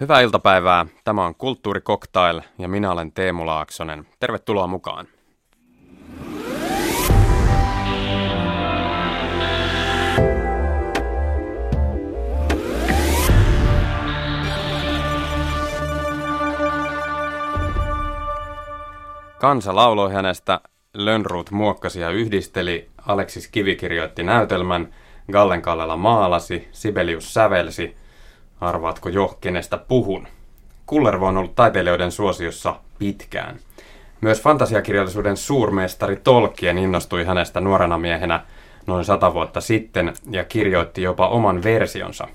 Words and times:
Hyvää 0.00 0.20
iltapäivää. 0.20 0.86
Tämä 1.04 1.26
on 1.26 1.34
Kulttuuri 1.34 1.80
Cocktail 1.80 2.40
ja 2.58 2.68
minä 2.68 2.92
olen 2.92 3.12
Teemu 3.12 3.46
Laaksonen. 3.46 4.06
Tervetuloa 4.20 4.66
mukaan. 4.66 5.06
Kansa 19.38 19.74
lauloi 19.74 20.12
hänestä, 20.12 20.60
Lönnruut 20.94 21.50
muokkasi 21.50 22.00
ja 22.00 22.10
yhdisteli, 22.10 22.90
Aleksis 23.06 23.48
Kivi 23.48 23.76
kirjoitti 23.76 24.22
näytelmän, 24.22 24.94
Gallen 25.32 25.62
Kallela 25.62 25.96
maalasi, 25.96 26.68
Sibelius 26.72 27.34
sävelsi. 27.34 28.01
Arvaatko 28.62 29.08
jo, 29.08 29.38
kenestä 29.40 29.78
puhun? 29.78 30.28
Kullervo 30.86 31.26
on 31.26 31.36
ollut 31.36 31.54
taiteilijoiden 31.54 32.12
suosiossa 32.12 32.76
pitkään. 32.98 33.56
Myös 34.20 34.42
fantasiakirjallisuuden 34.42 35.36
suurmestari 35.36 36.16
Tolkien 36.16 36.78
innostui 36.78 37.24
hänestä 37.24 37.60
nuorena 37.60 37.98
miehenä 37.98 38.40
noin 38.86 39.04
sata 39.04 39.34
vuotta 39.34 39.60
sitten 39.60 40.12
ja 40.30 40.44
kirjoitti 40.44 41.02
jopa 41.02 41.28
oman 41.28 41.62
versionsa. 41.62 42.28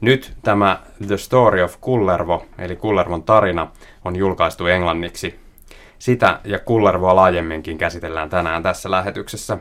Nyt 0.00 0.32
tämä 0.42 0.82
The 1.06 1.16
Story 1.16 1.62
of 1.62 1.76
Kullervo, 1.80 2.46
eli 2.58 2.76
Kullervon 2.76 3.22
tarina, 3.22 3.70
on 4.04 4.16
julkaistu 4.16 4.66
englanniksi 4.66 5.40
sitä 5.98 6.40
ja 6.44 6.58
kullervoa 6.58 7.16
laajemminkin 7.16 7.78
käsitellään 7.78 8.30
tänään 8.30 8.62
tässä 8.62 8.90
lähetyksessä. 8.90 9.58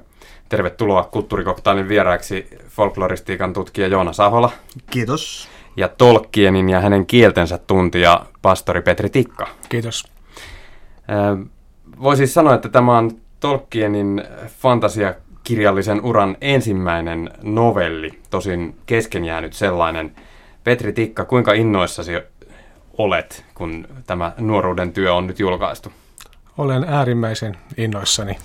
Tervetuloa 0.49 1.03
kulttuurikoktailin 1.03 1.87
vieraaksi 1.87 2.47
folkloristiikan 2.67 3.53
tutkija 3.53 3.87
Joona 3.87 4.13
Sahola. 4.13 4.51
Kiitos. 4.89 5.56
Ja 5.77 5.87
Tolkienin 5.87 6.69
ja 6.69 6.79
hänen 6.79 7.05
kieltensä 7.05 7.57
tuntija 7.57 8.25
pastori 8.41 8.81
Petri 8.81 9.09
Tikka. 9.09 9.47
Kiitos. 9.69 10.03
Voisi 12.01 12.17
siis 12.17 12.33
sanoa, 12.33 12.53
että 12.53 12.69
tämä 12.69 12.97
on 12.97 13.11
Tolkienin 13.39 14.23
fantasiakirjallisen 14.47 16.01
uran 16.01 16.37
ensimmäinen 16.41 17.29
novelli, 17.43 18.19
tosin 18.29 18.75
kesken 18.85 19.25
jäänyt 19.25 19.53
sellainen. 19.53 20.15
Petri 20.63 20.93
Tikka, 20.93 21.25
kuinka 21.25 21.53
innoissasi 21.53 22.11
olet, 22.97 23.45
kun 23.55 23.87
tämä 24.05 24.31
nuoruuden 24.37 24.93
työ 24.93 25.13
on 25.13 25.27
nyt 25.27 25.39
julkaistu? 25.39 25.91
Olen 26.57 26.83
äärimmäisen 26.83 27.57
innoissani 27.77 28.37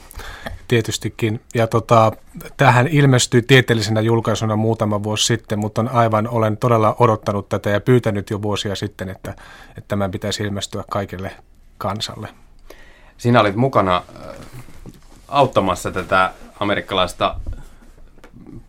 tietystikin. 0.73 1.41
Ja 1.55 1.67
tota, 1.67 2.13
tähän 2.57 2.89
ilmestyi 2.89 3.43
tieteellisenä 3.43 4.01
julkaisuna 4.01 4.57
muutama 4.57 5.03
vuosi 5.03 5.27
sitten, 5.27 5.59
mutta 5.59 5.81
on 5.81 5.89
aivan, 5.89 6.29
olen 6.29 6.57
todella 6.57 6.97
odottanut 6.99 7.49
tätä 7.49 7.71
ja 7.71 7.81
pyytänyt 7.81 8.31
jo 8.31 8.43
vuosia 8.43 8.75
sitten, 8.75 9.09
että, 9.09 9.31
että 9.69 9.89
tämän 9.89 10.11
pitäisi 10.11 10.43
ilmestyä 10.43 10.85
kaikille 10.91 11.33
kansalle. 11.79 12.29
Sinä 13.17 13.41
olit 13.41 13.57
mukana 13.57 13.97
äh, 13.97 14.37
auttamassa 15.29 15.91
tätä 15.91 16.33
amerikkalaista 16.61 17.37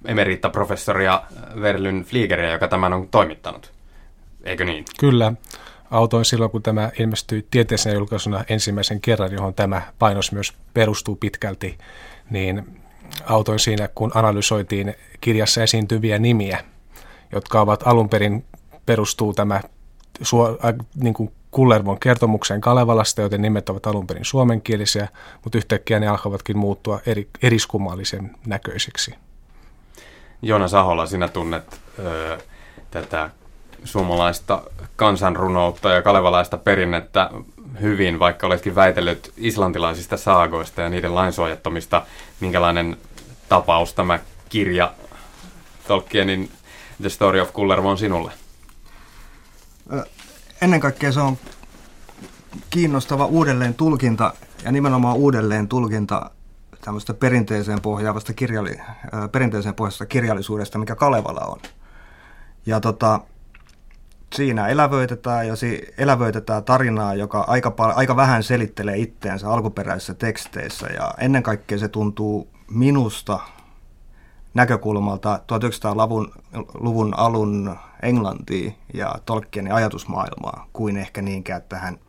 emeritta-professoria 0.06 1.22
Verlyn 1.62 2.04
Fliegeria, 2.04 2.52
joka 2.52 2.68
tämän 2.68 2.94
on 2.94 3.08
toimittanut. 3.08 3.72
Eikö 4.44 4.66
niin? 4.66 4.86
Kyllä 5.00 5.34
autoin 5.94 6.26
silloin, 6.26 6.52
kun 6.52 6.64
tämä 6.64 6.92
ilmestyi 7.00 7.48
tieteellisenä 7.52 7.96
julkaisuna 7.96 8.44
ensimmäisen 8.50 9.02
kerran, 9.02 9.32
johon 9.32 9.54
tämä 9.54 9.82
painos 10.00 10.32
myös 10.32 10.54
perustuu 10.74 11.16
pitkälti, 11.16 11.78
niin 12.30 12.82
autoin 13.26 13.60
siinä, 13.60 13.90
kun 13.96 14.12
analysoitiin 14.14 14.96
kirjassa 15.22 15.64
esiintyviä 15.64 16.20
nimiä, 16.20 16.64
jotka 17.32 17.62
ovat 17.62 17.88
alun 17.88 18.10
perin 18.10 18.46
perustuu 18.86 19.34
tämä 19.34 19.62
niin 20.96 21.14
kuin 21.14 21.32
Kullervon 21.52 22.00
kertomukseen 22.00 22.62
Kalevalasta, 22.62 23.22
joten 23.22 23.42
nimet 23.42 23.70
ovat 23.70 23.88
alun 23.88 24.08
perin 24.08 24.26
suomenkielisiä, 24.26 25.08
mutta 25.44 25.58
yhtäkkiä 25.58 26.00
ne 26.00 26.08
alkavatkin 26.08 26.58
muuttua 26.58 27.00
eri, 27.06 27.30
eriskummallisen 27.44 28.36
näköisiksi. 28.46 29.16
Joona 30.42 30.68
Sahola, 30.68 31.06
sinä 31.06 31.28
tunnet 31.28 31.82
ö, 32.00 32.38
tätä 32.92 33.30
suomalaista 33.84 34.62
kansanrunoutta 34.96 35.90
ja 35.92 36.02
kalevalaista 36.02 36.58
perinnettä 36.58 37.30
hyvin, 37.82 38.20
vaikka 38.20 38.48
oletkin 38.48 38.76
väitellyt 38.76 39.34
islantilaisista 39.38 40.18
saagoista 40.18 40.82
ja 40.82 40.90
niiden 40.90 41.16
lainsuojattomista. 41.16 42.06
Minkälainen 42.40 42.98
tapaus 43.50 43.94
tämä 43.94 44.20
kirja 44.50 44.94
Tolkienin 45.88 46.52
The 47.02 47.10
Story 47.10 47.40
of 47.40 47.54
Kullervo 47.54 47.90
on 47.90 47.98
sinulle? 47.98 48.32
Ennen 50.62 50.80
kaikkea 50.80 51.12
se 51.12 51.20
on 51.20 51.38
kiinnostava 52.70 53.26
uudelleen 53.26 53.74
tulkinta 53.74 54.34
ja 54.64 54.72
nimenomaan 54.72 55.18
uudelleen 55.18 55.68
tulkinta 55.68 56.30
tämmöistä 56.82 57.14
perinteiseen 57.14 57.82
pohjaavasta 57.82 58.34
kirjalli, 58.34 58.78
perinteiseen 59.32 59.76
pohjaavasta 59.76 60.06
kirjallisuudesta, 60.06 60.78
mikä 60.78 60.96
Kalevala 60.96 61.46
on. 61.46 61.60
Ja 62.66 62.80
tota, 62.80 63.20
siinä 64.34 64.68
elävöitetään 64.68 65.48
ja 65.48 65.56
si- 65.56 65.94
elävöitetään 65.98 66.64
tarinaa, 66.64 67.16
joka 67.16 67.44
aika, 67.48 67.72
pal- 67.72 67.94
aika 67.96 68.16
vähän 68.16 68.44
selittelee 68.44 68.98
itteensä 68.98 69.50
alkuperäisissä 69.50 70.14
teksteissä 70.14 70.88
ja 70.88 71.14
ennen 71.18 71.44
kaikkea 71.44 71.78
se 71.78 71.88
tuntuu 71.88 72.48
minusta 72.72 73.40
näkökulmalta 74.54 75.38
1900-luvun 75.38 76.32
luvun 76.74 77.14
alun 77.18 77.78
Englantiin 78.02 78.76
ja 78.94 79.16
Tolkienin 79.26 79.74
ajatusmaailmaa 79.74 80.68
kuin 80.74 80.98
ehkä 80.98 81.22
niinkään 81.22 81.62
tähän 81.70 82.00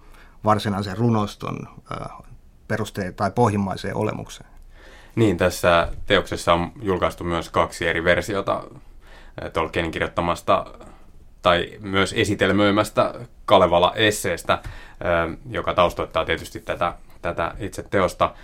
varsinaisen 0.45 0.99
runoston 0.99 1.59
perusteet 2.69 3.17
tai 3.17 3.31
pohjimmaiseen 3.31 3.97
olemukseen. 3.97 4.51
Niin, 5.15 5.37
tässä 5.37 5.89
teoksessa 6.07 6.53
on 6.53 6.73
julkaistu 6.83 7.25
myös 7.25 7.51
kaksi 7.51 7.87
eri 7.87 8.05
versiota 8.05 8.65
Tolkienin 9.53 9.91
kirjoittamasta 9.91 10.67
tai 11.45 11.69
myös 11.81 12.15
esitelmöimästä 12.17 13.15
Kalevala-esseestä, 13.45 14.59
joka 15.51 15.75
taustoittaa 15.75 16.25
tietysti 16.25 16.61
tätä, 16.61 16.95
tätä 17.23 17.55
itse 17.59 17.83
teosta. 17.83 18.35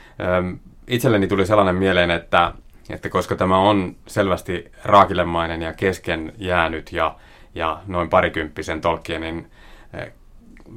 Itselleni 0.89 1.27
tuli 1.27 1.47
sellainen 1.47 1.75
mieleen, 1.75 2.11
että, 2.11 2.53
että 2.91 3.09
koska 3.09 3.37
tämä 3.37 3.59
on 3.59 3.97
selvästi 4.07 4.73
raakilemainen 4.85 5.63
ja 5.63 5.73
kesken 5.73 6.33
jäänyt 6.39 6.93
ja, 6.93 7.15
ja 7.55 7.81
noin 7.87 8.09
parikymppisen 8.09 8.81
Tolkienin 8.81 9.51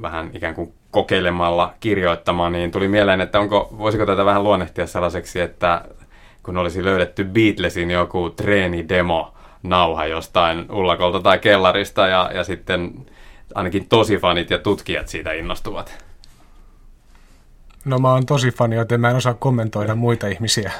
vähän 0.02 0.30
ikään 0.34 0.54
kuin 0.54 0.74
kokeilemalla 0.90 1.74
kirjoittamaan, 1.80 2.52
niin 2.52 2.70
tuli 2.70 2.88
mieleen, 2.88 3.20
että 3.20 3.40
onko, 3.40 3.74
voisiko 3.78 4.06
tätä 4.06 4.24
vähän 4.24 4.44
luonnehtia 4.44 4.86
sellaiseksi, 4.86 5.40
että 5.40 5.84
kun 6.42 6.56
olisi 6.56 6.84
löydetty 6.84 7.24
Beatlesin 7.24 7.90
joku 7.90 8.30
treenidemo, 8.30 9.34
nauha 9.64 10.06
jostain 10.06 10.72
ullakolta 10.72 11.20
tai 11.20 11.38
kellarista 11.38 12.06
ja, 12.06 12.30
ja 12.34 12.44
sitten 12.44 13.06
ainakin 13.54 13.88
tosi 13.88 14.16
fanit 14.18 14.50
ja 14.50 14.58
tutkijat 14.58 15.08
siitä 15.08 15.32
innostuvat. 15.32 16.04
No 17.84 17.98
mä 17.98 18.12
oon 18.12 18.26
tosi 18.26 18.50
fani, 18.50 18.76
joten 18.76 19.00
mä 19.00 19.10
en 19.10 19.16
osaa 19.16 19.34
kommentoida 19.34 19.94
muita 19.94 20.26
ihmisiä. 20.26 20.72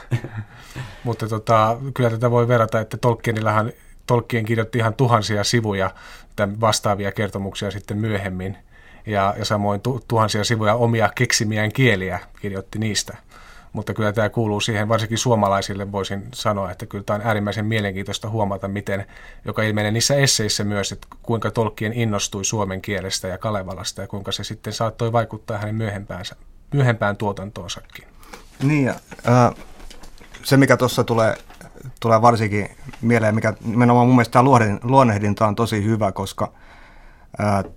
Mutta 1.04 1.28
tota, 1.28 1.76
kyllä 1.94 2.10
tätä 2.10 2.30
voi 2.30 2.48
verrata, 2.48 2.80
että 2.80 2.96
Tolkienillahan 2.96 3.72
Tolkien 4.06 4.44
kirjoitti 4.44 4.78
ihan 4.78 4.94
tuhansia 4.94 5.44
sivuja 5.44 5.90
vastaavia 6.60 7.12
kertomuksia 7.12 7.70
sitten 7.70 7.98
myöhemmin. 7.98 8.56
Ja, 9.06 9.34
ja 9.38 9.44
samoin 9.44 9.80
tu, 9.80 10.00
tuhansia 10.08 10.44
sivuja 10.44 10.74
omia 10.74 11.10
keksimiään 11.14 11.72
kieliä 11.72 12.20
kirjoitti 12.40 12.78
niistä 12.78 13.16
mutta 13.74 13.94
kyllä 13.94 14.12
tämä 14.12 14.28
kuuluu 14.28 14.60
siihen, 14.60 14.88
varsinkin 14.88 15.18
suomalaisille 15.18 15.92
voisin 15.92 16.22
sanoa, 16.34 16.70
että 16.70 16.86
kyllä 16.86 17.04
tämä 17.04 17.14
on 17.14 17.26
äärimmäisen 17.26 17.66
mielenkiintoista 17.66 18.28
huomata, 18.28 18.68
miten, 18.68 19.06
joka 19.44 19.62
ilmenee 19.62 19.90
niissä 19.90 20.14
esseissä 20.14 20.64
myös, 20.64 20.92
että 20.92 21.06
kuinka 21.22 21.50
Tolkien 21.50 21.92
innostui 21.92 22.44
suomen 22.44 22.82
kielestä 22.82 23.28
ja 23.28 23.38
Kalevalasta 23.38 24.00
ja 24.00 24.06
kuinka 24.06 24.32
se 24.32 24.44
sitten 24.44 24.72
saattoi 24.72 25.12
vaikuttaa 25.12 25.58
hänen 25.58 25.74
myöhempään, 25.74 26.24
myöhempään 26.74 27.16
tuotantoonsakin. 27.16 28.04
Niin, 28.62 28.84
ja, 28.84 28.94
äh, 29.28 29.54
se 30.42 30.56
mikä 30.56 30.76
tuossa 30.76 31.04
tulee, 31.04 31.34
tulee 32.00 32.22
varsinkin 32.22 32.68
mieleen, 33.00 33.34
mikä 33.34 33.54
nimenomaan 33.64 34.06
mun 34.06 34.16
mielestä 34.16 34.32
tämä 34.32 34.48
luonnehdinta 34.82 35.46
on 35.46 35.54
tosi 35.54 35.84
hyvä, 35.84 36.12
koska– 36.12 36.52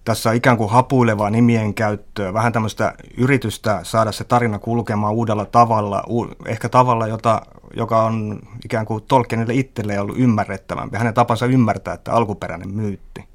tässä 0.06 0.30
on 0.30 0.36
ikään 0.36 0.58
kuin 0.58 0.70
hapuilevaa 0.70 1.30
nimien 1.30 1.74
käyttöä, 1.74 2.34
vähän 2.34 2.54
tämmöistä 2.54 2.94
yritystä 3.18 3.80
saada 3.84 4.12
se 4.12 4.24
tarina 4.24 4.60
kulkemaan 4.60 5.14
uudella 5.14 5.46
tavalla, 5.46 6.04
ehkä 6.46 6.70
tavalla, 6.70 7.08
jota, 7.08 7.42
joka 7.76 8.04
on 8.04 8.40
ikään 8.66 8.86
kuin 8.86 9.04
Tolkienille 9.08 9.54
itselleen 9.54 10.02
ollut 10.02 10.20
ymmärrettävämpi. 10.20 10.98
Hänen 10.98 11.14
tapansa 11.14 11.46
ymmärtää, 11.46 11.94
että 11.94 12.14
alkuperäinen 12.14 12.74
myytti. 12.74 13.26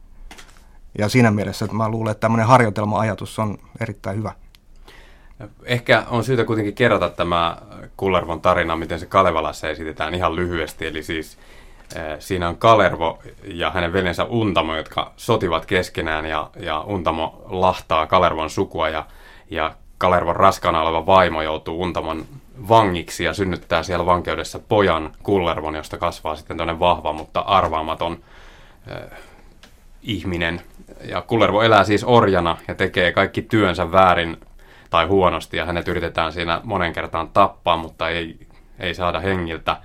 Ja 0.98 1.08
siinä 1.08 1.30
mielessä 1.30 1.64
että 1.64 1.76
mä 1.76 1.88
luulen, 1.88 2.10
että 2.10 2.20
tämmöinen 2.20 2.46
harjoitelma-ajatus 2.46 3.38
on 3.38 3.58
erittäin 3.80 4.16
hyvä. 4.16 4.32
Ehkä 5.64 6.04
on 6.10 6.24
syytä 6.24 6.44
kuitenkin 6.44 6.74
kerrata 6.74 7.10
tämä 7.10 7.56
Kullervon 7.96 8.40
tarina, 8.40 8.76
miten 8.76 9.00
se 9.00 9.06
Kalevalassa 9.06 9.68
esitetään 9.68 10.14
ihan 10.14 10.36
lyhyesti. 10.36 10.86
Eli 10.86 11.02
siis 11.02 11.38
Siinä 12.18 12.48
on 12.48 12.56
Kalervo 12.56 13.18
ja 13.44 13.70
hänen 13.70 13.92
veljensä 13.92 14.24
Untamo, 14.24 14.76
jotka 14.76 15.12
sotivat 15.16 15.66
keskenään 15.66 16.26
ja, 16.26 16.50
ja 16.60 16.80
Untamo 16.80 17.42
lahtaa 17.48 18.06
Kalervon 18.06 18.50
sukua 18.50 18.88
ja, 18.88 19.06
ja 19.50 19.74
Kalervon 19.98 20.36
raskaana 20.36 20.82
oleva 20.82 21.06
vaimo 21.06 21.42
joutuu 21.42 21.82
Untamon 21.82 22.24
vangiksi 22.68 23.24
ja 23.24 23.34
synnyttää 23.34 23.82
siellä 23.82 24.06
vankeudessa 24.06 24.58
pojan 24.58 25.12
Kullervon, 25.22 25.74
josta 25.74 25.98
kasvaa 25.98 26.36
sitten 26.36 26.56
tämmöinen 26.56 26.80
vahva, 26.80 27.12
mutta 27.12 27.40
arvaamaton 27.40 28.18
äh, 28.90 29.18
ihminen. 30.02 30.60
Ja 31.04 31.22
Kullervo 31.22 31.62
elää 31.62 31.84
siis 31.84 32.04
orjana 32.04 32.56
ja 32.68 32.74
tekee 32.74 33.12
kaikki 33.12 33.42
työnsä 33.42 33.92
väärin 33.92 34.36
tai 34.90 35.06
huonosti 35.06 35.56
ja 35.56 35.64
hänet 35.64 35.88
yritetään 35.88 36.32
siinä 36.32 36.60
monen 36.64 36.92
kertaan 36.92 37.28
tappaa, 37.28 37.76
mutta 37.76 38.08
ei, 38.08 38.46
ei 38.78 38.94
saada 38.94 39.20
hengiltä. 39.20 39.76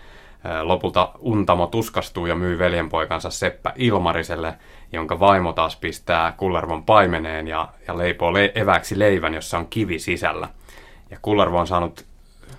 Lopulta 0.62 1.12
Untamo 1.20 1.68
tuskastuu 1.68 2.26
ja 2.26 2.36
myy 2.36 2.60
veljenpoikansa 2.60 3.30
Seppä 3.30 3.74
Ilmariselle, 3.76 4.54
jonka 4.92 5.20
vaimo 5.20 5.54
taas 5.54 5.76
pistää 5.76 6.32
Kullervon 6.32 6.84
paimeneen 6.84 7.48
ja, 7.48 7.68
ja 7.88 7.98
leipoo 7.98 8.34
le- 8.34 8.52
eväksi 8.56 9.00
leivän, 9.00 9.34
jossa 9.34 9.58
on 9.58 9.68
kivi 9.68 10.00
sisällä. 10.00 10.48
Ja 11.10 11.18
Kullervo 11.22 11.60
on 11.60 11.68
saanut 11.68 12.06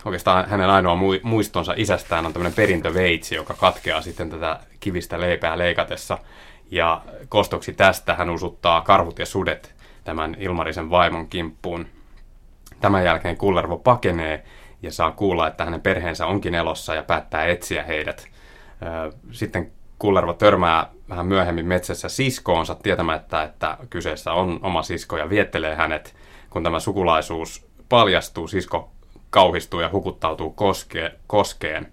oikeastaan 0.04 0.48
hänen 0.48 0.70
ainoa 0.70 0.98
muistonsa 1.22 1.75
isästään 1.76 2.26
on 2.26 2.32
tämmöinen 2.32 2.56
perintöveitsi, 2.56 3.34
joka 3.34 3.54
katkeaa 3.54 4.00
sitten 4.00 4.31
tätä 4.31 4.60
kivistä 4.81 5.20
leipää 5.20 5.58
leikatessa. 5.58 6.19
Ja 6.70 7.02
kostoksi 7.28 7.72
tästä 7.72 8.14
hän 8.14 8.31
usuttaa 8.31 8.81
karhut 8.81 9.19
ja 9.19 9.26
sudet 9.26 9.74
tämän 10.04 10.36
Ilmarisen 10.38 10.90
vaimon 10.90 11.28
kimppuun. 11.28 11.86
Tämän 12.81 13.04
jälkeen 13.04 13.36
Kullervo 13.36 13.78
pakenee 13.78 14.44
ja 14.82 14.92
saa 14.92 15.10
kuulla, 15.10 15.46
että 15.46 15.64
hänen 15.64 15.80
perheensä 15.80 16.26
onkin 16.26 16.54
elossa 16.54 16.94
ja 16.94 17.02
päättää 17.02 17.46
etsiä 17.46 17.82
heidät. 17.82 18.28
Sitten 19.32 19.72
Kullervo 19.98 20.32
törmää 20.32 20.90
vähän 21.08 21.26
myöhemmin 21.26 21.66
metsässä 21.66 22.08
siskoonsa 22.08 22.75
tietämättä, 22.75 23.42
että 23.42 23.76
kyseessä 23.90 24.32
on 24.32 24.60
oma 24.62 24.82
sisko 24.82 25.16
ja 25.16 25.30
viettelee 25.30 25.75
hänet. 25.75 26.14
Kun 26.50 26.62
tämä 26.62 26.80
sukulaisuus 26.80 27.69
paljastuu, 27.88 28.48
sisko 28.48 28.90
kauhistuu 29.30 29.80
ja 29.80 29.90
hukuttautuu 29.92 30.50
koske, 30.50 31.12
koskeen. 31.26 31.92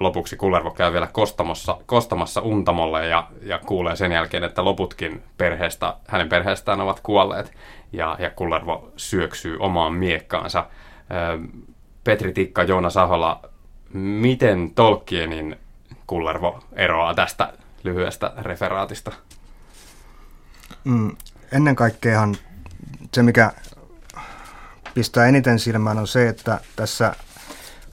Lopuksi 0.00 0.36
Kullervo 0.36 0.70
käy 0.70 0.92
vielä 0.92 1.08
kostamassa, 1.12 1.76
kostamassa 1.86 2.40
Untamolle 2.40 3.06
ja, 3.06 3.28
ja 3.42 3.58
kuulee 3.58 3.96
sen 3.96 4.12
jälkeen, 4.12 4.44
että 4.44 4.64
loputkin 4.64 5.22
perheestä, 5.36 5.94
hänen 6.08 6.28
perheestään 6.28 6.80
ovat 6.80 7.00
kuolleet. 7.02 7.52
Ja, 7.92 8.16
ja 8.18 8.30
Kullervo 8.30 8.92
syöksyy 8.96 9.56
omaan 9.60 9.94
miekkaansa. 9.94 10.66
Petri 12.04 12.32
Tikka, 12.32 12.62
Joona 12.62 12.90
Sahola, 12.90 13.40
miten 13.92 14.70
Tolkienin 14.74 15.56
Kullervo 16.06 16.64
eroaa 16.72 17.14
tästä 17.14 17.52
lyhyestä 17.84 18.32
referaatista? 18.36 19.12
Mm, 20.84 21.16
ennen 21.52 21.76
kaikkeahan 21.76 22.36
se, 23.12 23.22
mikä 23.22 23.52
pistää 24.94 25.26
eniten 25.26 25.58
silmään, 25.58 25.98
on 25.98 26.06
se, 26.06 26.28
että 26.28 26.60
tässä 26.76 27.16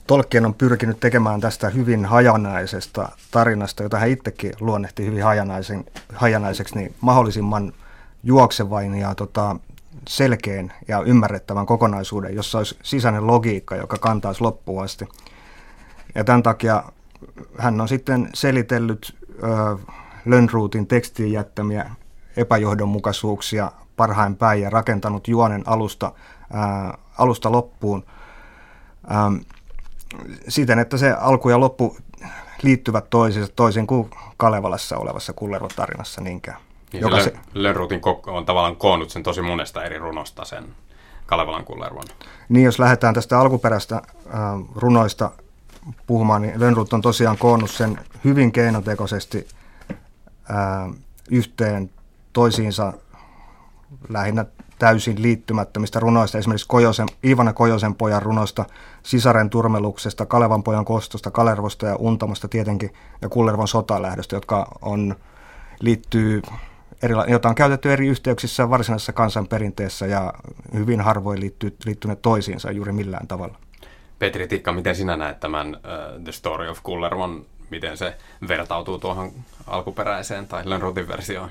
Tolkien 0.06 0.46
on 0.46 0.54
pyrkinyt 0.54 1.00
tekemään 1.00 1.40
tästä 1.40 1.68
hyvin 1.68 2.04
hajanaisesta 2.04 3.08
tarinasta, 3.30 3.82
jota 3.82 3.98
hän 3.98 4.08
itsekin 4.08 4.52
luonnehti 4.60 5.06
hyvin 5.06 5.22
hajanaiseksi, 6.14 6.74
niin 6.74 6.94
mahdollisimman 7.00 7.72
juoksevain 8.22 8.94
ja 8.94 9.14
tota, 9.14 9.56
selkeän 10.08 10.72
ja 10.88 11.00
ymmärrettävän 11.00 11.66
kokonaisuuden, 11.66 12.34
jossa 12.34 12.58
olisi 12.58 12.78
sisäinen 12.82 13.26
logiikka, 13.26 13.76
joka 13.76 13.96
kantaisi 13.96 14.40
loppuun 14.40 14.84
asti. 14.84 15.08
Ja 16.14 16.24
tämän 16.24 16.42
takia 16.42 16.82
hän 17.58 17.80
on 17.80 17.88
sitten 17.88 18.30
selitellyt 18.34 19.16
Lönnruutin 20.24 20.86
tekstiin 20.86 21.32
jättämiä 21.32 21.90
epäjohdonmukaisuuksia 22.36 23.72
parhain 23.96 24.36
päin 24.36 24.60
ja 24.60 24.70
rakentanut 24.70 25.28
juonen 25.28 25.62
alusta, 25.66 26.12
ää, 26.52 26.98
alusta 27.18 27.52
loppuun 27.52 28.04
ää, 29.08 29.32
siten, 30.48 30.78
että 30.78 30.96
se 30.96 31.12
alku 31.12 31.48
ja 31.48 31.60
loppu 31.60 31.96
liittyvät 32.62 33.10
toisiinsa 33.10 33.52
toisin 33.56 33.86
kuin 33.86 34.10
Kalevalassa 34.36 34.96
olevassa 34.96 35.32
Kullervo-tarinassa 35.32 36.20
niinkään. 36.20 36.58
Niin 36.92 37.00
joka 37.00 37.20
se, 37.20 37.32
Lönnruutin 37.54 38.00
on 38.26 38.46
tavallaan 38.46 38.76
koonnut 38.76 39.10
sen 39.10 39.22
tosi 39.22 39.42
monesta 39.42 39.84
eri 39.84 39.98
runosta 39.98 40.44
sen 40.44 40.64
Kalevalan 41.26 41.64
Kullervon. 41.64 42.04
Niin, 42.48 42.64
jos 42.64 42.78
lähdetään 42.78 43.14
tästä 43.14 43.40
alkuperäistä 43.40 43.96
äh, 43.96 44.02
runoista 44.74 45.30
puhumaan, 46.06 46.42
niin 46.42 46.60
Lönnrut 46.60 46.92
on 46.92 47.02
tosiaan 47.02 47.38
koonnut 47.38 47.70
sen 47.70 47.98
hyvin 48.24 48.52
keinotekoisesti 48.52 49.48
äh, 50.50 50.94
yhteen 51.30 51.90
toisiinsa 52.32 52.92
lähinnä 54.08 54.44
täysin 54.78 55.22
liittymättömistä 55.22 56.00
runoista, 56.00 56.38
esimerkiksi 56.38 56.68
Kojosen, 56.68 57.08
Iivana 57.24 57.52
Kojosen 57.52 57.94
pojan 57.94 58.22
runosta, 58.22 58.64
Sisaren 59.02 59.50
turmeluksesta, 59.50 60.26
Kalevan 60.26 60.62
pojan 60.62 60.84
kostosta, 60.84 61.30
Kalervosta 61.30 61.86
ja 61.86 61.96
Untamosta 61.96 62.48
tietenkin, 62.48 62.94
ja 63.22 63.28
Kullervon 63.28 63.68
sotalähdöstä, 63.68 64.36
jotka 64.36 64.78
on, 64.82 65.16
liittyy 65.80 66.42
erila- 67.02 67.30
jota 67.30 67.48
on 67.48 67.54
käytetty 67.54 67.92
eri 67.92 68.06
yhteyksissä 68.06 68.70
varsinaisessa 68.70 69.12
kansanperinteessä 69.12 70.06
ja 70.06 70.34
hyvin 70.74 71.00
harvoin 71.00 71.40
liittyy, 71.40 71.76
liittyneet 71.84 72.22
toisiinsa 72.22 72.70
juuri 72.70 72.92
millään 72.92 73.26
tavalla. 73.26 73.58
Petri 74.18 74.48
Tikka, 74.48 74.72
miten 74.72 74.96
sinä 74.96 75.16
näet 75.16 75.40
tämän 75.40 75.68
uh, 75.68 76.24
The 76.24 76.32
Story 76.32 76.68
of 76.68 76.78
Kullervon, 76.82 77.46
miten 77.70 77.96
se 77.96 78.16
vertautuu 78.48 78.98
tuohon 78.98 79.32
alkuperäiseen 79.66 80.46
tai 80.46 80.62
Lönnrotin 80.64 81.08
versioon? 81.08 81.50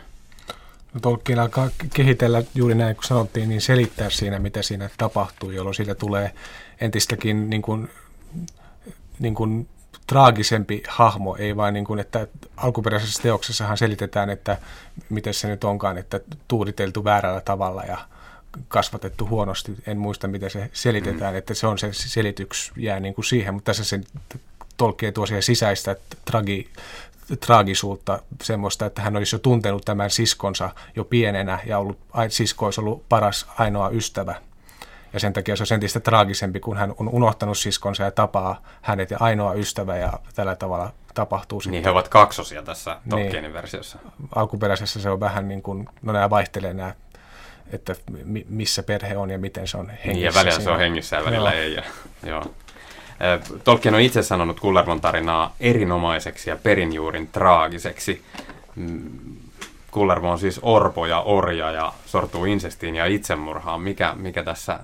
No, 0.94 1.00
Tolkien 1.02 1.40
alkaa 1.40 1.70
kehitellä 1.94 2.44
juuri 2.56 2.76
näin, 2.76 2.96
kun 2.96 3.04
sanottiin, 3.04 3.50
niin 3.50 3.62
selittää 3.62 4.10
siinä, 4.10 4.40
mitä 4.40 4.62
siinä 4.62 4.90
tapahtuu, 4.98 5.52
jolloin 5.52 5.76
siitä 5.76 5.96
tulee 5.96 6.32
entistäkin 6.82 7.50
niin 7.50 7.62
kuin, 7.62 7.90
niin 9.20 9.36
kuin 9.36 9.68
traagisempi 10.08 10.84
hahmo, 10.88 11.36
ei 11.40 11.56
vain 11.56 11.74
niin 11.74 11.86
kuin, 11.86 12.00
että 12.00 12.28
alkuperäisessä 12.58 13.24
teoksessahan 13.24 13.78
selitetään, 13.78 14.30
että 14.30 14.58
miten 15.10 15.34
se 15.34 15.48
nyt 15.48 15.64
onkaan, 15.64 15.98
että 15.98 16.20
tuuriteltu 16.48 17.04
väärällä 17.04 17.42
tavalla 17.42 17.84
ja 17.84 17.98
kasvatettu 18.68 19.28
huonosti. 19.28 19.76
En 19.88 19.98
muista, 19.98 20.28
miten 20.28 20.50
se 20.50 20.70
selitetään, 20.74 21.36
että 21.36 21.54
se 21.54 21.68
on 21.68 21.78
se 21.78 21.90
selityks 21.94 22.72
jää 22.78 23.00
niin 23.00 23.14
kuin 23.14 23.26
siihen, 23.26 23.54
mutta 23.54 23.66
tässä 23.66 23.84
se 23.84 24.02
tolkee 24.78 25.12
tuo 25.12 25.26
sisäistä 25.40 25.96
tragi, 26.26 26.70
traagisuutta, 27.40 28.20
semmoista, 28.44 28.86
että 28.86 29.02
hän 29.02 29.16
olisi 29.16 29.36
jo 29.36 29.40
tuntenut 29.40 29.86
tämän 29.86 30.10
siskonsa 30.10 30.70
jo 30.96 31.04
pienenä 31.04 31.60
ja 31.66 31.78
ollut, 31.78 32.00
sisko 32.30 32.66
olisi 32.66 32.82
ollut 32.82 33.10
paras 33.10 33.46
ainoa 33.58 33.90
ystävä 33.90 34.36
ja 35.14 35.20
sen 35.20 35.34
takia 35.34 35.56
se 35.56 35.64
on 35.64 35.76
entistä 35.76 36.00
traagisempi, 36.00 36.60
kun 36.60 36.78
hän 36.78 36.94
on 36.98 37.10
unohtanut 37.10 37.58
siskonsa 37.58 38.04
ja 38.04 38.12
tapaa 38.12 38.62
hänet 38.82 39.12
ja 39.12 39.18
ainoa 39.20 39.54
ystävä 39.54 39.98
ja 39.98 40.14
tällä 40.36 40.56
tavalla 40.56 40.92
tapahtuu 41.14 41.62
sitten. 41.62 41.72
Niin 41.72 41.84
he 41.84 41.90
ovat 41.90 42.08
kaksosia 42.08 42.64
tässä 42.64 42.98
Tolkienin 43.10 43.44
niin, 43.44 43.54
versiossa. 43.54 44.00
Alkuperäisessä 44.36 45.02
se 45.02 45.10
on 45.10 45.20
vähän 45.20 45.48
niin 45.48 45.62
kuin, 45.62 45.90
no 46.02 46.14
nämä 46.14 46.30
vaihtelee 46.30 46.74
nämä, 46.74 46.94
että 47.72 47.96
missä 48.50 48.84
perhe 48.84 49.18
on 49.18 49.30
ja 49.30 49.38
miten 49.38 49.68
se 49.68 49.78
on 49.78 49.90
hengissä. 49.90 50.12
Niin 50.12 50.22
ja 50.22 50.34
välillä 50.34 50.52
siinä. 50.52 50.64
se 50.64 50.72
on 50.72 50.80
hengissä 50.80 51.16
ja 51.16 51.26
välillä 51.26 51.54
joo. 51.54 51.62
ei. 51.62 51.74
Ja, 51.74 51.84
joo. 52.24 52.46
Tolkien 53.64 53.96
on 53.96 54.02
itse 54.02 54.24
sanonut 54.24 54.60
Kullervon 54.60 55.02
tarinaa 55.02 55.56
erinomaiseksi 55.60 56.50
ja 56.50 56.56
perinjuurin 56.56 57.28
traagiseksi. 57.28 58.24
Mm, 58.76 59.10
Kullervo 59.92 60.32
on 60.32 60.40
siis 60.40 60.60
orpo 60.62 61.06
ja 61.06 61.20
orja 61.20 61.72
ja 61.72 61.94
sortuu 62.06 62.46
insestiin 62.46 62.96
ja 62.96 63.06
itsemurhaan. 63.06 63.82
Mikä, 63.82 64.14
mikä 64.16 64.44
tässä 64.44 64.80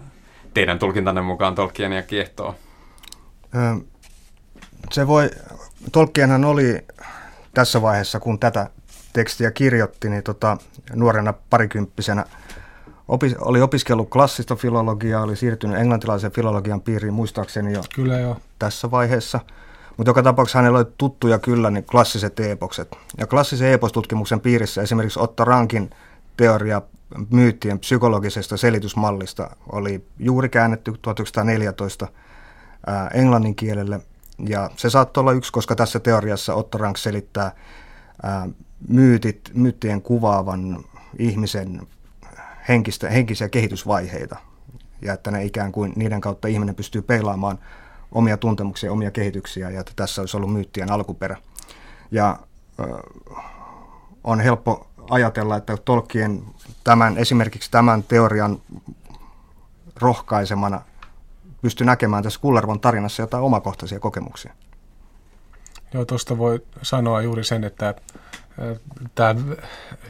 teidän 0.57 0.79
tulkintanne 0.79 1.21
mukaan 1.21 1.55
ja 1.95 2.01
kiehtoo? 2.01 2.55
Se 4.91 5.07
voi, 5.07 5.29
Tolkienhan 5.91 6.45
oli 6.45 6.85
tässä 7.53 7.81
vaiheessa, 7.81 8.19
kun 8.19 8.39
tätä 8.39 8.69
tekstiä 9.13 9.51
kirjoitti, 9.51 10.09
niin 10.09 10.23
tota, 10.23 10.57
nuorena 10.93 11.33
parikymppisenä 11.49 12.25
opi, 13.07 13.35
oli 13.39 13.61
opiskellut 13.61 14.09
klassista 14.09 14.55
filologiaa, 14.55 15.23
oli 15.23 15.35
siirtynyt 15.35 15.77
englantilaisen 15.77 16.31
filologian 16.31 16.81
piiriin 16.81 17.13
muistaakseni 17.13 17.73
jo, 17.73 17.83
kyllä 17.95 18.19
jo. 18.19 18.37
tässä 18.59 18.91
vaiheessa. 18.91 19.39
Mutta 19.97 20.09
joka 20.09 20.23
tapauksessa 20.23 20.59
hänellä 20.59 20.79
oli 20.79 20.87
tuttuja 20.97 21.39
kyllä 21.39 21.69
niin 21.69 21.85
klassiset 21.85 22.39
epokset. 22.39 22.97
Ja 23.17 23.27
klassisen 23.27 23.73
epostutkimuksen 23.73 24.39
piirissä 24.39 24.81
esimerkiksi 24.81 25.19
Otto 25.19 25.45
Rankin 25.45 25.89
teoria 26.37 26.81
myyttien 27.29 27.79
psykologisesta 27.79 28.57
selitysmallista 28.57 29.55
oli 29.71 30.05
juuri 30.19 30.49
käännetty 30.49 30.93
1914 31.01 32.07
ää, 32.87 33.07
englannin 33.07 33.55
kielelle. 33.55 33.99
Ja 34.47 34.69
se 34.75 34.89
saattoi 34.89 35.21
olla 35.21 35.31
yksi, 35.31 35.51
koska 35.51 35.75
tässä 35.75 35.99
teoriassa 35.99 36.53
Otto 36.53 36.77
Rank 36.77 36.97
selittää 36.97 37.51
ää, 38.23 38.47
myytit, 38.87 39.51
myyttien 39.53 40.01
kuvaavan 40.01 40.83
ihmisen 41.19 41.87
henkistä, 42.67 43.09
henkisiä 43.09 43.49
kehitysvaiheita. 43.49 44.37
Ja 45.01 45.13
että 45.13 45.31
ne 45.31 45.45
ikään 45.45 45.71
kuin 45.71 45.93
niiden 45.95 46.21
kautta 46.21 46.47
ihminen 46.47 46.75
pystyy 46.75 47.01
peilaamaan 47.01 47.59
omia 48.11 48.37
tuntemuksia, 48.37 48.91
omia 48.91 49.11
kehityksiä 49.11 49.69
ja 49.69 49.79
että 49.79 49.91
tässä 49.95 50.21
olisi 50.21 50.37
ollut 50.37 50.53
myyttien 50.53 50.91
alkuperä. 50.91 51.37
Ja 52.11 52.39
on 54.23 54.39
helppo 54.39 54.86
ajatella, 55.09 55.57
että 55.57 55.77
Tolkien 55.77 56.43
tämän, 56.83 57.17
esimerkiksi 57.17 57.71
tämän 57.71 58.03
teorian 58.03 58.61
rohkaisemana 59.95 60.81
pysty 61.61 61.85
näkemään 61.85 62.23
tässä 62.23 62.39
Kullervon 62.39 62.79
tarinassa 62.79 63.23
jotain 63.23 63.43
omakohtaisia 63.43 63.99
kokemuksia. 63.99 64.53
Joo, 65.93 66.05
tuosta 66.05 66.37
voi 66.37 66.63
sanoa 66.81 67.21
juuri 67.21 67.43
sen, 67.43 67.63
että 67.63 67.95
tämä 69.15 69.35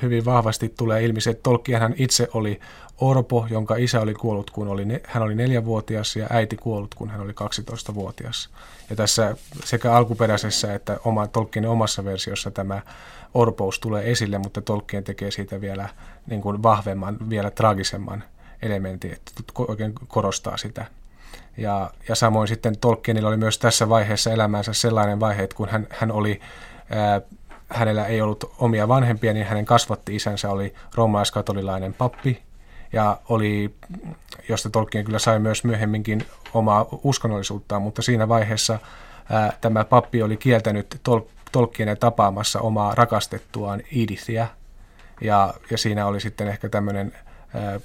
hyvin 0.02 0.26
vahvasti 0.26 0.74
tulee 0.78 1.04
ilmi 1.04 1.22
se, 1.22 1.30
että 1.30 1.44
Tolkienhan 1.44 1.94
itse 1.98 2.28
oli 2.34 2.60
orpo, 2.98 3.48
jonka 3.50 3.76
isä 3.76 4.02
oli 4.02 4.14
kuollut, 4.14 4.52
kun 4.52 4.68
oli, 4.68 4.86
hän 5.06 5.24
oli 5.24 5.36
neljävuotias 5.36 6.16
ja 6.16 6.28
äiti 6.30 6.56
kuollut, 6.56 6.96
kun 6.96 7.10
hän 7.10 7.22
oli 7.22 7.32
12-vuotias. 7.32 8.50
Ja 8.90 8.96
tässä 8.96 9.36
sekä 9.64 9.94
alkuperäisessä 9.94 10.74
että 10.74 11.00
oma, 11.04 11.28
Tolkienin 11.28 11.70
omassa 11.70 12.06
versiossa 12.06 12.52
tämä 12.52 12.82
orpous 13.38 13.80
tulee 13.80 14.12
esille, 14.12 14.38
mutta 14.38 14.62
Tolkien 14.62 15.04
tekee 15.04 15.32
siitä 15.32 15.62
vielä 15.62 15.90
niin 16.28 16.42
kuin 16.42 16.64
vahvemman, 16.64 17.18
vielä 17.30 17.52
traagisemman 17.52 18.24
elementin, 18.62 19.12
että 19.12 19.32
oikein 19.58 19.94
korostaa 20.08 20.58
sitä. 20.58 20.86
Ja, 21.58 21.92
ja 22.10 22.16
samoin 22.16 22.48
sitten 22.48 22.78
Tolkienilla 22.78 23.30
oli 23.30 23.38
myös 23.38 23.60
tässä 23.60 23.90
vaiheessa 23.90 24.32
elämänsä 24.32 24.74
sellainen 24.74 25.20
vaihe, 25.20 25.44
että 25.44 25.56
kun 25.56 25.70
hän, 25.70 25.88
hän 25.90 26.12
oli 26.12 26.40
ää, 26.90 27.22
hänellä 27.70 28.06
ei 28.06 28.22
ollut 28.22 28.54
omia 28.60 28.88
vanhempia, 28.88 29.34
niin 29.34 29.46
hänen 29.46 29.66
kasvatti 29.66 30.16
isänsä 30.16 30.50
oli 30.50 30.74
roomalaiskatolilainen 30.96 31.94
pappi, 31.94 32.42
ja 32.94 33.18
oli, 33.30 33.76
josta 34.50 34.70
Tolkien 34.70 35.06
kyllä 35.06 35.20
sai 35.20 35.40
myös 35.40 35.64
myöhemminkin 35.64 36.26
omaa 36.54 36.86
uskonnollisuuttaan, 37.04 37.82
mutta 37.82 38.02
siinä 38.02 38.28
vaiheessa 38.28 38.80
ää, 39.30 39.58
tämä 39.62 39.86
pappi 39.86 40.24
oli 40.24 40.38
kieltänyt 40.38 41.02
Tol- 41.10 41.37
Tolkienen 41.52 41.98
tapaamassa 41.98 42.60
omaa 42.60 42.96
rakastettuaan 42.96 43.82
Edithiä, 44.04 44.48
ja, 45.22 45.54
ja 45.72 45.78
siinä 45.78 46.06
oli 46.06 46.22
sitten 46.22 46.48
ehkä 46.48 46.70
tämmöinen 46.70 47.14
ää, 47.54 47.80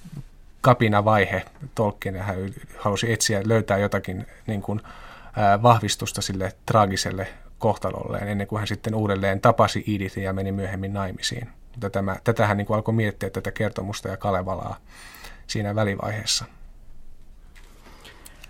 kapinavaihe 0.61 1.42
Tolkien, 1.75 2.16
hän 2.16 2.37
halusi 2.78 3.12
etsiä, 3.12 3.42
löytää 3.45 3.78
jotakin 3.78 4.26
niin 4.47 4.62
kuin, 4.62 4.81
ää, 5.37 5.62
vahvistusta 5.62 6.23
sille 6.23 6.52
traagiselle 6.66 7.28
kohtalolleen, 7.59 8.28
ennen 8.28 8.47
kuin 8.47 8.59
hän 8.59 8.69
sitten 8.69 8.95
uudelleen 8.95 9.40
tapasi 9.40 9.85
Edithin 9.95 10.25
ja 10.25 10.33
meni 10.33 10.52
myöhemmin 10.52 10.92
naimisiin. 10.92 11.49
Mutta 11.73 11.90
tämä, 11.90 12.16
tätä 12.25 12.47
hän 12.47 12.57
niin 12.57 12.66
kuin 12.66 12.75
alkoi 12.75 12.95
miettiä 12.95 13.31
tätä 13.31 13.50
kertomusta 13.50 14.09
ja 14.09 14.16
Kalevalaa 14.16 14.76
siinä 15.47 15.75
välivaiheessa. 15.75 16.45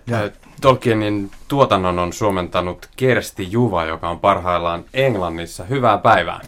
Ja 0.06 0.18
Tolkienin 0.60 1.30
tuotannon 1.48 1.98
on 1.98 2.12
suomentanut 2.12 2.88
Kersti 2.96 3.52
Juva, 3.52 3.84
joka 3.84 4.08
on 4.08 4.20
parhaillaan 4.20 4.84
Englannissa. 4.94 5.64
Hyvää 5.64 5.98
päivää. 5.98 6.40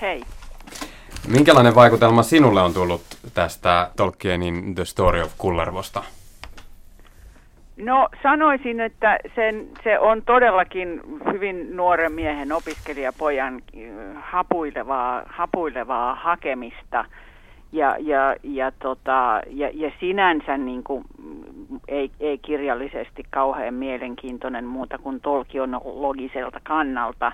Hei. 0.00 0.22
Minkälainen 1.28 1.74
vaikutelma 1.74 2.22
sinulle 2.22 2.62
on 2.62 2.74
tullut 2.74 3.02
tästä 3.34 3.90
Tolkienin 3.96 4.74
The 4.74 4.84
Story 4.84 5.22
of 5.22 5.32
Kullervosta? 5.38 6.02
No 7.76 8.08
sanoisin, 8.22 8.80
että 8.80 9.18
sen, 9.34 9.68
se 9.84 9.98
on 9.98 10.22
todellakin 10.22 11.00
hyvin 11.32 11.76
nuoren 11.76 12.12
miehen 12.12 12.52
opiskelijapojan 12.52 13.62
hapuilevaa, 14.20 15.22
hapuilevaa 15.26 16.14
hakemista 16.14 17.04
ja, 17.72 17.96
ja, 18.00 18.36
ja, 18.42 18.72
tota, 18.82 19.40
ja, 19.50 19.70
ja 19.74 19.92
sinänsä 20.00 20.58
niin 20.58 20.84
kuin, 20.84 21.04
ei, 21.88 22.10
ei 22.20 22.38
kirjallisesti 22.38 23.22
kauhean 23.30 23.74
mielenkiintoinen 23.74 24.64
muuta 24.64 24.98
kuin 24.98 25.20
tolkionologiselta 25.20 26.60
kannalta, 26.62 27.32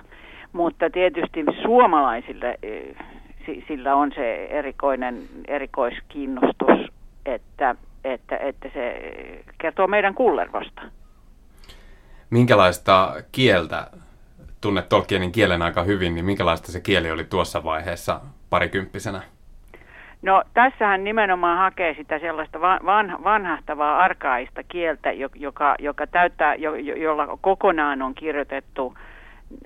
mutta 0.53 0.89
tietysti 0.89 1.45
suomalaisille 1.61 2.59
äh, 2.99 3.07
sillä 3.67 3.95
on 3.95 4.11
se 4.15 4.45
erikoinen 4.45 5.21
erikoiskiinnostus, 5.47 6.91
että 7.25 7.75
että, 8.03 8.37
että 8.37 8.69
se 8.73 9.01
kertoo 9.57 9.87
meidän 9.87 10.13
kullervosta. 10.13 10.81
Minkälaista 12.29 13.13
kieltä, 13.31 13.87
tunnet 14.61 14.89
Tolkienin 14.89 15.31
kielen 15.31 15.61
aika 15.61 15.83
hyvin, 15.83 16.15
niin 16.15 16.25
minkälaista 16.25 16.71
se 16.71 16.81
kieli 16.81 17.11
oli 17.11 17.23
tuossa 17.23 17.63
vaiheessa 17.63 18.21
parikymppisenä? 18.49 19.21
No 20.21 20.43
tässähän 20.53 21.03
nimenomaan 21.03 21.57
hakee 21.57 21.93
sitä 21.93 22.19
sellaista 22.19 22.61
van, 22.61 23.23
vanhahtavaa 23.23 23.97
arkaista 23.97 24.63
kieltä, 24.63 25.11
joka, 25.35 25.75
joka 25.79 26.07
täyttää, 26.07 26.55
jo, 26.55 26.75
jolla 26.75 27.37
kokonaan 27.41 28.01
on 28.01 28.15
kirjoitettu 28.15 28.93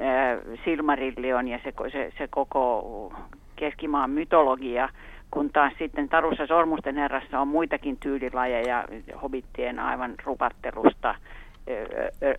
äh, 0.02 0.58
Silmarillion 0.66 1.48
ja 1.48 1.60
se, 1.64 1.74
se, 1.92 2.14
se 2.18 2.28
koko 2.28 3.14
keskimaan 3.56 4.10
mytologia 4.10 4.90
kun 5.34 5.50
taas 5.50 5.74
sitten 5.80 6.10
Tarussa 6.10 6.48
Sormusten 6.48 6.96
herrassa 6.96 7.40
on 7.40 7.48
muitakin 7.48 7.98
tyylilajeja 7.98 8.84
hobittien 9.22 9.80
aivan 9.80 10.16
rupattelusta 10.24 11.16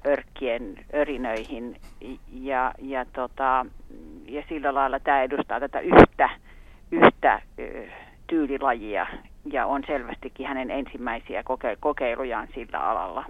örkkien 0.07 0.75
örinöihin. 0.95 1.77
Ja, 2.33 2.73
ja, 2.79 3.05
tota, 3.13 3.67
ja 4.29 4.43
sillä 4.49 4.75
lailla 4.75 5.01
tämä 5.01 5.23
edustaa 5.23 5.61
tätä 5.61 5.81
yhtä, 5.81 6.31
yhtä 6.91 7.41
tyylilajia 8.27 9.07
ja 9.53 9.67
on 9.67 9.83
selvästikin 9.87 10.47
hänen 10.47 10.71
ensimmäisiä 10.71 11.43
koke- 11.43 11.77
kokeilujaan 11.81 12.49
sillä 12.55 12.79
alalla. 12.79 13.25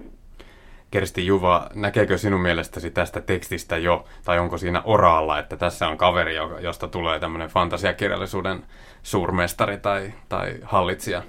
Kersti 0.90 1.26
Juva, 1.26 1.66
näkeekö 1.74 2.18
sinun 2.18 2.40
mielestäsi 2.40 2.90
tästä 2.90 3.20
tekstistä 3.20 3.76
jo, 3.76 4.04
tai 4.24 4.38
onko 4.38 4.58
siinä 4.58 4.82
oraalla, 4.84 5.38
että 5.38 5.56
tässä 5.56 5.88
on 5.88 5.96
kaveri, 5.96 6.34
josta 6.60 6.88
tulee 6.88 7.20
tämmöinen 7.20 7.48
fantasiakirjallisuuden 7.48 8.62
suurmestari 9.02 9.78
tai, 9.78 10.12
tai 10.28 10.54
hallitsija? 10.62 11.22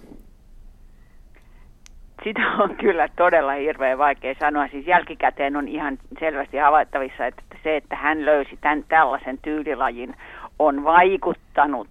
Sitä 2.23 2.41
on 2.59 2.75
kyllä 2.75 3.07
todella 3.15 3.51
hirveän 3.53 3.97
vaikea 3.97 4.35
sanoa. 4.39 4.67
Siis 4.67 4.87
jälkikäteen 4.87 5.55
on 5.55 5.67
ihan 5.67 5.97
selvästi 6.19 6.57
havaittavissa, 6.57 7.25
että 7.25 7.43
se, 7.63 7.77
että 7.77 7.95
hän 7.95 8.25
löysi 8.25 8.57
tämän, 8.61 8.83
tällaisen 8.87 9.37
tyylilajin, 9.41 10.15
on 10.59 10.83
vaikuttanut 10.83 11.87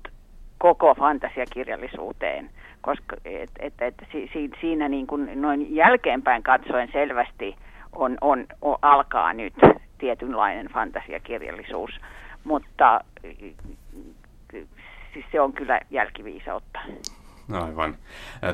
koko 0.59 0.95
fantasiakirjallisuuteen 0.95 2.51
koska 2.85 3.17
et, 3.25 3.51
et, 3.59 3.75
et, 3.81 3.95
si, 4.13 4.51
siinä 4.61 4.89
niin 4.89 5.07
kuin 5.07 5.43
noin 5.43 5.75
jälkeenpäin 5.75 6.43
katsoen 6.43 6.89
selvästi 6.93 7.57
on, 7.93 8.19
on, 8.21 8.47
on, 8.63 8.77
alkaa 8.83 9.33
nyt 9.33 9.55
tietynlainen 9.99 10.67
fantasiakirjallisuus, 10.67 11.91
mutta 12.45 13.01
siis 15.13 15.25
se 15.33 15.41
on 15.41 15.53
kyllä 15.53 15.81
jälkiviisautta. 15.91 16.79
Aivan. 17.53 17.97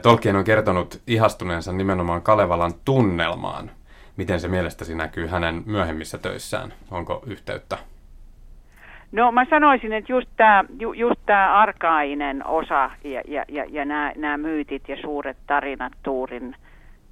Tolkien 0.03 0.37
on 0.37 0.45
kertonut 0.45 1.03
ihastuneensa 1.07 1.73
nimenomaan 1.73 2.23
Kalevalan 2.23 2.73
tunnelmaan. 2.85 3.71
Miten 4.17 4.41
se 4.41 4.49
mielestäsi 4.49 4.95
näkyy 4.95 5.27
hänen 5.27 5.63
myöhemmissä 5.67 6.19
töissään? 6.19 6.73
Onko 6.91 7.23
yhteyttä? 7.27 7.79
No 9.13 9.33
mä 9.33 9.45
sanoisin, 9.51 9.93
että 9.93 10.13
just 10.13 10.29
tämä 10.37 10.65
ju, 10.79 10.93
just 10.93 11.31
arkainen 11.51 12.47
osa 12.47 12.91
ja, 13.05 13.23
ja, 13.29 13.45
ja, 13.49 13.65
ja 13.69 13.85
nämä 14.17 14.37
myytit 14.37 14.89
ja 14.89 14.97
suuret 14.97 15.37
tarinat 15.47 15.93
Tuurin, 16.03 16.57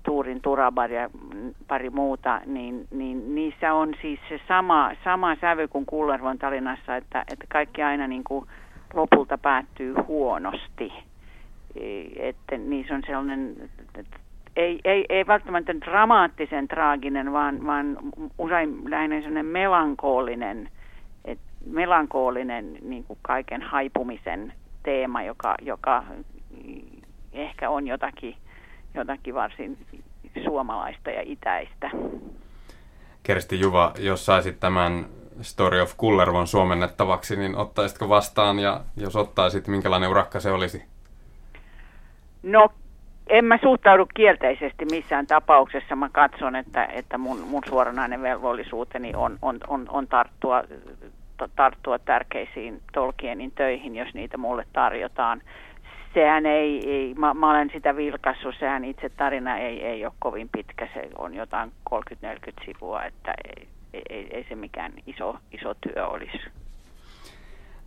Tuurin 0.03 0.41
Turabar 0.41 0.93
ja 0.93 1.11
pari 1.69 1.91
muuta, 1.91 2.41
niin, 2.47 2.87
niin 2.91 3.35
niissä 3.35 3.75
on 3.75 3.95
siis 4.03 4.21
se 4.29 4.41
sama, 4.49 4.91
sama 5.05 5.37
sävy 5.37 5.69
kuin 5.69 5.87
Kullervon 5.87 6.39
tarinassa, 6.39 6.97
että, 6.97 7.25
että 7.33 7.45
kaikki 7.49 7.83
aina 7.83 8.07
niin 8.07 8.25
kuin 8.25 8.47
lopulta 8.95 9.39
päättyy 9.39 9.95
huonosti. 10.07 10.93
E, 11.81 12.29
että 12.29 12.57
niissä 12.57 12.95
on 12.95 13.03
sellainen, 13.07 13.71
että 13.99 14.17
ei, 14.57 14.81
ei, 14.85 15.05
ei 15.09 15.27
välttämättä 15.27 15.75
dramaattisen 15.81 16.69
traaginen, 16.69 17.33
vaan, 17.33 17.67
vaan 17.67 17.97
usein 18.39 18.91
lähinnä 18.91 19.17
sellainen 19.17 19.47
melankoolinen– 19.47 20.69
melankoolinen 21.67 22.79
niin 22.83 23.05
kuin 23.05 23.19
kaiken 23.23 23.63
haipumisen 23.63 24.53
teema, 24.83 25.23
joka, 25.23 25.55
joka 25.63 26.05
ehkä 27.33 27.71
on 27.71 27.87
jotakin, 27.87 28.37
jotakin 28.95 29.35
varsin 29.35 29.79
suomalaista 30.45 31.11
ja 31.11 31.23
itäistä. 31.25 31.91
Kersti 33.23 33.61
Juva, 33.61 33.93
jos 33.99 34.27
saisit 34.27 34.61
tämän 34.61 35.07
Story 35.41 35.81
of 35.81 35.95
Kullervon 35.97 36.47
suomennettavaksi, 36.47 37.37
niin 37.37 37.57
ottaisitko 37.57 38.09
vastaan 38.09 38.59
ja 38.59 38.81
jos 38.97 39.17
ottaisit, 39.17 39.69
minkälainen 39.69 40.11
urakka 40.11 40.41
se 40.41 40.51
olisi? 40.51 40.85
No, 42.43 42.69
en 43.29 43.45
mä 43.45 43.59
suhtaudu 43.63 44.07
kielteisesti 44.15 44.85
missään 44.85 45.27
tapauksessa. 45.27 45.97
Mä 45.97 46.09
katson, 46.13 46.57
että, 46.57 46.85
että 46.85 47.19
mun, 47.19 47.41
mun 47.41 47.63
suoranainen 47.69 48.23
velvollisuuteni 48.23 49.13
on, 49.17 49.39
on, 49.43 49.59
on, 49.69 49.87
on 49.89 50.07
tarttua 50.07 50.63
tarttua 51.57 51.99
tärkeisiin 51.99 52.83
Tolkienin 52.93 53.53
töihin, 53.53 53.97
jos 53.97 54.15
niitä 54.15 54.37
mulle 54.37 54.67
tarjotaan. 54.73 55.43
Sehän 56.15 56.47
ei, 56.47 56.91
ei 56.91 57.15
mä, 57.15 57.35
mä 57.35 57.51
olen 57.51 57.71
sitä 57.73 57.97
vilkassut, 57.97 58.55
sehän 58.59 58.85
itse 58.85 59.09
tarina 59.09 59.59
ei, 59.59 59.85
ei 59.85 60.05
ole 60.05 60.13
kovin 60.19 60.49
pitkä, 60.57 60.89
se 60.95 61.09
on 61.19 61.35
jotain 61.35 61.73
30-40 61.91 62.65
sivua, 62.65 63.05
että 63.05 63.35
ei, 63.45 63.69
ei, 64.11 64.29
ei 64.31 64.47
se 64.49 64.55
mikään 64.55 64.93
iso, 65.07 65.37
iso 65.53 65.75
työ 65.75 66.07
olisi. 66.07 66.39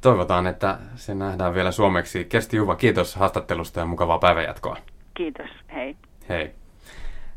Toivotaan, 0.02 0.48
että 0.48 0.78
se 0.96 1.16
nähdään 1.16 1.54
vielä 1.54 1.72
suomeksi. 1.72 2.26
Kersti 2.26 2.58
Juva, 2.58 2.76
kiitos 2.76 3.16
haastattelusta 3.16 3.80
ja 3.80 3.86
mukavaa 3.86 4.20
päivänjatkoa. 4.20 4.78
Kiitos, 5.14 5.50
hei. 5.74 5.96
Hei. 6.30 6.52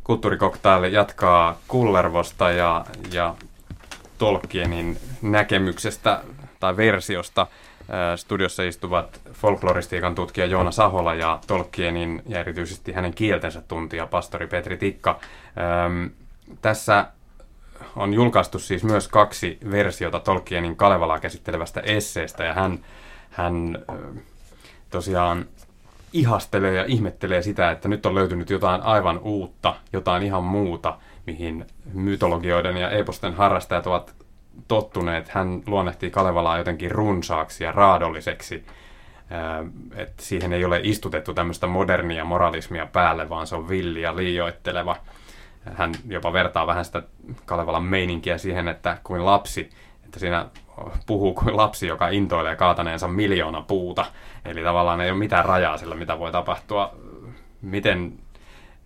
Kulttuurikoktaili 0.04 0.92
jatkaa 0.92 1.56
Kullervosta 1.68 2.50
ja, 2.50 2.84
ja 3.12 3.34
Tolkienin 4.18 4.98
näkemyksestä 5.22 6.20
tai 6.60 6.76
versiosta. 6.76 7.46
Studiossa 8.16 8.62
istuvat 8.62 9.20
folkloristiikan 9.32 10.14
tutkija 10.14 10.46
Joona 10.46 10.70
Sahola 10.70 11.14
ja 11.14 11.38
Tolkienin 11.46 12.22
ja 12.26 12.40
erityisesti 12.40 12.92
hänen 12.92 13.14
kieltensä 13.14 13.60
tuntija 13.60 14.06
pastori 14.06 14.46
Petri 14.46 14.76
Tikka. 14.76 15.20
Tässä 16.62 17.06
on 17.96 18.14
julkaistu 18.14 18.58
siis 18.58 18.84
myös 18.84 19.08
kaksi 19.08 19.58
versiota 19.70 20.20
Tolkienin 20.20 20.76
Kalevalaa 20.76 21.20
käsittelevästä 21.20 21.80
esseestä 21.80 22.44
ja 22.44 22.54
hän, 22.54 22.78
hän 23.30 23.78
tosiaan 24.90 25.46
ihastelee 26.12 26.74
ja 26.74 26.84
ihmettelee 26.84 27.42
sitä, 27.42 27.70
että 27.70 27.88
nyt 27.88 28.06
on 28.06 28.14
löytynyt 28.14 28.50
jotain 28.50 28.82
aivan 28.82 29.18
uutta, 29.18 29.74
jotain 29.92 30.22
ihan 30.22 30.44
muuta, 30.44 30.98
mihin 31.26 31.66
mytologioiden 31.92 32.76
ja 32.76 32.90
eposten 32.90 33.34
harrastajat 33.34 33.86
ovat 33.86 34.14
tottuneet. 34.68 35.28
Hän 35.28 35.62
luonnehtii 35.66 36.10
Kalevalaa 36.10 36.58
jotenkin 36.58 36.90
runsaaksi 36.90 37.64
ja 37.64 37.72
raadolliseksi. 37.72 38.66
Että 39.96 40.22
siihen 40.22 40.52
ei 40.52 40.64
ole 40.64 40.80
istutettu 40.82 41.34
tämmöistä 41.34 41.66
modernia 41.66 42.24
moralismia 42.24 42.86
päälle, 42.86 43.28
vaan 43.28 43.46
se 43.46 43.56
on 43.56 43.68
villi 43.68 44.02
ja 44.02 44.16
liioitteleva. 44.16 44.96
Hän 45.74 45.92
jopa 46.08 46.32
vertaa 46.32 46.66
vähän 46.66 46.84
sitä 46.84 47.02
Kalevalan 47.46 47.84
meininkiä 47.84 48.38
siihen, 48.38 48.68
että 48.68 48.98
kuin 49.04 49.24
lapsi, 49.24 49.70
että 50.04 50.18
siinä 50.18 50.46
puhuu 51.06 51.34
kuin 51.34 51.56
lapsi, 51.56 51.86
joka 51.86 52.08
intoilee 52.08 52.56
kaataneensa 52.56 53.08
miljoona 53.08 53.62
puuta. 53.62 54.06
Eli 54.44 54.62
tavallaan 54.62 55.00
ei 55.00 55.10
ole 55.10 55.18
mitään 55.18 55.44
rajaa 55.44 55.78
sillä, 55.78 55.94
mitä 55.94 56.18
voi 56.18 56.32
tapahtua. 56.32 56.94
Miten, 57.62 58.18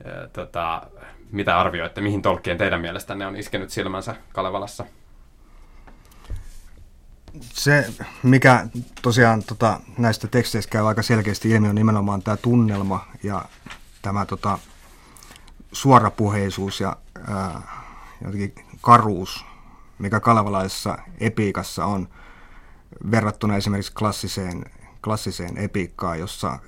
äh, 0.06 0.30
tota, 0.32 0.82
mitä 1.32 1.60
arvioitte, 1.60 2.00
mihin 2.00 2.22
tolkkien 2.22 2.58
teidän 2.58 2.80
mielestänne 2.80 3.26
on 3.26 3.36
iskenyt 3.36 3.70
silmänsä 3.70 4.16
Kalevalassa? 4.32 4.84
Se, 7.40 7.86
mikä 8.22 8.66
tosiaan 9.02 9.42
tota, 9.42 9.80
näistä 9.98 10.28
teksteistä 10.28 10.70
käy 10.70 10.88
aika 10.88 11.02
selkeästi 11.02 11.50
ilmi, 11.50 11.68
on 11.68 11.74
nimenomaan 11.74 12.22
tämä 12.22 12.36
tunnelma 12.36 13.06
ja 13.22 13.44
tämä 14.02 14.26
tota, 14.26 14.58
suorapuheisuus 15.72 16.80
ja 16.80 16.96
ää, 17.28 17.62
jotenkin 18.24 18.54
karuus, 18.80 19.44
mikä 19.98 20.20
kalevalaisessa 20.20 20.98
epiikassa 21.20 21.84
on 21.84 22.08
verrattuna 23.10 23.56
esimerkiksi 23.56 23.92
klassiseen, 23.92 24.64
klassiseen 25.04 25.58
epiikkaan, 25.58 26.18
jossa 26.18 26.58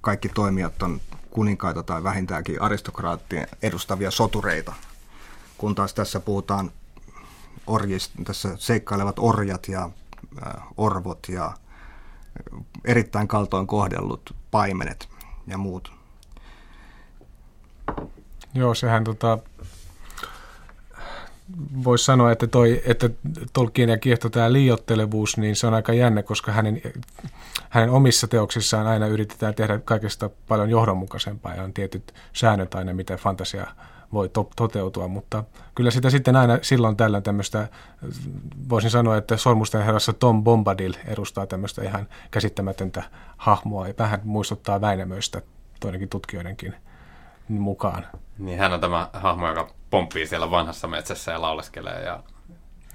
kaikki 0.00 0.28
toimijat 0.28 0.82
on 0.82 1.00
kuninkaita 1.30 1.82
tai 1.82 2.02
vähintäänkin 2.02 2.62
aristokraattien 2.62 3.46
edustavia 3.62 4.10
sotureita, 4.10 4.72
kun 5.58 5.74
taas 5.74 5.94
tässä 5.94 6.20
puhutaan 6.20 6.70
orjista, 7.66 8.14
tässä 8.24 8.56
seikkailevat 8.56 9.18
orjat 9.18 9.68
ja 9.68 9.90
äh, 10.46 10.62
orvot 10.76 11.28
ja 11.28 11.52
erittäin 12.84 13.28
kaltoin 13.28 13.66
kohdellut 13.66 14.34
paimenet 14.50 15.08
ja 15.46 15.58
muut. 15.58 15.92
Joo, 18.54 18.74
sehän 18.74 19.04
tota, 19.04 19.38
voisi 21.84 22.04
sanoa, 22.04 22.32
että, 22.32 22.46
toi, 22.46 22.82
että 22.86 23.10
Tolkien 23.52 23.88
ja 23.88 23.98
kiehto 23.98 24.30
tämä 24.30 24.52
liiottelevuus, 24.52 25.36
niin 25.36 25.56
se 25.56 25.66
on 25.66 25.74
aika 25.74 25.92
jännä, 25.92 26.22
koska 26.22 26.52
hänen, 26.52 26.82
hänen 27.68 27.90
omissa 27.90 28.28
teoksissaan 28.28 28.86
aina 28.86 29.06
yritetään 29.06 29.54
tehdä 29.54 29.78
kaikesta 29.78 30.30
paljon 30.48 30.70
johdonmukaisempaa 30.70 31.54
ja 31.54 31.62
on 31.62 31.72
tietyt 31.72 32.14
säännöt 32.32 32.74
aina, 32.74 32.94
miten 32.94 33.18
fantasia 33.18 33.66
voi 34.12 34.28
to- 34.28 34.50
toteutua, 34.56 35.08
mutta 35.08 35.44
kyllä 35.74 35.90
sitä 35.90 36.10
sitten 36.10 36.36
aina 36.36 36.58
silloin 36.62 36.96
tällöin 36.96 37.22
tämmöistä, 37.22 37.68
voisin 38.68 38.90
sanoa, 38.90 39.16
että 39.16 39.36
Sormusten 39.36 39.84
herrassa 39.84 40.12
Tom 40.12 40.44
Bombadil 40.44 40.94
edustaa 41.06 41.46
tämmöistä 41.46 41.82
ihan 41.82 42.08
käsittämätöntä 42.30 43.02
hahmoa 43.36 43.88
ja 43.88 43.94
vähän 43.98 44.20
muistuttaa 44.24 44.80
Väinämöistä 44.80 45.42
toinenkin 45.80 46.08
tutkijoidenkin 46.08 46.74
mukaan. 47.48 48.06
Niin 48.38 48.58
hän 48.58 48.72
on 48.72 48.80
tämä 48.80 49.10
hahmo, 49.12 49.48
joka 49.48 49.70
pomppii 49.90 50.26
siellä 50.26 50.50
vanhassa 50.50 50.88
metsässä 50.88 51.32
ja 51.32 51.42
lauleskelee. 51.42 52.02
Ja... 52.04 52.22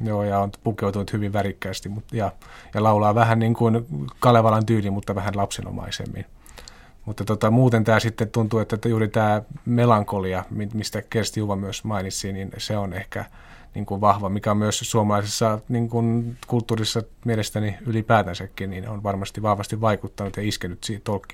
Joo, 0.01 0.23
ja 0.23 0.39
on 0.39 0.51
pukeutunut 0.63 1.13
hyvin 1.13 1.33
värikkäästi 1.33 1.89
mutta, 1.89 2.15
ja, 2.15 2.31
ja 2.73 2.83
laulaa 2.83 3.15
vähän 3.15 3.39
niin 3.39 3.53
kuin 3.53 3.85
Kalevalan 4.19 4.65
tyyli, 4.65 4.89
mutta 4.89 5.15
vähän 5.15 5.37
lapsenomaisemmin. 5.37 6.25
Mutta 7.05 7.25
tota, 7.25 7.51
muuten 7.51 7.83
tämä 7.83 7.99
sitten 7.99 8.29
tuntuu, 8.29 8.59
että 8.59 8.89
juuri 8.89 9.07
tämä 9.07 9.41
melankolia, 9.65 10.45
mistä 10.73 11.01
Kersti 11.01 11.39
Juva 11.39 11.55
myös 11.55 11.83
mainitsi, 11.83 12.33
niin 12.33 12.51
se 12.57 12.77
on 12.77 12.93
ehkä 12.93 13.25
niin 13.73 13.85
kuin 13.85 14.01
vahva, 14.01 14.29
mikä 14.29 14.51
on 14.51 14.57
myös 14.57 14.79
suomalaisessa 14.79 15.59
niin 15.69 15.89
kuin 15.89 16.37
kulttuurissa 16.47 17.03
mielestäni 17.25 17.77
ylipäätänsäkin, 17.85 18.69
niin 18.69 18.89
on 18.89 19.03
varmasti 19.03 19.41
vahvasti 19.41 19.81
vaikuttanut 19.81 20.37
ja 20.37 20.43
iskenyt. 20.43 20.85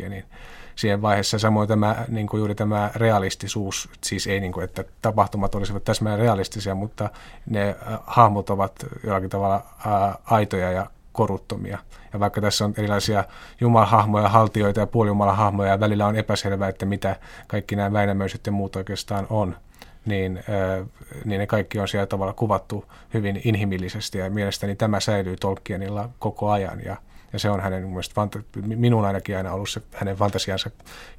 Niin 0.10 0.26
siihen 0.76 1.02
vaiheessa. 1.02 1.40
Samoin 1.40 1.68
tämä, 1.68 2.06
niin 2.08 2.28
kuin 2.28 2.40
juuri 2.40 2.56
tämä 2.56 2.92
realistisuus, 2.96 3.90
siis 4.04 4.28
ei 4.28 4.40
niin 4.40 4.52
kuin, 4.52 4.64
että 4.64 4.84
tapahtumat 5.02 5.56
olisivat 5.56 5.84
täsmälleen 5.84 6.22
realistisia, 6.22 6.76
mutta 6.76 7.10
ne 7.46 7.70
äh, 7.70 8.00
hahmot 8.06 8.50
ovat 8.50 8.86
jollakin 9.04 9.30
tavalla 9.30 9.56
äh, 9.56 10.18
aitoja 10.26 10.72
ja 10.72 10.88
koruttomia. 11.12 11.78
Ja 12.14 12.20
vaikka 12.20 12.42
tässä 12.42 12.66
on 12.66 12.74
erilaisia 12.78 13.24
jumalahahmoja, 13.62 14.30
haltioita 14.30 14.80
ja 14.80 14.88
puolijumalahahmoja 14.88 15.72
ja 15.72 15.80
välillä 15.80 16.08
on 16.08 16.16
epäselvää, 16.16 16.70
että 16.70 16.86
mitä 16.86 17.16
kaikki 17.48 17.76
nämä 17.76 17.94
Väinämöiset 17.94 18.46
ja 18.46 18.52
muut 18.52 18.76
oikeastaan 18.76 19.28
on, 19.30 19.58
niin, 20.06 20.38
äh, 20.38 20.88
niin 21.26 21.40
ne 21.40 21.48
kaikki 21.48 21.80
on 21.80 21.88
siellä 21.88 22.06
tavalla 22.06 22.34
kuvattu 22.34 22.86
hyvin 23.14 23.42
inhimillisesti 23.44 24.18
ja 24.18 24.30
mielestäni 24.30 24.76
tämä 24.76 25.00
säilyy 25.00 25.36
Tolkienilla 25.38 26.10
koko 26.20 26.50
ajan 26.50 26.82
ja 26.86 26.98
ja 27.34 27.40
se 27.40 27.50
on 27.50 27.60
hänen 27.60 27.84
fanta- 27.84 28.62
minun 28.62 29.06
ainakin 29.06 29.38
aina 29.38 29.54
ollut 29.54 29.70
se 29.70 29.82
hänen 29.94 30.16
fantasiansa 30.16 30.72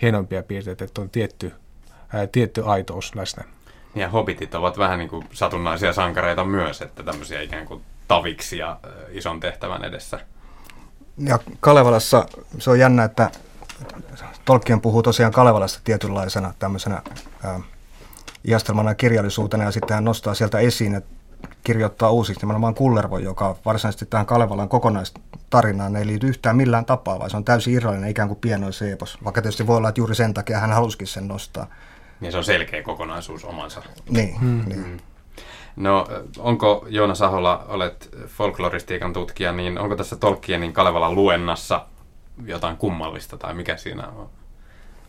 hienompia 0.03 0.43
piirteitä, 0.43 0.85
että 0.85 1.01
on 1.01 1.11
tietty, 1.11 1.53
ää, 2.13 2.27
tietty 2.27 2.63
aitous 2.67 3.15
läsnä. 3.15 3.45
Ja 3.95 4.09
hobbitit 4.09 4.55
ovat 4.55 4.79
vähän 4.79 4.99
niin 4.99 5.09
kuin 5.09 5.27
satunnaisia 5.33 5.93
sankareita 5.93 6.45
myös, 6.45 6.83
että 6.83 7.03
tämmöisiä 7.03 7.41
ikään 7.41 7.67
kuin 7.67 7.83
taviksia 8.09 8.77
ison 9.09 9.41
tehtävän 9.41 9.85
edessä. 9.85 10.21
Ja 11.19 11.39
Kalevalassa 11.61 12.27
se 12.59 12.71
on 12.71 12.79
jännä, 12.79 13.05
että 13.05 13.31
Tolkien 14.45 14.81
puhuu 14.81 15.03
tosiaan 15.03 15.33
Kalevalasta 15.33 15.81
tietynlaisena 15.85 16.55
tämmöisenä 16.59 17.03
ää, 17.45 17.61
iastelmana 18.45 18.95
kirjallisuutena 18.95 19.65
ja 19.65 19.71
sitten 19.71 19.95
hän 19.95 20.05
nostaa 20.05 20.35
sieltä 20.35 20.59
esiin, 20.59 20.95
että 20.95 21.22
kirjoittaa 21.65 22.11
uusiksi 22.11 22.43
nimenomaan 22.43 22.75
Kullervo, 22.75 23.19
joka 23.19 23.57
varsinaisesti 23.65 24.07
tähän 24.07 24.27
Kalevalan 24.27 24.69
kokonaistarinaan 24.69 25.97
ei 25.97 26.07
liity 26.07 26.27
yhtään 26.27 26.57
millään 26.57 26.85
tapaa, 26.85 27.19
vaan 27.19 27.31
se 27.31 27.37
on 27.37 27.45
täysin 27.45 27.75
irrallinen 27.75 28.11
ikään 28.11 28.29
kuin 28.29 28.41
pienoin 28.41 28.73
seepos. 28.73 29.19
Vaikka 29.25 29.43
tietysti 29.43 29.67
voi 29.67 29.77
olla, 29.77 29.89
että 29.89 30.01
juuri 30.01 30.15
sen 30.15 30.35
takia 30.35 30.59
hän 30.59 30.73
halusikin 30.73 31.07
sen 31.07 31.29
nostaa. 31.29 31.67
Niin 32.21 32.33
se 32.33 32.39
on 32.39 32.45
selkeä 32.45 32.83
kokonaisuus 32.83 33.45
omansa. 33.45 33.83
Niin, 34.11 34.41
hmm. 34.41 34.65
niin. 34.67 34.85
Hmm. 34.85 34.99
No 35.77 36.07
onko 36.39 36.87
Joona 36.89 37.15
Sahola, 37.15 37.65
olet 37.69 38.09
folkloristiikan 38.27 39.13
tutkija, 39.13 39.53
niin 39.53 39.79
onko 39.79 39.97
tässä 39.97 40.17
Tolkienin 40.17 40.73
Kalevalan 40.73 41.15
luennassa 41.15 41.87
jotain 42.47 42.77
kummallista 42.77 43.37
tai 43.37 43.55
mikä 43.55 43.77
siinä 43.77 44.09
on? 44.09 44.29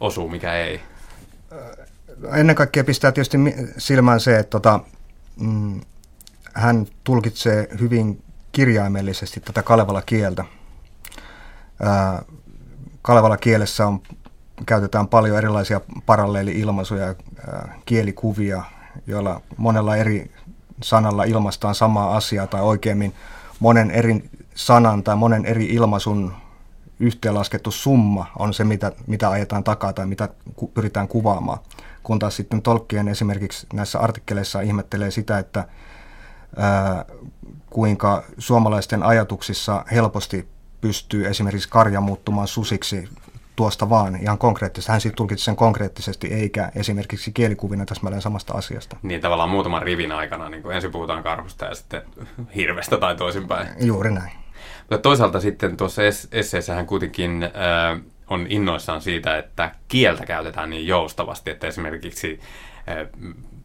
osuu, 0.03 0.29
mikä 0.29 0.53
ei? 0.53 0.81
Ennen 2.35 2.55
kaikkea 2.55 2.83
pistää 2.83 3.11
tietysti 3.11 3.37
silmään 3.77 4.19
se, 4.19 4.39
että 4.39 4.49
tota, 4.49 4.79
mm, 5.39 5.81
hän 6.53 6.87
tulkitsee 7.03 7.67
hyvin 7.79 8.23
kirjaimellisesti 8.51 9.39
tätä 9.39 9.63
Kalevala 9.63 10.01
kieltä. 10.01 10.45
Kalevala 13.01 13.37
kielessä 13.37 13.87
on, 13.87 14.01
käytetään 14.65 15.07
paljon 15.07 15.37
erilaisia 15.37 15.81
paralleeli-ilmaisuja, 16.05 17.15
kielikuvia, 17.85 18.63
joilla 19.07 19.41
monella 19.57 19.95
eri 19.95 20.31
sanalla 20.83 21.23
ilmaistaan 21.23 21.75
samaa 21.75 22.17
asiaa 22.17 22.47
tai 22.47 22.61
oikeammin 22.61 23.13
monen 23.59 23.91
eri 23.91 24.29
sanan 24.55 25.03
tai 25.03 25.15
monen 25.15 25.45
eri 25.45 25.65
ilmaisun 25.65 26.33
yhteenlaskettu 26.99 27.71
summa 27.71 28.27
on 28.39 28.53
se, 28.53 28.63
mitä, 28.63 28.91
mitä 29.07 29.29
ajetaan 29.29 29.63
takaa 29.63 29.93
tai 29.93 30.05
mitä 30.05 30.29
ku, 30.55 30.67
pyritään 30.67 31.07
kuvaamaan. 31.07 31.59
Kun 32.03 32.19
taas 32.19 32.35
sitten 32.35 32.61
Tolkien 32.61 33.07
esimerkiksi 33.07 33.67
näissä 33.73 33.99
artikkeleissa 33.99 34.61
ihmettelee 34.61 35.11
sitä, 35.11 35.39
että 35.39 35.67
kuinka 37.69 38.23
suomalaisten 38.37 39.03
ajatuksissa 39.03 39.85
helposti 39.91 40.47
pystyy 40.81 41.27
esimerkiksi 41.27 41.69
karja 41.69 42.01
muuttumaan 42.01 42.47
susiksi 42.47 43.09
tuosta 43.55 43.89
vaan 43.89 44.15
ihan 44.15 44.37
konkreettisesti. 44.37 44.91
Hän 44.91 45.01
siitä 45.01 45.15
tulkitsi 45.15 45.45
sen 45.45 45.55
konkreettisesti, 45.55 46.33
eikä 46.33 46.71
esimerkiksi 46.75 47.31
kielikuvina 47.31 47.85
täsmälleen 47.85 48.21
samasta 48.21 48.53
asiasta. 48.53 48.97
Niin 49.03 49.21
tavallaan 49.21 49.49
muutaman 49.49 49.81
rivin 49.81 50.11
aikana, 50.11 50.49
niin 50.49 50.63
kuin 50.63 50.75
ensin 50.75 50.91
puhutaan 50.91 51.23
karhusta 51.23 51.65
ja 51.65 51.75
sitten 51.75 52.01
hirvestä 52.55 52.97
tai 52.97 53.15
toisinpäin. 53.15 53.67
Juuri 53.79 54.11
näin. 54.11 54.31
Mutta 54.79 54.97
toisaalta 54.97 55.39
sitten 55.39 55.77
tuossa 55.77 56.01
esseessähän 56.31 56.85
kuitenkin 56.85 57.43
äh, 57.43 58.01
on 58.27 58.45
innoissaan 58.49 59.01
siitä, 59.01 59.37
että 59.37 59.71
kieltä 59.87 60.25
käytetään 60.25 60.69
niin 60.69 60.87
joustavasti, 60.87 61.51
että 61.51 61.67
esimerkiksi 61.67 62.39
äh, 62.89 63.07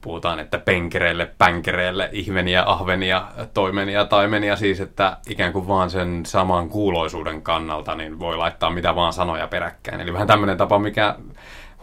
puhutaan, 0.01 0.39
että 0.39 0.59
penkereille, 0.59 1.31
pänkereille, 1.39 2.09
ihmeniä, 2.13 2.63
ahvenia, 2.67 3.29
toimenia, 3.55 4.05
taimenia, 4.05 4.57
siis 4.57 4.81
että 4.81 5.17
ikään 5.29 5.53
kuin 5.53 5.69
vaan 5.69 5.91
sen 5.91 6.27
saman 6.27 6.69
kuuloisuuden 6.69 7.43
kannalta 7.43 7.95
niin 7.95 8.19
voi 8.19 8.37
laittaa 8.37 8.71
mitä 8.71 8.95
vaan 8.95 9.13
sanoja 9.13 9.47
peräkkäin. 9.47 10.01
Eli 10.01 10.13
vähän 10.13 10.29
tämmöinen 10.29 10.57
tapa, 10.57 10.79
mikä 10.79 11.15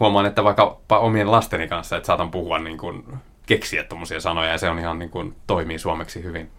huomaan, 0.00 0.26
että 0.26 0.44
vaikka 0.44 0.78
omien 0.90 1.30
lasteni 1.30 1.68
kanssa, 1.68 1.96
että 1.96 2.06
saatan 2.06 2.30
puhua 2.30 2.58
niin 2.58 2.78
kuin, 2.78 3.04
keksiä 3.46 3.84
tuommoisia 3.84 4.20
sanoja 4.20 4.50
ja 4.50 4.58
se 4.58 4.70
on 4.70 4.78
ihan 4.78 4.98
niin 4.98 5.10
kuin, 5.10 5.36
toimii 5.46 5.78
suomeksi 5.78 6.22
hyvin. 6.22 6.50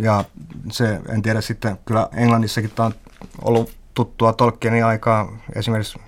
Ja 0.00 0.24
se, 0.70 1.00
en 1.08 1.22
tiedä 1.22 1.40
sitten, 1.40 1.78
kyllä 1.84 2.08
Englannissakin 2.16 2.70
tämä 2.70 2.86
on 2.86 2.94
ollut 3.42 3.70
tuttua 3.96 4.32
Tolkienin 4.32 4.84
aikaa 4.84 5.32
esimerkiksi 5.54 5.98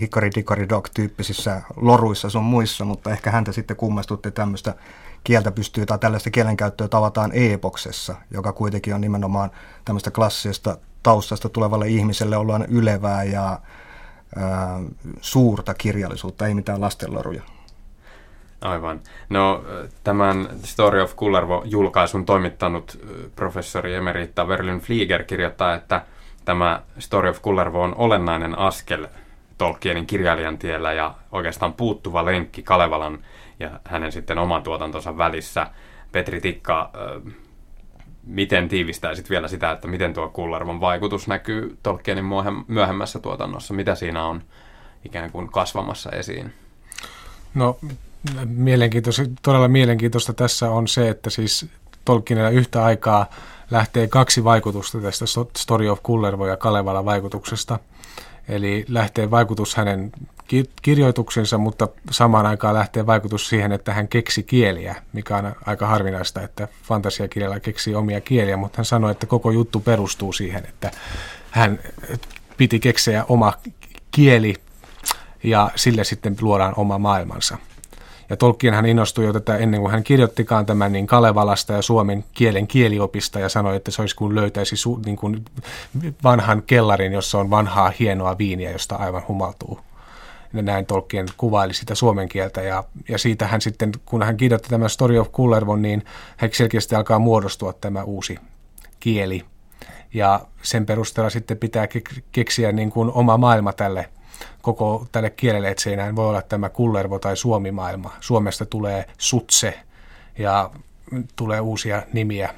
Hikari 0.00 0.30
Dikari 0.34 0.68
Dog 0.68 0.88
tyyppisissä 0.94 1.62
loruissa 1.76 2.30
sun 2.30 2.44
muissa, 2.44 2.84
mutta 2.84 3.10
ehkä 3.10 3.30
häntä 3.30 3.52
sitten 3.52 3.76
kummastutti 3.76 4.30
tämmöistä 4.30 4.74
kieltä 5.24 5.50
pystyy 5.50 5.86
tai 5.86 5.98
tällaista 5.98 6.30
kielenkäyttöä 6.30 6.88
tavataan 6.88 7.30
e-boksessa, 7.34 8.14
joka 8.30 8.52
kuitenkin 8.52 8.94
on 8.94 9.00
nimenomaan 9.00 9.50
tämmöistä 9.84 10.10
klassista 10.10 10.78
taustasta 11.02 11.48
tulevalle 11.48 11.88
ihmiselle 11.88 12.36
ollaan 12.36 12.66
ylevää 12.68 13.24
ja 13.24 13.58
ää, 14.36 14.80
suurta 15.20 15.74
kirjallisuutta, 15.74 16.46
ei 16.46 16.54
mitään 16.54 16.80
lastenloruja. 16.80 17.42
Aivan. 18.60 19.00
No 19.28 19.64
tämän 20.04 20.48
Story 20.64 21.00
of 21.00 21.16
Kullervo-julkaisun 21.16 22.24
toimittanut 22.24 22.98
professori 23.36 23.94
emerita 23.94 24.48
Verlyn 24.48 24.80
Flieger 24.80 25.24
kirjoittaa, 25.24 25.74
että 25.74 26.02
tämä 26.48 26.82
Story 26.98 27.28
of 27.28 27.42
Kullervo 27.42 27.82
on 27.82 27.94
olennainen 27.94 28.58
askel 28.58 29.06
Tolkienin 29.58 30.06
kirjailijan 30.06 30.58
tiellä 30.58 30.92
ja 30.92 31.14
oikeastaan 31.32 31.72
puuttuva 31.72 32.24
lenkki 32.24 32.62
Kalevalan 32.62 33.18
ja 33.60 33.80
hänen 33.84 34.12
sitten 34.12 34.38
oman 34.38 34.62
tuotantonsa 34.62 35.18
välissä. 35.18 35.66
Petri 36.12 36.40
Tikka, 36.40 36.90
miten 38.26 38.68
tiivistäisit 38.68 39.30
vielä 39.30 39.48
sitä, 39.48 39.70
että 39.70 39.88
miten 39.88 40.14
tuo 40.14 40.28
Kullervon 40.28 40.80
vaikutus 40.80 41.28
näkyy 41.28 41.78
Tolkienin 41.82 42.24
myöhemmässä 42.68 43.18
tuotannossa? 43.18 43.74
Mitä 43.74 43.94
siinä 43.94 44.24
on 44.24 44.42
ikään 45.04 45.32
kuin 45.32 45.48
kasvamassa 45.48 46.10
esiin? 46.10 46.52
No 47.54 47.78
mielenkiintoista, 48.44 49.22
todella 49.42 49.68
mielenkiintoista 49.68 50.34
tässä 50.34 50.70
on 50.70 50.88
se, 50.88 51.08
että 51.08 51.30
siis 51.30 51.66
Tolkienilla 52.04 52.50
yhtä 52.50 52.84
aikaa 52.84 53.26
lähtee 53.70 54.08
kaksi 54.08 54.44
vaikutusta 54.44 54.98
tästä 55.00 55.24
Story 55.56 55.88
of 55.88 56.02
Kullervo 56.02 56.46
ja 56.46 56.56
Kalevala 56.56 57.04
vaikutuksesta. 57.04 57.78
Eli 58.48 58.84
lähtee 58.88 59.30
vaikutus 59.30 59.74
hänen 59.74 60.12
kirjoituksensa, 60.82 61.58
mutta 61.58 61.88
samaan 62.10 62.46
aikaan 62.46 62.74
lähtee 62.74 63.06
vaikutus 63.06 63.48
siihen, 63.48 63.72
että 63.72 63.94
hän 63.94 64.08
keksi 64.08 64.42
kieliä, 64.42 64.94
mikä 65.12 65.36
on 65.36 65.52
aika 65.66 65.86
harvinaista, 65.86 66.42
että 66.42 66.68
fantasiakirjalla 66.82 67.60
keksii 67.60 67.94
omia 67.94 68.20
kieliä, 68.20 68.56
mutta 68.56 68.76
hän 68.76 68.84
sanoi, 68.84 69.10
että 69.10 69.26
koko 69.26 69.50
juttu 69.50 69.80
perustuu 69.80 70.32
siihen, 70.32 70.64
että 70.64 70.90
hän 71.50 71.78
piti 72.56 72.80
keksiä 72.80 73.24
oma 73.28 73.52
kieli 74.10 74.54
ja 75.42 75.70
sille 75.76 76.04
sitten 76.04 76.36
luodaan 76.40 76.74
oma 76.76 76.98
maailmansa. 76.98 77.58
Ja 78.30 78.36
Tolkien 78.36 78.74
hän 78.74 78.86
innostui 78.86 79.24
jo 79.24 79.32
tätä 79.32 79.56
ennen 79.56 79.80
kuin 79.80 79.90
hän 79.90 80.04
kirjoittikaan 80.04 80.66
tämän 80.66 80.92
niin 80.92 81.06
Kalevalasta 81.06 81.72
ja 81.72 81.82
suomen 81.82 82.24
kielen 82.32 82.66
kieliopista 82.66 83.40
ja 83.40 83.48
sanoi, 83.48 83.76
että 83.76 83.90
se 83.90 84.02
olisi 84.02 84.16
kuin 84.16 84.34
löytäisi 84.34 84.76
su, 84.76 85.00
niin 85.06 85.16
kuin 85.16 85.44
vanhan 86.24 86.62
kellarin, 86.62 87.12
jossa 87.12 87.38
on 87.38 87.50
vanhaa 87.50 87.92
hienoa 87.98 88.38
viiniä, 88.38 88.70
josta 88.70 88.96
aivan 88.96 89.22
humaltuu. 89.28 89.80
Ja 90.54 90.62
näin 90.62 90.86
Tolkien 90.86 91.26
kuvaili 91.36 91.74
sitä 91.74 91.94
suomen 91.94 92.28
kieltä 92.28 92.62
ja, 92.62 92.84
ja 93.08 93.18
siitä 93.18 93.46
hän 93.46 93.60
sitten, 93.60 93.92
kun 94.06 94.22
hän 94.22 94.36
kirjoitti 94.36 94.68
tämän 94.68 94.90
Story 94.90 95.18
of 95.18 95.32
Kullervon, 95.32 95.82
niin 95.82 96.04
hän 96.36 96.50
selkeästi 96.52 96.94
alkaa 96.94 97.18
muodostua 97.18 97.72
tämä 97.72 98.02
uusi 98.02 98.38
kieli. 99.00 99.44
Ja 100.14 100.40
sen 100.62 100.86
perusteella 100.86 101.30
sitten 101.30 101.58
pitää 101.58 101.88
keksiä 102.32 102.72
niin 102.72 102.90
kuin 102.90 103.12
oma 103.12 103.36
maailma 103.36 103.72
tälle 103.72 104.08
koko 104.62 105.06
tälle 105.12 105.30
kielelle, 105.30 105.68
että 105.68 105.82
se 105.82 105.90
ei 105.90 105.96
näin 105.96 106.16
voi 106.16 106.28
olla 106.28 106.42
tämä 106.42 106.68
kullervo 106.68 107.18
tai 107.18 107.36
suomimaailma. 107.36 108.16
Suomesta 108.20 108.66
tulee 108.66 109.04
sutse 109.18 109.80
ja 110.38 110.70
tulee 111.36 111.60
uusia 111.60 112.02
nimiä. 112.12 112.54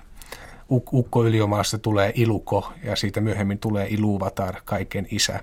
Ukko 0.93 1.25
Yliomaasta 1.25 1.79
tulee 1.79 2.13
Iluko 2.15 2.73
ja 2.85 2.97
siitä 2.97 3.21
myöhemmin 3.21 3.59
tulee 3.59 3.87
Iluvatar, 3.89 4.55
kaiken 4.65 5.07
isä. 5.11 5.41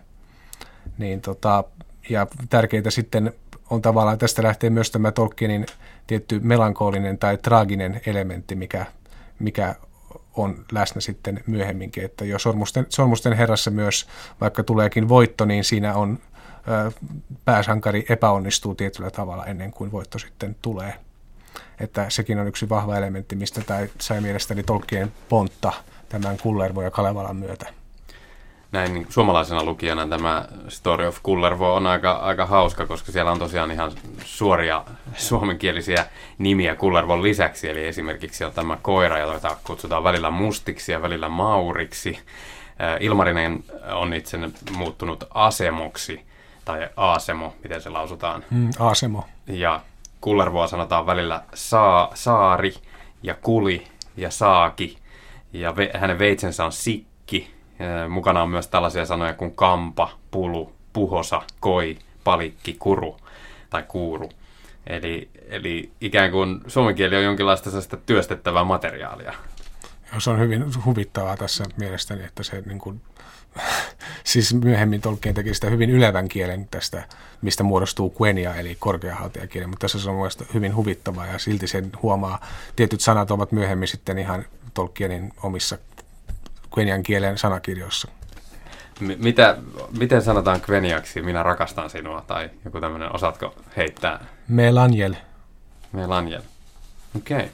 Niin 0.97 1.21
tota, 1.21 1.63
ja 2.09 2.27
tärkeitä 2.49 2.91
sitten 2.91 3.33
on 3.69 3.81
tavallaan, 3.81 4.17
tästä 4.17 4.43
lähtee 4.43 4.69
myös 4.69 4.91
tämä 4.91 5.11
Tolkienin 5.11 5.65
tietty 6.07 6.39
melankolinen 6.39 7.17
tai 7.17 7.37
traaginen 7.37 8.01
elementti, 8.05 8.55
mikä, 8.55 8.85
mikä 9.39 9.75
on 10.35 10.65
läsnä 10.71 11.01
sitten 11.01 11.43
myöhemminkin. 11.47 12.05
Että 12.05 12.25
jo 12.25 12.39
Sormusten, 12.39 12.85
Sormusten 12.89 13.33
herrassa 13.33 13.71
myös, 13.71 14.07
vaikka 14.41 14.63
tuleekin 14.63 15.09
voitto, 15.09 15.45
niin 15.45 15.63
siinä 15.63 15.95
on 15.95 16.19
pääsankari 17.45 18.05
epäonnistuu 18.09 18.75
tietyllä 18.75 19.11
tavalla 19.11 19.45
ennen 19.45 19.71
kuin 19.71 19.91
voitto 19.91 20.19
sitten 20.19 20.55
tulee. 20.61 20.93
Että 21.79 22.05
sekin 22.09 22.39
on 22.39 22.47
yksi 22.47 22.69
vahva 22.69 22.97
elementti, 22.97 23.35
mistä 23.35 23.61
tämä 23.61 23.79
sai 23.99 24.21
mielestäni 24.21 24.63
Tolkien 24.63 25.13
pontta 25.29 25.73
tämän 26.09 26.37
Kullervo 26.37 26.81
ja 26.81 26.91
Kalevalan 26.91 27.35
myötä. 27.35 27.73
Näin 28.71 28.93
niin 28.93 29.07
suomalaisena 29.09 29.63
lukijana 29.63 30.07
tämä 30.07 30.45
Story 30.67 31.07
of 31.07 31.17
Kullervo 31.23 31.75
on 31.75 31.87
aika, 31.87 32.11
aika 32.11 32.45
hauska, 32.45 32.85
koska 32.85 33.11
siellä 33.11 33.31
on 33.31 33.39
tosiaan 33.39 33.71
ihan 33.71 33.91
suoria 34.23 34.83
suomenkielisiä 35.15 36.05
nimiä 36.37 36.75
Kullervon 36.75 37.23
lisäksi. 37.23 37.69
Eli 37.69 37.85
esimerkiksi 37.85 38.43
on 38.43 38.51
tämä 38.51 38.77
koira, 38.81 39.17
jota 39.19 39.57
kutsutaan 39.63 40.03
välillä 40.03 40.29
mustiksi 40.29 40.91
ja 40.91 41.01
välillä 41.01 41.29
mauriksi. 41.29 42.19
Ilmarinen 42.99 43.63
on 43.93 44.13
itse 44.13 44.39
muuttunut 44.77 45.23
asemoksi 45.33 46.21
tai 46.65 46.89
Aasemo, 46.97 47.53
miten 47.63 47.81
se 47.81 47.89
lausutaan. 47.89 48.43
Mm, 48.49 48.69
Aasemo. 48.79 49.25
Ja 49.47 49.81
Kullervoa 50.21 50.67
sanotaan 50.67 51.05
välillä 51.05 51.43
saa, 51.53 52.11
Saari 52.13 52.73
ja 53.23 53.35
Kuli 53.41 53.87
ja 54.17 54.31
Saaki. 54.31 54.97
Ja 55.53 55.75
ve, 55.75 55.91
hänen 55.93 56.19
veitsensä 56.19 56.65
on 56.65 56.71
Sikki. 56.71 57.56
Mukana 58.09 58.43
on 58.43 58.49
myös 58.49 58.67
tällaisia 58.67 59.05
sanoja 59.05 59.33
kuin 59.33 59.55
Kampa, 59.55 60.09
Pulu, 60.31 60.73
Puhosa, 60.93 61.41
Koi, 61.59 61.97
Palikki, 62.23 62.75
Kuru 62.79 63.17
tai 63.69 63.83
Kuuru. 63.87 64.29
Eli, 64.87 65.29
eli 65.47 65.91
ikään 66.01 66.31
kuin 66.31 66.61
suomen 66.67 66.95
kieli 66.95 67.15
on 67.17 67.23
jonkinlaista 67.23 67.69
työstettävää 68.05 68.63
materiaalia. 68.63 69.33
Se 70.17 70.29
on 70.29 70.39
hyvin 70.39 70.65
huvittavaa 70.85 71.37
tässä 71.37 71.63
mielestäni, 71.77 72.23
että 72.23 72.43
se 72.43 72.63
niin 72.65 72.79
kuin 72.79 73.01
siis 74.23 74.53
myöhemmin 74.53 75.01
Tolkien 75.01 75.35
teki 75.35 75.53
sitä 75.53 75.69
hyvin 75.69 75.89
ylevän 75.89 76.27
kielen 76.27 76.67
tästä, 76.71 77.03
mistä 77.41 77.63
muodostuu 77.63 78.15
Quenya, 78.21 78.55
eli 78.55 78.77
korkeahaltijakieli, 78.79 79.67
mutta 79.67 79.81
tässä 79.81 79.99
se 79.99 80.09
on 80.09 80.15
mielestäni 80.15 80.49
hyvin 80.53 80.75
huvittavaa 80.75 81.27
ja 81.27 81.39
silti 81.39 81.67
sen 81.67 81.91
huomaa, 82.01 82.45
tietyt 82.75 83.01
sanat 83.01 83.31
ovat 83.31 83.51
myöhemmin 83.51 83.87
sitten 83.87 84.19
ihan 84.19 84.45
Tolkienin 84.73 85.33
omissa 85.43 85.77
Quenian 86.77 87.03
kielen 87.03 87.37
sanakirjoissa. 87.37 88.07
M- 88.99 89.23
mitä, 89.23 89.57
miten 89.97 90.21
sanotaan 90.21 90.61
Queniaksi, 90.69 91.21
minä 91.21 91.43
rakastan 91.43 91.89
sinua, 91.89 92.23
tai 92.27 92.49
joku 92.65 92.81
tämmöinen, 92.81 93.15
osaatko 93.15 93.55
heittää? 93.77 94.25
Melanjel. 94.47 95.15
Melanjel, 95.91 96.41
okei. 97.17 97.37
Okay. 97.37 97.49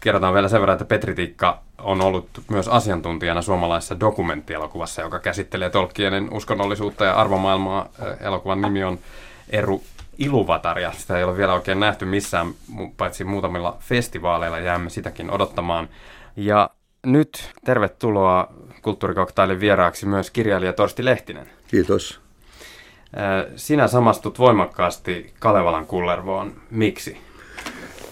Kerrotaan 0.00 0.34
vielä 0.34 0.48
sen 0.48 0.60
verran, 0.60 0.74
että 0.74 0.84
Petri 0.84 1.14
Tikka 1.14 1.62
on 1.78 2.00
ollut 2.00 2.28
myös 2.50 2.68
asiantuntijana 2.68 3.42
suomalaisessa 3.42 4.00
dokumenttielokuvassa, 4.00 5.02
joka 5.02 5.18
käsittelee 5.18 5.70
Tolkienin 5.70 6.34
uskonnollisuutta 6.34 7.04
ja 7.04 7.14
arvomaailmaa. 7.14 7.88
Elokuvan 8.20 8.60
nimi 8.60 8.84
on 8.84 8.98
Eru 9.50 9.82
Iluvatar, 10.18 10.78
ja 10.78 10.92
sitä 10.92 11.18
ei 11.18 11.24
ole 11.24 11.36
vielä 11.36 11.54
oikein 11.54 11.80
nähty 11.80 12.04
missään, 12.04 12.54
paitsi 12.96 13.24
muutamilla 13.24 13.76
festivaaleilla. 13.80 14.58
Jäämme 14.58 14.90
sitäkin 14.90 15.30
odottamaan. 15.30 15.88
Ja 16.36 16.70
nyt 17.06 17.50
tervetuloa 17.64 18.52
kulttuurikoktailin 18.82 19.60
vieraaksi 19.60 20.06
myös 20.06 20.30
kirjailija 20.30 20.72
Torsti 20.72 21.04
Lehtinen. 21.04 21.46
Kiitos. 21.68 22.20
Sinä 23.56 23.88
samastut 23.88 24.38
voimakkaasti 24.38 25.32
Kalevalan 25.38 25.86
kullervoon. 25.86 26.52
Miksi? 26.70 27.16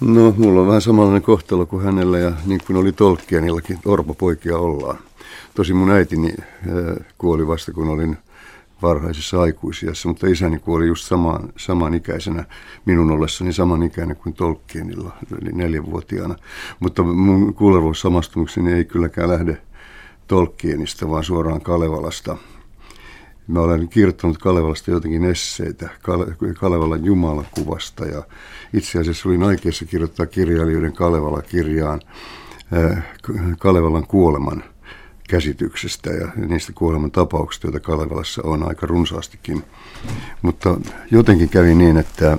No, 0.01 0.35
mulla 0.37 0.61
on 0.61 0.67
vähän 0.67 0.81
samanlainen 0.81 1.23
kohtalo 1.23 1.67
kuin 1.67 1.85
hänellä 1.85 2.19
ja 2.19 2.33
niin 2.47 2.61
kuin 2.67 2.77
oli 2.77 2.93
Tolkienillakin, 2.93 3.79
orpopoikia 3.85 4.59
ollaan. 4.59 4.99
Tosi 5.55 5.75
mun 5.75 5.91
äitini 5.91 6.35
äh, 6.39 7.07
kuoli 7.19 7.47
vasta 7.47 7.73
kun 7.73 7.89
olin 7.89 8.19
varhaisessa 8.83 9.41
aikuisiassa, 9.41 10.09
mutta 10.09 10.27
isäni 10.27 10.59
kuoli 10.59 10.87
just 10.87 11.05
samaan, 11.05 11.53
samanikäisenä, 11.57 12.45
minun 12.85 13.11
ollessani 13.11 13.53
samanikäinen 13.53 14.17
kuin 14.17 14.35
Tolkienilla, 14.35 15.17
eli 15.43 15.53
neljänvuotiaana. 15.53 16.37
Mutta 16.81 17.03
mun 17.03 17.55
kuulevuus 17.55 18.01
samastumukseni 18.01 18.73
ei 18.73 18.85
kylläkään 18.85 19.29
lähde 19.29 19.59
Tolkienista, 20.27 21.11
vaan 21.11 21.25
suoraan 21.25 21.61
Kalevalasta. 21.61 22.37
Mä 23.49 23.61
olen 23.61 23.89
kirjoittanut 23.89 24.39
Kalevalasta 24.39 24.91
jotenkin 24.91 25.25
esseitä 25.25 25.89
Kalevalan 26.61 27.05
Jumalakuvasta 27.05 28.07
ja 28.07 28.23
itse 28.73 28.99
asiassa 28.99 29.29
olin 29.29 29.43
aikeissa 29.43 29.85
kirjoittaa 29.85 30.27
kirjailijoiden 30.27 30.93
Kalevala-kirjaan 30.93 32.01
Kalevalan 33.59 34.07
kuoleman 34.07 34.65
käsityksestä 35.29 36.11
ja 36.11 36.29
niistä 36.37 36.73
kuoleman 36.75 37.11
tapauksista, 37.11 37.67
joita 37.67 37.81
Kalevalassa 37.81 38.43
on 38.45 38.69
aika 38.69 38.87
runsaastikin. 38.87 39.65
Mutta 40.43 40.77
jotenkin 41.11 41.49
kävi 41.49 41.75
niin, 41.75 41.97
että 41.97 42.39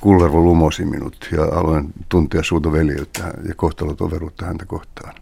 Kullervo 0.00 0.40
lumosi 0.40 0.84
minut 0.84 1.28
ja 1.32 1.44
aloin 1.44 1.92
tuntea 2.08 2.42
suurta 2.42 2.72
veljeyttä 2.72 3.34
ja 3.48 3.54
kohtalotoveruutta 3.54 4.46
häntä 4.46 4.66
kohtaan. 4.66 5.14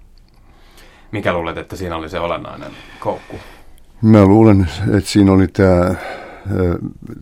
Mikä 1.12 1.33
luulet, 1.33 1.57
että 1.57 1.77
siinä 1.77 1.96
oli 1.96 2.09
se 2.09 2.20
olennainen 2.20 2.72
koukku? 3.01 3.37
Mä 4.03 4.24
luulen, 4.24 4.68
että 4.96 5.11
siinä 5.11 5.33
oli 5.33 5.48
tämä 5.48 5.94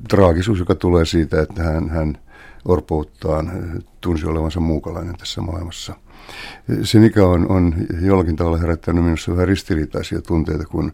traagisuus, 0.08 0.58
joka 0.58 0.74
tulee 0.74 1.04
siitä, 1.04 1.42
että 1.42 1.62
hän, 1.62 1.88
hän 1.88 2.18
orpouttaan 2.64 3.52
tunsi 4.00 4.26
olevansa 4.26 4.60
muukalainen 4.60 5.16
tässä 5.16 5.40
maailmassa. 5.40 5.94
Se, 6.82 6.98
mikä 6.98 7.26
on, 7.26 7.50
on 7.50 7.74
jollakin 8.00 8.36
tavalla 8.36 8.58
herättänyt 8.58 9.04
minussa 9.04 9.32
vähän 9.32 9.48
ristiriitaisia 9.48 10.22
tunteita, 10.22 10.64
kun 10.64 10.92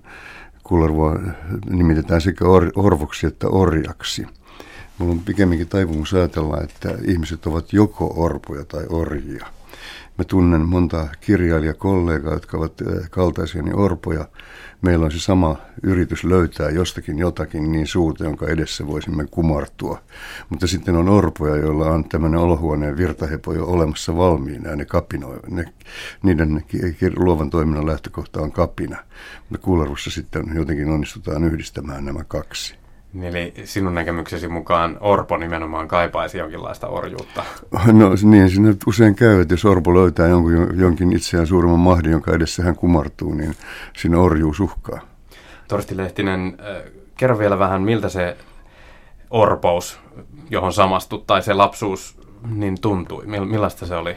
Kullervoa 0.62 1.20
nimitetään 1.70 2.20
sekä 2.20 2.44
or, 2.44 2.70
orvoksi 2.76 3.26
että 3.26 3.48
orjaksi– 3.48 4.26
Mulla 5.02 5.12
on 5.12 5.20
pikemminkin 5.20 5.68
taipumus 5.68 6.14
ajatella, 6.14 6.60
että 6.60 6.94
ihmiset 7.04 7.46
ovat 7.46 7.72
joko 7.72 8.14
orpoja 8.16 8.64
tai 8.64 8.86
orjia. 8.88 9.46
Mä 10.18 10.24
tunnen 10.24 10.60
monta 10.60 11.08
kirjailijakollegaa, 11.20 12.32
jotka 12.32 12.56
ovat 12.56 12.80
eh, 12.80 13.10
kaltaisiani 13.10 13.70
orpoja. 13.74 14.28
Meillä 14.82 15.04
on 15.04 15.12
se 15.12 15.20
sama 15.20 15.56
yritys 15.82 16.24
löytää 16.24 16.70
jostakin 16.70 17.18
jotakin 17.18 17.72
niin 17.72 17.86
suurta, 17.86 18.24
jonka 18.24 18.46
edessä 18.46 18.86
voisimme 18.86 19.26
kumartua. 19.30 20.02
Mutta 20.48 20.66
sitten 20.66 20.96
on 20.96 21.08
orpoja, 21.08 21.56
joilla 21.56 21.90
on 21.90 22.08
tämmöinen 22.08 22.40
olohuoneen 22.40 22.96
virtahepo 22.96 23.52
jo 23.52 23.66
olemassa 23.66 24.16
valmiina 24.16 24.70
ja 24.70 24.76
ne 24.76 24.84
kapinoi. 24.84 25.40
Ne, 25.48 25.64
niiden 26.22 26.64
luovan 27.16 27.50
toiminnan 27.50 27.86
lähtökohta 27.86 28.40
on 28.40 28.52
kapina. 28.52 28.96
Mutta 29.50 29.64
Kuularussa 29.64 30.10
sitten 30.10 30.44
jotenkin 30.54 30.90
onnistutaan 30.90 31.44
yhdistämään 31.44 32.04
nämä 32.04 32.24
kaksi. 32.24 32.81
Eli 33.20 33.54
sinun 33.64 33.94
näkemyksesi 33.94 34.48
mukaan 34.48 34.96
Orpo 35.00 35.36
nimenomaan 35.36 35.88
kaipaisi 35.88 36.38
jonkinlaista 36.38 36.88
orjuutta? 36.88 37.44
No 37.92 38.10
niin, 38.22 38.50
siinä 38.50 38.74
usein 38.86 39.14
käy, 39.14 39.40
että 39.40 39.54
jos 39.54 39.64
Orpo 39.64 39.94
löytää 39.94 40.28
jonkun, 40.28 40.68
jonkin 40.74 41.12
itseään 41.12 41.46
suuremman 41.46 41.80
mahdin, 41.80 42.12
jonka 42.12 42.34
edessä 42.34 42.62
hän 42.62 42.76
kumartuu, 42.76 43.34
niin 43.34 43.54
siinä 43.96 44.18
orjuus 44.18 44.60
uhkaa. 44.60 45.00
Torsti 45.68 45.96
Lehtinen, 45.96 46.56
kerro 47.16 47.38
vielä 47.38 47.58
vähän, 47.58 47.82
miltä 47.82 48.08
se 48.08 48.36
orpous, 49.30 50.00
johon 50.50 50.72
samastut, 50.72 51.26
tai 51.26 51.42
se 51.42 51.54
lapsuus 51.54 52.20
niin 52.54 52.80
tuntui? 52.80 53.26
Millaista 53.26 53.86
se 53.86 53.94
oli? 53.94 54.16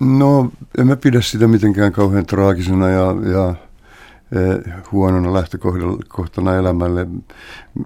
No, 0.00 0.50
en 0.78 0.86
mä 0.86 0.96
pidä 0.96 1.20
sitä 1.20 1.46
mitenkään 1.48 1.92
kauhean 1.92 2.26
traagisena 2.26 2.88
ja, 2.88 3.14
ja 3.32 3.54
huonona 4.92 5.34
lähtökohtana 5.34 6.54
elämälle. 6.56 7.06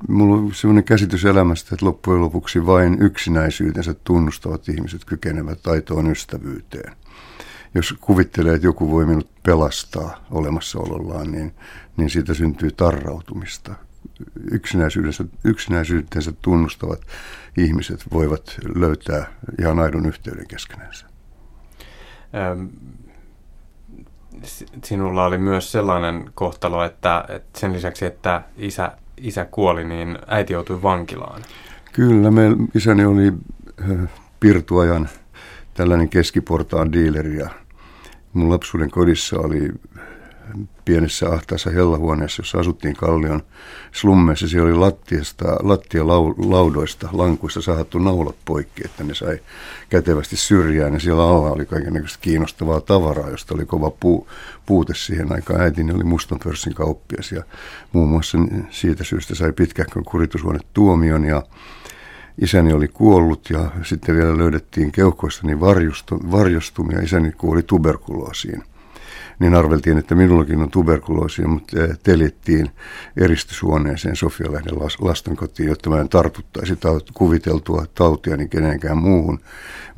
Mulla 0.09 0.37
on 0.37 0.55
sellainen 0.55 0.85
käsitys 0.85 1.25
elämästä, 1.25 1.75
että 1.75 1.87
loppujen 1.87 2.21
lopuksi 2.21 2.67
vain 2.67 3.03
yksinäisyytensä 3.03 3.95
tunnustavat 4.05 4.69
ihmiset 4.69 5.05
kykenevät 5.05 5.63
taitoon 5.63 6.11
ystävyyteen. 6.11 6.97
Jos 7.75 7.95
kuvittelee, 8.01 8.55
että 8.55 8.67
joku 8.67 8.91
voi 8.91 9.07
minut 9.07 9.31
pelastaa 9.43 10.25
olemassaolollaan, 10.31 11.33
niin, 11.33 11.55
niin 11.97 12.11
siitä 12.11 12.35
syntyy 12.35 12.71
tarrautumista. 12.71 13.75
Yksinäisyytensä, 14.51 15.25
yksinäisyytensä 15.45 16.33
tunnustavat 16.43 17.01
ihmiset 17.57 18.05
voivat 18.13 18.57
löytää 18.75 19.33
ihan 19.61 19.79
aidon 19.79 20.07
yhteyden 20.07 20.49
keskenänsä 20.49 21.11
sinulla 24.85 25.25
oli 25.25 25.39
myös 25.39 25.73
sellainen 25.73 26.31
kohtalo, 26.35 26.85
että, 26.85 27.25
että 27.29 27.61
sen 27.61 27.73
lisäksi, 27.73 28.05
että 28.05 28.43
isä, 28.57 28.93
isä 29.17 29.45
kuoli, 29.45 29.85
niin 29.85 30.19
äiti 30.27 30.53
joutui 30.53 30.83
vankilaan. 30.83 31.43
Kyllä, 31.93 32.31
me, 32.31 32.43
isäni 32.75 33.05
oli 33.05 33.33
pirtuajan 34.41 35.09
tällainen 35.75 36.09
keskiportaan 36.09 36.93
diileri 36.93 37.39
ja 37.39 37.51
mun 38.33 38.51
lapsuuden 38.51 38.91
kodissa 38.91 39.39
oli 39.39 39.69
pienessä 40.85 41.29
ahtaassa 41.29 41.71
hellahuoneessa, 41.71 42.41
jossa 42.41 42.59
asuttiin 42.59 42.97
Kallion 42.97 43.43
slummeissa. 43.93 44.49
Siellä 44.49 44.69
oli 44.69 44.79
lattiasta, 44.79 45.45
lattialaudoista, 45.63 47.09
lankuista 47.13 47.61
sahattu 47.61 47.99
naulat 47.99 48.37
poikki, 48.45 48.83
että 48.85 49.05
ne 49.05 49.15
sai 49.15 49.39
kätevästi 49.89 50.37
syrjään. 50.37 50.95
Ja 50.95 51.01
siellä 51.01 51.29
alla 51.29 51.51
oli 51.51 51.67
kaikenlaista 51.67 52.19
kiinnostavaa 52.21 52.81
tavaraa, 52.81 53.31
josta 53.31 53.55
oli 53.55 53.67
kova 53.67 53.91
puu, 53.91 54.29
puute 54.67 54.95
siihen 54.95 55.33
aikaan. 55.33 55.61
Äitini 55.61 55.93
oli 55.93 56.05
mustan 56.05 56.39
pörssin 56.45 56.75
kauppias 56.75 57.33
ja 57.33 57.43
muun 57.93 58.09
muassa 58.09 58.39
siitä 58.71 59.05
syystä 59.05 59.35
sai 59.35 59.53
pitkähkön 59.53 60.05
kuritushuone 60.05 60.59
tuomion 60.73 61.25
ja 61.25 61.43
isäni 62.39 62.73
oli 62.73 62.89
kuollut 62.89 63.51
ja 63.51 63.71
sitten 63.83 64.17
vielä 64.17 64.39
löydettiin 64.39 64.93
keuhkoista 64.93 65.47
niin 65.47 65.61
varjostumia. 66.31 67.01
Isäni 67.01 67.33
kuoli 67.33 67.63
tuberkuloosiin 67.63 68.63
niin 69.41 69.55
arveltiin, 69.55 69.99
että 69.99 70.15
minullakin 70.15 70.63
on 70.63 70.71
tuberkuloosia, 70.71 71.49
mutta 71.49 71.85
eh, 71.85 71.99
telittiin 72.03 72.71
eristyshuoneeseen 73.17 74.17
Sofialehden 74.17 74.75
lastenkotiin, 75.01 75.69
jotta 75.69 75.91
mä 75.91 76.01
en 76.01 76.09
tartuttaisi 76.09 76.79
kuviteltua 77.15 77.87
tautia 77.95 78.37
niin 78.37 78.49
kenenkään 78.49 78.99
muuhun. 78.99 79.41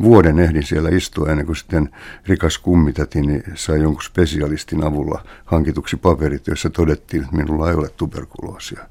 Vuoden 0.03 0.39
ehdin 0.39 0.63
siellä 0.63 0.89
istua 0.89 1.29
ennen 1.29 1.47
kuin 1.47 1.57
sitten 1.57 1.91
rikas 2.27 2.59
kummitäti 2.59 3.21
niin 3.21 3.43
sai 3.55 3.81
jonkun 3.81 4.03
spesialistin 4.03 4.85
avulla 4.85 5.25
hankituksi 5.45 5.97
paperit, 5.97 6.47
joissa 6.47 6.71
todettiin, 6.71 7.23
että 7.23 7.37
minulla 7.37 7.71
ei 7.71 7.75
ole 7.75 7.89
tuberkuloosia. 7.89 8.87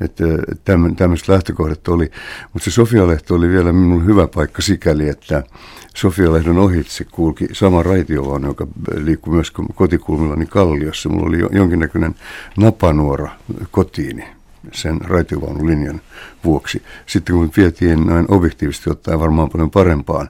Että 0.00 0.24
tämmöiset 0.96 1.28
lähtökohdat 1.28 1.88
oli. 1.88 2.10
Mutta 2.52 2.64
se 2.64 2.74
Sofialehto 2.74 3.34
oli 3.34 3.48
vielä 3.48 3.72
minulle 3.72 4.04
hyvä 4.04 4.28
paikka 4.34 4.62
sikäli, 4.62 5.08
että 5.08 5.42
Sofialehdon 5.96 6.58
ohitse 6.58 7.04
kulki 7.04 7.48
sama 7.52 7.82
raitiovaunu, 7.82 8.48
joka 8.48 8.66
liikkui 8.96 9.34
myös 9.34 9.52
kotikulmillani 9.74 10.46
Kalliossa. 10.46 11.08
Mulla 11.08 11.26
oli 11.26 11.38
jonkinnäköinen 11.52 12.14
napanuora 12.56 13.30
kotiini 13.70 14.24
sen 14.72 15.00
raitiovaunulinjan 15.00 16.00
vuoksi. 16.46 16.82
Sitten 17.06 17.34
kun 17.34 17.50
vietiin 17.56 18.06
noin 18.06 18.26
objektiivisesti 18.28 18.90
ottaen 18.90 19.20
varmaan 19.20 19.50
paljon 19.50 19.70
parempaan 19.70 20.28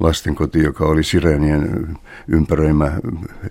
lastenkoti, 0.00 0.62
joka 0.62 0.84
oli 0.84 1.02
Sireenien 1.02 1.88
ympäröimä 2.28 2.92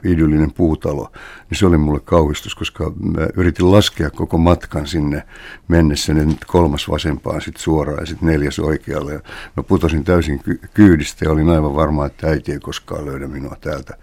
idyllinen 0.04 0.52
puutalo, 0.52 1.12
niin 1.50 1.58
se 1.58 1.66
oli 1.66 1.78
mulle 1.78 2.00
kauhistus, 2.00 2.56
koska 2.56 2.92
mä 3.00 3.28
yritin 3.36 3.72
laskea 3.72 4.10
koko 4.10 4.38
matkan 4.38 4.88
sinne 4.88 5.24
mennessä, 5.68 6.14
niin 6.14 6.38
kolmas 6.48 6.90
vasempaan 6.90 7.42
sitten 7.42 7.64
suoraan 7.64 8.00
ja 8.00 8.06
sitten 8.06 8.30
neljäs 8.30 8.60
oikealle. 8.60 9.14
Ja 9.14 9.20
mä 9.58 9.64
putosin 9.64 10.04
täysin 10.04 10.40
ky- 10.40 10.60
kyydistä 10.74 11.26
ja 11.26 11.32
olin 11.32 11.50
aivan 11.50 11.76
varma, 11.76 12.06
että 12.06 12.28
äiti 12.28 12.52
ei 12.52 12.60
koskaan 12.60 13.06
löydä 13.06 13.28
minua 13.28 13.56
täältä. 13.62 13.98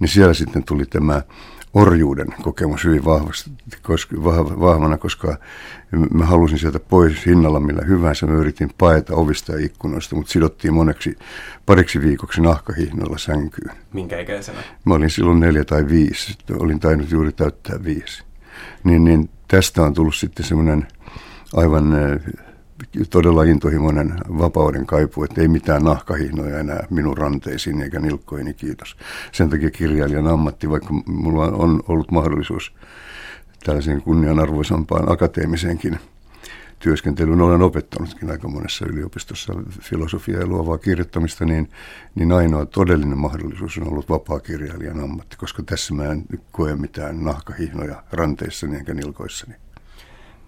Niin 0.00 0.08
siellä 0.08 0.34
sitten 0.34 0.64
tuli 0.64 0.86
tämä 0.86 1.22
orjuuden 1.74 2.26
kokemus 2.42 2.84
hyvin 2.84 3.04
vahvasti, 3.04 3.50
koska, 3.82 4.16
vahvana, 4.60 4.98
koska 4.98 5.36
mä 6.14 6.26
halusin 6.26 6.58
sieltä 6.58 6.80
pois 6.80 7.26
hinnalla 7.26 7.53
millä 7.60 7.82
hyvänsä. 7.86 8.26
Mä 8.26 8.34
yritin 8.34 8.70
paeta 8.78 9.14
ovista 9.14 9.52
ja 9.52 9.66
ikkunoista, 9.66 10.16
mutta 10.16 10.32
sidottiin 10.32 10.74
moneksi 10.74 11.18
pariksi 11.66 12.00
viikoksi 12.00 12.40
nahkahihnoilla 12.40 13.18
sänkyyn. 13.18 13.76
Minkä 13.92 14.20
ikäisenä? 14.20 14.58
Mä 14.84 14.94
olin 14.94 15.10
silloin 15.10 15.40
neljä 15.40 15.64
tai 15.64 15.88
viisi, 15.88 16.38
olin 16.58 16.80
tainnut 16.80 17.10
juuri 17.10 17.32
täyttää 17.32 17.84
viisi. 17.84 18.24
Niin, 18.84 19.04
niin 19.04 19.30
tästä 19.48 19.82
on 19.82 19.94
tullut 19.94 20.14
sitten 20.14 20.46
semmoinen 20.46 20.86
aivan 21.56 21.92
todella 23.10 23.42
intohimoinen 23.42 24.14
vapauden 24.38 24.86
kaipu, 24.86 25.24
että 25.24 25.40
ei 25.40 25.48
mitään 25.48 25.82
nahkahihnoja 25.82 26.58
enää 26.58 26.86
minun 26.90 27.18
ranteisiin 27.18 27.82
eikä 27.82 28.00
nilkkoini, 28.00 28.54
kiitos. 28.54 28.96
Sen 29.32 29.50
takia 29.50 29.70
kirjailijan 29.70 30.26
ammatti, 30.26 30.70
vaikka 30.70 30.94
mulla 31.06 31.46
on 31.46 31.82
ollut 31.88 32.10
mahdollisuus 32.10 32.74
tällaisen 33.64 34.02
kunnianarvoisampaan 34.02 35.12
akateemiseenkin 35.12 35.98
työskentelyyn. 36.84 37.40
Olen 37.40 37.62
opettanutkin 37.62 38.30
aika 38.30 38.48
monessa 38.48 38.86
yliopistossa 38.86 39.52
filosofiaa 39.80 40.40
ja 40.40 40.46
luovaa 40.46 40.78
kirjoittamista, 40.78 41.44
niin, 41.44 41.70
niin 42.14 42.32
ainoa 42.32 42.66
todellinen 42.66 43.18
mahdollisuus 43.18 43.78
on 43.78 43.88
ollut 43.88 44.08
vapaa-kirjailijan 44.08 45.00
ammatti, 45.00 45.36
koska 45.36 45.62
tässä 45.62 45.94
mä 45.94 46.04
en 46.04 46.24
koe 46.52 46.76
mitään 46.76 47.24
nahkahihnoja 47.24 48.02
ranteissani 48.12 48.76
enkä 48.76 48.94
nilkoissani. 48.94 49.54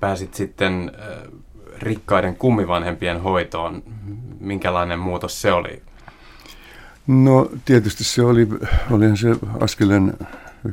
Pääsit 0.01 0.35
sitten 0.35 0.93
rikkaiden 1.79 2.37
kummivanhempien 2.37 3.21
hoitoon. 3.21 3.83
Minkälainen 4.41 4.99
muutos 4.99 5.43
se 5.43 5.53
oli? 5.53 5.83
No 7.07 7.51
tietysti 7.65 8.05
se 8.05 8.23
oli, 8.23 8.49
olihan 8.91 9.17
se 9.17 9.37
askeleen 9.61 10.15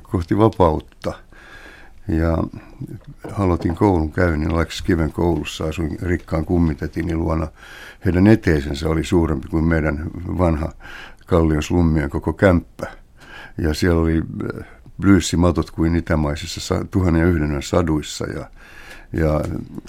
kohti 0.01 0.37
vapautta. 0.37 1.13
Ja 2.07 2.37
aloitin 3.37 3.75
koulun 3.75 4.11
käynnin 4.11 4.49
Kiven 4.83 5.11
koulussa, 5.11 5.63
asuin 5.63 5.97
rikkaan 6.01 6.45
kummitetini 6.45 7.15
luona. 7.15 7.47
Heidän 8.05 8.27
eteisensä 8.27 8.89
oli 8.89 9.03
suurempi 9.03 9.47
kuin 9.47 9.63
meidän 9.63 10.03
vanha 10.37 10.71
Kallion 11.25 11.63
slummien 11.63 12.09
koko 12.09 12.33
kämppä. 12.33 12.87
Ja 13.57 13.73
siellä 13.73 14.01
oli 14.01 14.21
blyyssimatot 15.01 15.71
kuin 15.71 15.95
itämaisissa 15.95 16.85
tuhannen 16.91 17.21
ja 17.21 17.27
yhden 17.27 17.61
saduissa 17.61 18.25
ja, 18.25 18.49
ja 19.13 19.41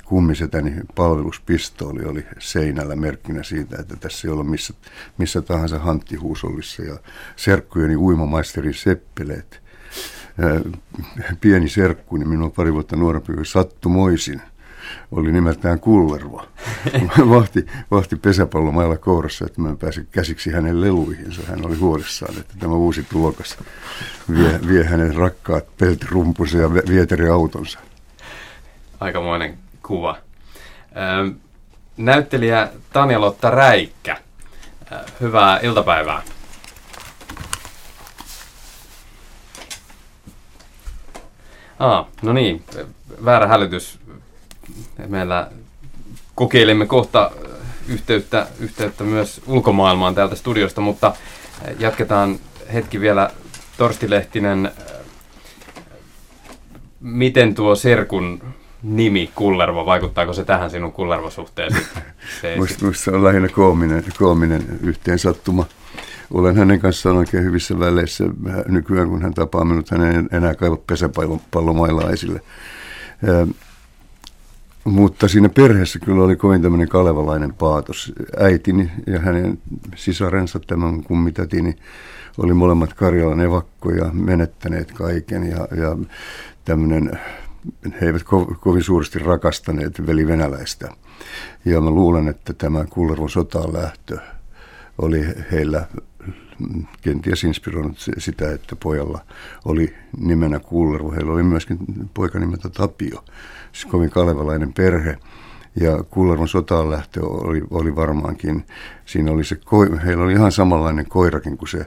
kummisetäni 0.05 0.74
palveluspistooli 0.94 2.05
oli 2.05 2.27
seinällä 2.38 2.96
merkkinä 2.96 3.42
siitä, 3.42 3.77
että 3.81 3.96
tässä 3.96 4.29
ei 4.29 4.33
ole 4.35 4.44
missä, 4.44 4.74
missä 5.18 5.42
tahansa 5.42 5.79
hanttihuusollissa 5.79 6.83
ja 6.83 6.98
serkkujeni 7.37 7.96
uimamaisteri 7.96 8.72
Seppeleet. 8.72 9.63
Pieni 11.40 11.68
serkku, 11.68 12.16
niin 12.16 12.29
minun 12.29 12.53
pari 12.53 12.73
vuotta 12.73 12.97
nuorempi 12.97 13.33
sattumoisin– 13.44 14.42
oli 15.12 15.33
nimeltään 15.33 15.81
Kullervo. 15.81 16.47
vahti, 17.35 17.66
vahti 17.90 18.16
pesäpallomailla 18.16 18.97
kourassa, 18.97 19.44
että 19.47 19.61
mä 19.61 19.77
pääsin 19.77 20.09
käsiksi 20.11 20.51
hänen 20.51 20.81
leluihinsa. 20.81 21.42
Hän 21.49 21.66
oli 21.66 21.77
huolissaan, 21.77 22.38
että 22.38 22.55
tämä 22.59 22.75
uusi 22.75 23.03
tulokas 23.03 23.59
vie, 24.35 24.61
vie 24.68 24.85
hänen 24.85 25.14
rakkaat 25.14 25.64
peltirumpunsa 25.79 26.59
ja 26.59 26.75
vieteriautonsa. 26.75 27.79
Aikamoinen 29.01 29.59
kuva. 29.87 30.16
näyttelijä 31.97 32.68
Tanja 32.92 33.20
Lotta 33.20 33.51
Räikkä. 33.51 34.16
Hyvää 35.20 35.59
iltapäivää. 35.62 36.23
Ah, 41.79 42.07
no 42.23 42.33
niin, 42.33 42.63
väärä 43.25 43.47
hälytys 43.47 43.99
meillä 45.09 45.51
kokeilemme 46.35 46.87
kohta 46.87 47.31
yhteyttä, 47.89 48.47
yhteyttä 48.61 49.05
myös 49.05 49.41
ulkomaailmaan 49.47 50.15
täältä 50.15 50.37
studiosta, 50.37 50.81
mutta 50.81 51.15
jatketaan 51.79 52.39
hetki 52.73 53.01
vielä. 53.01 53.31
Torsti 53.77 54.11
Lehtinen, 54.11 54.71
miten 57.01 57.55
tuo 57.55 57.75
Serkun 57.75 58.43
nimi 58.83 59.31
Kullervo, 59.35 59.87
vaikuttaako 59.87 60.33
se 60.33 60.45
tähän 60.45 60.71
sinun 60.71 60.93
Kullervo-suhteesi? 60.93 61.79
Minusta 62.55 62.93
se 62.93 63.11
on 63.11 63.25
lähinnä 63.25 63.49
koominen, 63.49 64.05
koominen 64.19 64.79
yhteensattuma. 64.83 65.67
Olen 66.35 66.57
hänen 66.57 66.81
kanssaan 66.81 67.16
oikein 67.16 67.44
hyvissä 67.44 67.79
väleissä 67.79 68.25
nykyään, 68.68 69.09
kun 69.09 69.23
hän 69.23 69.35
tapaa 69.35 69.64
minut, 69.64 69.90
hän 69.90 70.03
ei 70.03 70.23
enää 70.33 70.55
kaiva 70.55 70.77
pesäpallomailla 70.77 72.11
esille. 72.11 72.40
Mutta 74.85 75.29
siinä 75.29 75.49
perheessä 75.49 75.99
kyllä 75.99 76.25
oli 76.25 76.37
kovin 76.37 76.62
tämmöinen 76.62 76.88
kalevalainen 76.88 77.55
paatos. 77.55 78.12
Äitini 78.40 78.90
ja 79.07 79.20
hänen 79.20 79.59
sisarensa, 79.97 80.61
tämän 80.66 81.03
kummitätini, 81.03 81.77
oli 82.38 82.55
molemmat 82.55 82.94
Karjalan 82.94 83.40
evakkoja, 83.40 84.11
menettäneet 84.12 84.92
kaiken 84.92 85.51
ja, 85.51 85.68
ja 85.77 85.97
tämmöinen, 86.64 87.20
he 88.01 88.07
eivät 88.07 88.23
ko, 88.23 88.44
kovin 88.61 88.83
suuresti 88.83 89.18
rakastaneet 89.18 90.07
veli 90.07 90.27
venäläistä. 90.27 90.88
Ja 91.64 91.81
mä 91.81 91.90
luulen, 91.90 92.29
että 92.29 92.53
tämä 92.53 92.85
Kullervon 92.90 93.31
sotaan 93.31 93.73
lähtö 93.73 94.18
oli 94.99 95.27
heillä 95.53 95.87
kenties 97.01 97.45
inspiroinut 97.45 98.07
sitä, 98.19 98.53
että 98.53 98.77
pojalla 98.77 99.21
oli 99.64 99.95
nimenä 100.19 100.61
Kullervo. 100.61 101.11
Heillä 101.11 101.33
oli 101.33 101.43
myöskin 101.43 101.79
poika 102.14 102.38
nimeltä 102.38 102.69
Tapio 102.69 103.25
siis 103.75 103.85
kovin 103.85 104.11
kalevalainen 104.11 104.73
perhe. 104.73 105.19
Ja 105.81 106.05
Kullervon 106.11 106.49
sotaan 106.49 106.90
lähtö 106.90 107.27
oli, 107.27 107.62
oli 107.71 107.97
varmaankin, 107.97 108.67
siinä 109.07 109.31
oli 109.33 109.45
se, 109.45 109.59
heillä 110.05 110.25
oli 110.25 110.33
ihan 110.33 110.53
samanlainen 110.53 111.07
koirakin 111.07 111.59
kuin 111.59 111.69
se 111.69 111.87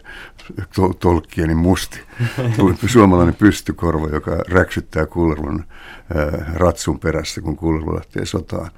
to, 0.76 0.94
tolkkieni 1.00 1.56
musti. 1.56 2.00
Suomalainen 2.88 3.36
pystykorva, 3.36 4.08
joka 4.08 4.32
räksyttää 4.50 5.06
Kullervon 5.06 5.64
äh, 6.16 6.54
ratsun 6.54 7.00
perässä, 7.00 7.42
kun 7.42 7.56
Kullervo 7.56 7.96
lähtee 7.96 8.26
sotaan. 8.26 8.72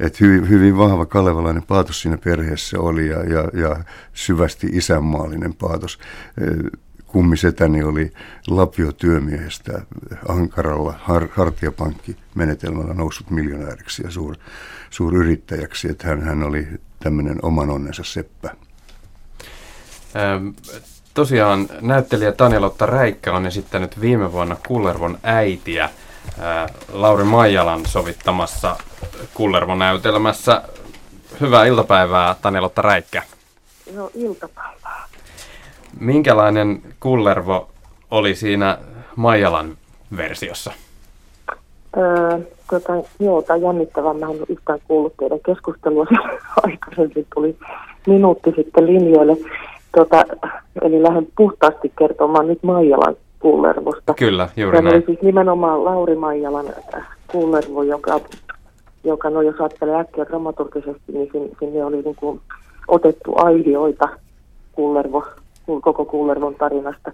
Et 0.00 0.20
hyvin, 0.20 0.48
hyvin 0.48 0.78
vahva 0.78 1.06
kalevalainen 1.06 1.62
paatos 1.62 2.02
siinä 2.02 2.18
perheessä 2.18 2.80
oli 2.80 3.08
ja, 3.08 3.24
ja, 3.24 3.60
ja 3.60 3.84
syvästi 4.12 4.66
isänmaallinen 4.72 5.54
paatos 5.54 5.98
kummisetäni 7.06 7.82
oli 7.82 8.12
Lapio-työmiehestä 8.48 9.82
Ankaralla 10.28 10.94
har, 10.98 11.28
hartiapankki 11.32 12.16
menetelmällä 12.34 12.94
noussut 12.94 13.30
miljonääriksi 13.30 14.02
ja 14.02 14.10
suur, 14.10 14.36
suuryrittäjäksi, 14.90 15.90
että 15.90 16.08
hän, 16.08 16.22
hän 16.22 16.42
oli 16.42 16.66
tämmöinen 17.02 17.38
oman 17.42 17.70
onnensa 17.70 18.04
seppä. 18.04 18.50
Ähm, 20.16 20.48
tosiaan 21.14 21.68
näyttelijä 21.80 22.32
Tanja-Lotta 22.32 22.86
Räikkä 22.86 23.32
on 23.32 23.46
esittänyt 23.46 24.00
viime 24.00 24.32
vuonna 24.32 24.56
Kullervon 24.66 25.18
äitiä 25.22 25.90
Lauri 26.92 27.24
Maijalan 27.24 27.86
sovittamassa 27.86 28.76
Kullervon 29.34 29.78
näytelmässä. 29.78 30.62
Hyvää 31.40 31.64
iltapäivää 31.64 32.34
Tanja-Lotta 32.42 32.82
Räikkä. 32.82 33.22
No 33.94 34.10
iltapäivää. 34.14 35.04
Minkälainen 36.00 36.82
kullervo 37.00 37.68
oli 38.10 38.34
siinä 38.34 38.78
Maijalan 39.16 39.76
versiossa? 40.16 40.72
Öö, 41.96 42.38
tota, 42.70 42.92
joo, 43.20 43.42
tämä 43.42 43.56
jännittävää. 43.56 44.14
Mä 44.14 44.26
en 44.26 44.38
yhtään 44.48 44.78
kuullut 44.88 45.14
teidän 45.18 45.40
keskustelua 45.46 46.06
aikaisemmin. 46.62 47.26
Tuli 47.34 47.56
minuutti 48.06 48.52
sitten 48.56 48.86
linjoille. 48.86 49.36
Tota, 49.96 50.24
eli 50.82 51.02
lähden 51.02 51.26
puhtaasti 51.36 51.92
kertomaan 51.98 52.46
nyt 52.46 52.62
Maijalan 52.62 53.16
kullervosta. 53.40 54.14
Kyllä, 54.14 54.48
juuri 54.56 54.76
Tämä 54.76 54.88
näin. 54.90 54.96
oli 54.96 55.06
siis 55.06 55.22
nimenomaan 55.22 55.84
Lauri 55.84 56.16
Maijalan 56.16 56.66
äh, 56.94 57.06
kullervo, 57.26 57.82
joka, 57.82 58.20
joka 59.04 59.30
no, 59.30 59.42
jos 59.42 59.60
ajattelee 59.60 60.00
äkkiä 60.00 60.24
dramaturgisesti, 60.24 61.12
niin 61.12 61.30
sinne 61.58 61.84
oli 61.84 62.02
niin 62.02 62.16
kuin 62.16 62.40
otettu 62.88 63.34
aidioita 63.36 64.08
kullervo 64.72 65.24
koko 65.66 66.04
Kullervon 66.04 66.54
tarinasta 66.54 67.12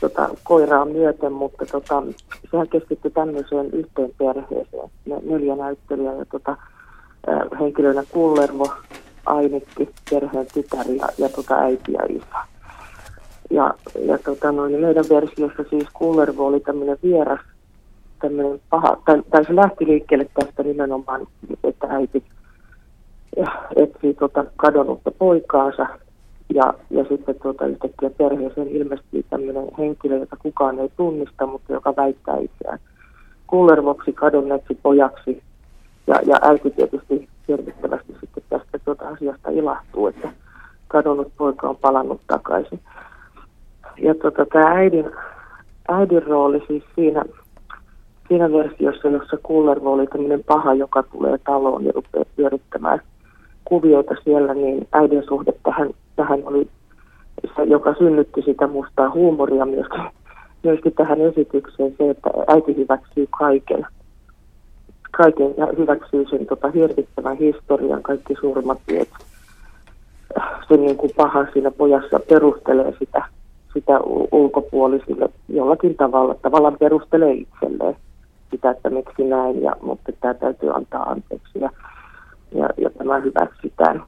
tota, 0.00 0.28
koiraa 0.44 0.84
myöten, 0.84 1.32
mutta 1.32 1.66
tota, 1.66 2.02
sehän 2.50 2.68
keskittyi 2.68 3.10
tämmöiseen 3.10 3.70
yhteen 3.72 4.10
perheeseen. 4.18 4.90
Neljä 5.22 5.56
näyttelijää 5.56 6.14
ja 6.14 6.24
tota, 6.24 6.56
henkilönä 7.60 8.02
Kullervo, 8.10 8.66
Ainikki, 9.26 9.88
perheen 10.10 10.46
tytär 10.54 10.90
ja, 10.90 11.08
ja 11.18 11.28
tota, 11.28 11.54
äiti 11.54 11.92
ja 11.92 12.00
isä. 12.08 12.57
Ja, 13.50 13.74
ja 14.06 14.18
tota, 14.18 14.52
noin, 14.52 14.80
meidän 14.80 15.04
versiossa 15.10 15.64
siis 15.70 15.88
Kullervo 15.92 16.46
oli 16.46 16.60
tämmöinen 16.60 16.98
vieras, 17.02 17.40
tämmöinen 18.20 18.60
paha, 18.70 18.96
tai, 19.06 19.22
tai 19.30 19.44
se 19.44 19.56
lähti 19.56 19.86
liikkeelle 19.86 20.26
tästä 20.34 20.62
nimenomaan, 20.62 21.26
että 21.64 21.86
äiti 21.86 22.22
etsii 23.76 24.14
tota 24.14 24.44
kadonnutta 24.56 25.10
poikaansa 25.10 25.86
ja, 26.54 26.74
ja 26.90 27.04
sitten 27.04 27.34
tuota, 27.42 27.66
yhtäkkiä 27.66 28.10
perheeseen 28.10 28.68
ilmestyy 28.68 29.24
tämmöinen 29.30 29.68
henkilö, 29.78 30.16
jota 30.16 30.36
kukaan 30.36 30.78
ei 30.78 30.92
tunnista, 30.96 31.46
mutta 31.46 31.72
joka 31.72 31.96
väittää 31.96 32.36
itseään 32.36 32.78
kullervoksi, 33.46 34.12
kadonneeksi 34.12 34.78
pojaksi. 34.82 35.42
Ja, 36.06 36.20
ja 36.26 36.38
äiti 36.42 36.70
tietysti 36.70 37.28
hirvittävästi 37.48 38.12
sitten 38.20 38.42
tästä 38.48 38.78
tuota 38.84 39.08
asiasta 39.08 39.50
ilahtuu, 39.50 40.06
että 40.06 40.32
kadonnut 40.88 41.32
poika 41.36 41.68
on 41.68 41.76
palannut 41.76 42.20
takaisin. 42.26 42.80
Ja 44.02 44.14
tuota, 44.14 44.46
tämä 44.46 44.70
äidin, 44.70 45.10
äidin 45.88 46.22
rooli 46.22 46.62
siis 46.66 46.84
siinä, 46.94 47.24
siinä 48.28 48.52
versiossa, 48.52 49.08
jossa 49.08 49.36
Kullervo 49.42 49.92
oli 49.92 50.06
tämmöinen 50.06 50.44
paha, 50.44 50.74
joka 50.74 51.02
tulee 51.02 51.38
taloon 51.38 51.84
ja 51.84 51.92
rupeaa 51.94 52.24
pyörittämään 52.36 53.00
kuvioita 53.64 54.14
siellä, 54.24 54.54
niin 54.54 54.88
äidin 54.92 55.22
suhde 55.28 55.52
tähän 55.62 55.90
tähän 56.18 56.42
oli 56.44 56.68
se, 57.56 57.62
joka 57.62 57.94
synnytti 57.94 58.42
sitä 58.42 58.66
mustaa 58.66 59.10
huumoria 59.10 59.66
myöskin, 59.66 60.02
myöskin 60.62 60.92
tähän 60.92 61.20
esitykseen, 61.20 61.94
se, 61.98 62.10
että 62.10 62.30
äiti 62.48 62.76
hyväksyy 62.76 63.28
kaiken. 63.38 63.86
Kaiken 65.10 65.54
ja 65.56 65.66
hyväksyy 65.78 66.24
sen 66.30 66.46
tota, 66.46 66.70
hirvittävän 66.70 67.36
historian, 67.36 68.02
kaikki 68.02 68.34
surmatiet. 68.40 69.08
Se 70.68 70.76
niin 70.76 70.96
kuin 70.96 71.12
paha 71.16 71.46
siinä 71.52 71.70
pojassa 71.70 72.20
perustelee 72.28 72.94
sitä, 72.98 73.24
sitä 73.74 74.00
ulkopuolisille 74.32 75.28
jollakin 75.48 75.94
tavalla. 75.96 76.34
Tavallaan 76.34 76.76
perustelee 76.80 77.32
itselleen 77.32 77.96
sitä, 78.50 78.70
että 78.70 78.90
miksi 78.90 79.24
näin, 79.24 79.62
ja, 79.62 79.76
mutta 79.82 80.12
tämä 80.20 80.34
täytyy 80.34 80.74
antaa 80.74 81.02
anteeksi 81.02 81.58
ja, 81.60 81.70
ja, 82.52 82.68
ja 82.76 82.90
tämä 82.90 83.20
hyväksytään 83.20 84.02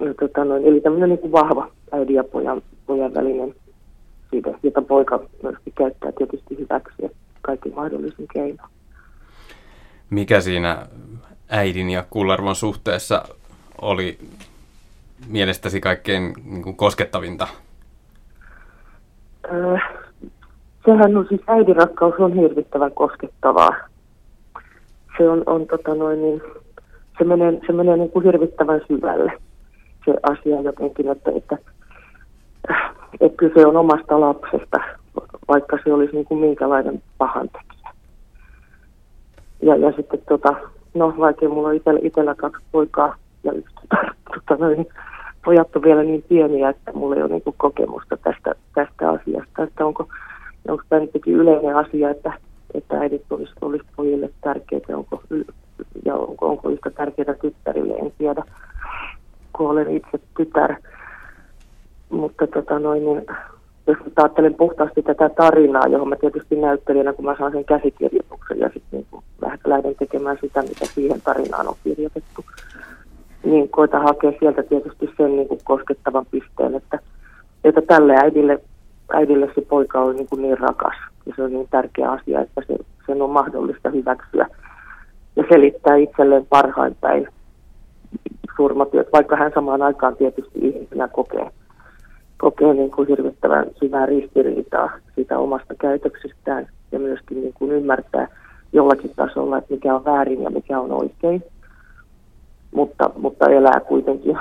ja 0.00 0.14
tota 0.20 0.44
noin, 0.44 0.64
eli 0.64 0.80
tämmöinen 0.80 1.08
niin 1.08 1.18
kuin 1.18 1.32
vahva 1.32 1.70
äidin 1.92 2.16
ja 2.16 2.24
pojan, 2.24 2.62
pojan 2.86 3.14
välinen 3.14 3.54
side. 4.30 4.54
jota 4.62 4.82
poika 4.82 5.20
myöskin 5.42 5.72
käyttää 5.78 6.12
tietysti 6.12 6.58
hyväksi 6.58 7.10
kaikki 7.42 7.70
mahdollisin 7.70 8.26
keino. 8.34 8.64
Mikä 10.10 10.40
siinä 10.40 10.86
äidin 11.48 11.90
ja 11.90 12.04
kullarvon 12.10 12.56
suhteessa 12.56 13.24
oli 13.82 14.18
mielestäsi 15.28 15.80
kaikkein 15.80 16.34
niin 16.44 16.62
kuin 16.62 16.76
koskettavinta? 16.76 17.48
Öö, 19.52 19.76
sehän 20.86 21.16
on 21.16 21.26
siis 21.28 21.40
äidin 21.46 21.76
rakkaus 21.76 22.14
on 22.18 22.34
hirvittävän 22.34 22.92
koskettavaa. 22.92 23.76
Se 25.18 25.28
on, 25.28 25.42
on 25.46 25.66
tota 25.66 25.94
noin, 25.94 26.22
niin, 26.22 26.42
se 27.18 27.24
menee, 27.24 27.60
se 27.66 27.72
menee 27.72 27.96
niin 27.96 28.10
kuin 28.10 28.24
hirvittävän 28.24 28.80
syvälle 28.88 29.32
se 30.04 30.14
asia 30.22 30.60
jotenkin, 30.60 31.08
että, 31.08 31.30
että, 31.36 31.58
että 33.20 33.36
kyse 33.36 33.66
on 33.66 33.76
omasta 33.76 34.20
lapsesta, 34.20 34.78
vaikka 35.48 35.78
se 35.84 35.92
olisi 35.92 36.14
niin 36.14 36.24
kuin 36.24 36.40
minkälainen 36.40 37.02
pahantekijä. 37.18 37.90
Ja, 39.62 39.76
ja 39.76 39.92
sitten 39.96 40.22
tota, 40.28 40.54
no 40.94 41.14
vaikka 41.18 41.48
mulla 41.48 41.68
on 41.68 41.74
itsellä, 42.02 42.34
kaksi 42.34 42.64
poikaa 42.72 43.16
ja 43.44 43.52
yksi 43.52 43.74
tota, 44.34 44.64
noin, 44.64 44.86
pojat 45.44 45.76
on 45.76 45.82
vielä 45.82 46.02
niin 46.02 46.24
pieniä, 46.28 46.68
että 46.68 46.92
mulla 46.92 47.16
ei 47.16 47.22
ole 47.22 47.30
niin 47.30 47.54
kokemusta 47.56 48.16
tästä, 48.16 48.54
tästä 48.74 49.10
asiasta, 49.10 49.62
että 49.62 49.86
onko, 49.86 50.08
onko 50.68 50.82
tämä 50.88 51.00
nyt 51.00 51.26
yleinen 51.26 51.76
asia, 51.76 52.10
että, 52.10 52.32
että 52.74 52.98
äidit 52.98 53.24
olisi, 53.30 53.52
olisi 53.60 53.84
pojille 53.96 54.30
tärkeitä, 54.40 54.96
onko, 54.96 55.22
ja 56.04 56.14
onko, 56.14 56.48
onko 56.48 56.68
yhtä 56.68 56.90
tärkeää 56.90 57.34
tyttärille, 57.34 57.94
en 57.94 58.12
tiedä, 58.18 58.42
kun 59.52 59.70
olen 59.70 59.90
itse 59.90 60.18
tytär. 60.36 60.74
Mutta 62.10 62.46
tota 62.46 62.78
noin, 62.78 63.04
niin, 63.04 63.26
jos 63.86 63.98
ajattelen 64.16 64.54
puhtaasti 64.54 65.02
tätä 65.02 65.28
tarinaa, 65.28 65.86
johon 65.86 66.08
mä 66.08 66.16
tietysti 66.16 66.56
näyttelijänä, 66.56 67.12
kun 67.12 67.24
mä 67.24 67.36
saan 67.38 67.52
sen 67.52 67.64
käsikirjoituksen 67.64 68.58
ja 68.58 68.70
sitten 68.74 69.04
niin 69.10 69.22
lähden 69.64 69.94
tekemään 69.98 70.38
sitä, 70.40 70.62
mitä 70.62 70.86
siihen 70.86 71.20
tarinaan 71.24 71.68
on 71.68 71.74
kirjoitettu, 71.84 72.44
niin 73.44 73.68
koita 73.68 74.00
hakea 74.00 74.32
sieltä 74.40 74.62
tietysti 74.62 75.10
sen 75.16 75.36
niin 75.36 75.48
kuin 75.48 75.60
koskettavan 75.64 76.26
pisteen, 76.30 76.74
että, 76.74 76.98
että 77.64 77.82
tälle 77.82 78.14
äidille, 78.16 78.60
äidille 79.12 79.50
se 79.54 79.60
poika 79.60 80.00
on 80.00 80.16
niin, 80.16 80.28
kuin 80.28 80.42
niin 80.42 80.58
rakas. 80.58 80.94
Ja 81.26 81.32
se 81.36 81.42
on 81.42 81.52
niin 81.52 81.68
tärkeä 81.70 82.10
asia, 82.10 82.40
että 82.40 82.62
se, 82.66 82.76
sen 83.06 83.22
on 83.22 83.30
mahdollista 83.30 83.90
hyväksyä 83.90 84.46
ja 85.36 85.44
selittää 85.48 85.96
itselleen 85.96 86.46
parhain 86.46 86.96
päin 87.00 87.28
surmatyöt, 88.56 89.08
vaikka 89.12 89.36
hän 89.36 89.52
samaan 89.54 89.82
aikaan 89.82 90.16
tietysti 90.16 90.58
ihmisenä 90.58 91.08
kokee, 91.08 91.50
kokee 92.38 92.74
niin 92.74 92.90
kuin 92.90 93.08
hirvittävän 93.08 93.66
syvää 93.78 94.06
ristiriitaa 94.06 94.90
siitä 95.14 95.38
omasta 95.38 95.74
käytöksestään 95.74 96.66
ja 96.92 96.98
myöskin 96.98 97.40
niin 97.40 97.54
kuin 97.54 97.72
ymmärtää 97.72 98.28
jollakin 98.72 99.12
tasolla, 99.16 99.58
että 99.58 99.74
mikä 99.74 99.94
on 99.94 100.04
väärin 100.04 100.42
ja 100.42 100.50
mikä 100.50 100.80
on 100.80 100.92
oikein 100.92 101.42
mutta, 102.74 103.10
mutta 103.16 103.48
elää 103.48 103.80
kuitenkin 103.80 104.38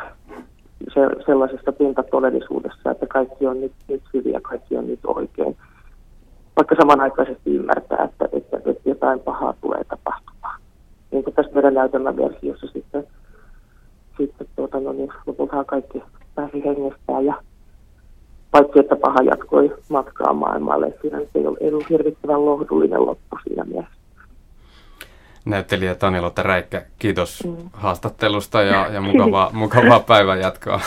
se, 0.94 1.02
sellaisessa 1.26 1.72
pintatodellisuudessa, 1.72 2.92
että 2.92 3.08
kaikki 3.08 3.48
on 3.48 3.62
nyt, 3.62 3.72
nyt 3.88 4.04
hyviä, 4.14 4.40
kaikki 4.42 4.78
on 4.78 4.88
nyt 4.88 5.00
oikein. 5.08 5.58
Vaikka 6.56 6.76
samanaikaisesti 6.76 7.56
ymmärtää, 7.56 8.04
että, 8.04 8.30
että, 8.38 8.58
että 8.58 8.90
jotain 8.90 9.20
pahaa 9.20 9.54
tulee 9.62 9.84
tapahtumaan. 9.84 10.62
Niin 11.12 11.24
kuin 11.24 11.34
tässä 11.34 11.52
meidän 11.54 11.74
näytelmäversiossa 11.74 12.68
sitten, 12.68 13.08
sitten 14.18 14.48
tuota, 14.56 14.80
no 14.80 14.92
niin, 14.92 15.14
lopultahan 15.26 15.66
kaikki 15.66 16.04
pääsi 16.36 16.66
hengestään 16.66 17.26
ja 17.26 17.34
paitsi 18.52 18.80
että 18.80 18.96
paha 18.96 19.22
jatkoi 19.24 19.76
matkaa 19.90 20.34
maailmalle, 20.34 20.94
siinä 21.02 21.18
ei 21.18 21.48
ollut, 21.48 21.62
ei 21.62 21.70
ollut 21.70 21.90
hirvittävän 21.90 22.46
lohdullinen 22.46 23.06
loppu 23.06 23.38
siinä 23.44 23.64
mielessä 23.64 23.99
näyttelijä 25.50 25.96
Tanilotta 25.96 26.44
Räikkä. 26.44 26.86
Kiitos 27.00 27.44
mm. 27.46 27.56
haastattelusta 27.74 28.62
ja, 28.62 28.88
ja 28.88 29.02
mukavaa, 29.02 29.50
mukavaa 29.64 30.00
päivän 30.00 30.40
jatkoa. 30.40 30.82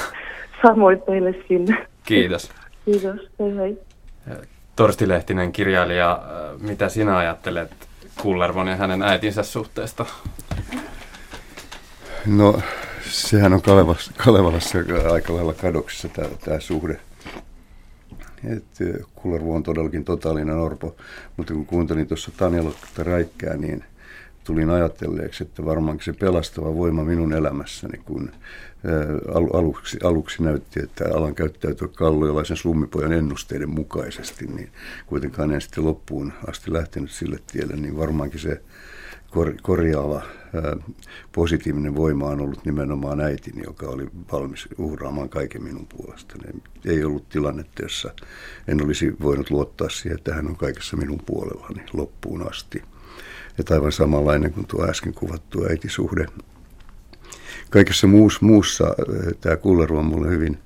Samoin 0.66 1.02
teille 1.02 1.34
sinne. 1.48 1.86
Kiitos. 2.04 2.50
Kiitos, 2.84 3.20
hei 3.38 3.56
hei. 3.56 3.78
Torsti 4.76 5.08
Lehtinen, 5.08 5.52
kirjailija, 5.52 6.12
äh, 6.12 6.60
mitä 6.60 6.88
sinä 6.88 7.16
ajattelet 7.16 7.70
Kullervon 8.22 8.68
ja 8.68 8.76
hänen 8.76 9.02
äitinsä 9.02 9.42
suhteesta? 9.42 10.06
No, 12.26 12.60
sehän 13.10 13.52
on 13.52 13.62
Kalevalassa, 13.62 14.12
Kalevalassa 14.24 14.78
aika 15.12 15.34
lailla 15.34 15.54
kadoksissa 15.54 16.08
tämä, 16.08 16.28
tämä 16.44 16.60
suhde. 16.60 17.00
Et 18.56 18.64
Kullervo 19.14 19.54
on 19.54 19.62
todellakin 19.62 20.04
totaalinen 20.04 20.58
orpo, 20.58 20.96
mutta 21.36 21.54
kun 21.54 21.66
kuuntelin 21.66 22.06
tuossa 22.06 22.30
Tanilotta 22.36 23.02
Räikkää, 23.02 23.56
niin 23.56 23.84
tulin 24.44 24.70
ajatelleeksi, 24.70 25.44
että 25.44 25.64
varmaankin 25.64 26.04
se 26.04 26.12
pelastava 26.12 26.74
voima 26.74 27.04
minun 27.04 27.32
elämässäni, 27.32 27.98
kun 28.04 28.30
aluksi, 29.52 29.98
aluksi 30.04 30.42
näytti, 30.42 30.80
että 30.82 31.04
alan 31.14 31.34
käyttäytyä 31.34 31.88
kalloilaisen 31.88 32.56
slummipojan 32.56 33.12
ennusteiden 33.12 33.70
mukaisesti, 33.70 34.46
niin 34.46 34.72
kuitenkaan 35.06 35.52
en 35.52 35.60
sitten 35.60 35.84
loppuun 35.84 36.32
asti 36.48 36.72
lähtenyt 36.72 37.10
sille 37.10 37.38
tielle, 37.52 37.76
niin 37.76 37.96
varmaankin 37.96 38.40
se 38.40 38.62
kor, 39.30 39.54
korjaava 39.62 40.22
positiivinen 41.32 41.96
voima 41.96 42.26
on 42.26 42.40
ollut 42.40 42.64
nimenomaan 42.64 43.20
äitini, 43.20 43.62
joka 43.64 43.86
oli 43.86 44.08
valmis 44.32 44.68
uhraamaan 44.78 45.28
kaiken 45.28 45.62
minun 45.62 45.86
puolestani. 45.86 46.62
Ei 46.84 47.04
ollut 47.04 47.28
tilannetta, 47.28 47.82
jossa 47.82 48.14
en 48.68 48.84
olisi 48.84 49.12
voinut 49.22 49.50
luottaa 49.50 49.88
siihen, 49.88 50.18
että 50.18 50.34
hän 50.34 50.46
on 50.46 50.56
kaikessa 50.56 50.96
minun 50.96 51.20
puolellani 51.26 51.84
loppuun 51.92 52.50
asti 52.50 52.82
että 53.58 53.74
aivan 53.74 53.92
samanlainen 53.92 54.52
kuin 54.52 54.66
tuo 54.66 54.88
äsken 54.88 55.14
kuvattu 55.14 55.64
äitisuhde. 55.70 56.26
Kaikessa 57.70 58.06
muussa, 58.06 58.38
muussa 58.42 58.84
äh, 58.84 59.32
tämä 59.40 59.56
kulleru 59.56 59.98
on 59.98 60.06
mulle 60.06 60.30
hyvin 60.30 60.58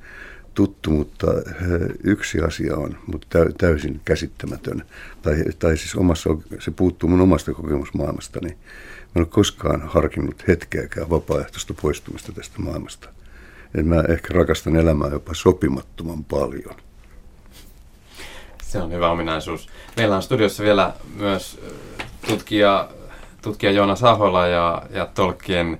tuttu, 0.54 0.90
mutta 0.90 1.26
äh, 1.26 1.54
yksi 2.04 2.40
asia 2.40 2.76
on 2.76 2.98
mutta 3.06 3.38
täysin 3.58 4.00
käsittämätön. 4.04 4.82
Tai, 5.22 5.44
tai 5.58 5.76
siis 5.76 5.94
omassa, 5.94 6.30
se 6.58 6.70
puuttuu 6.70 7.08
mun 7.08 7.20
omasta 7.20 7.52
kokemusmaailmastani. 7.52 8.48
Mä 8.48 8.56
en 9.16 9.22
ole 9.22 9.26
koskaan 9.26 9.82
harkinnut 9.82 10.48
hetkeäkään 10.48 11.10
vapaaehtoista 11.10 11.74
poistumista 11.74 12.32
tästä 12.32 12.54
maailmasta. 12.58 13.08
Et 13.74 13.86
mä 13.86 14.04
ehkä 14.08 14.34
rakastan 14.34 14.76
elämää 14.76 15.08
jopa 15.08 15.34
sopimattoman 15.34 16.24
paljon. 16.24 16.76
Se 18.62 18.78
on 18.78 18.92
hyvä 18.92 19.10
ominaisuus. 19.10 19.68
Meillä 19.96 20.16
on 20.16 20.22
studiossa 20.22 20.62
vielä 20.62 20.94
myös 21.16 21.60
tutkija, 22.28 22.88
tutkija 23.42 23.72
Joona 23.72 23.96
Sahola 23.96 24.46
ja, 24.46 24.82
ja 24.90 25.06
Tolkien 25.06 25.78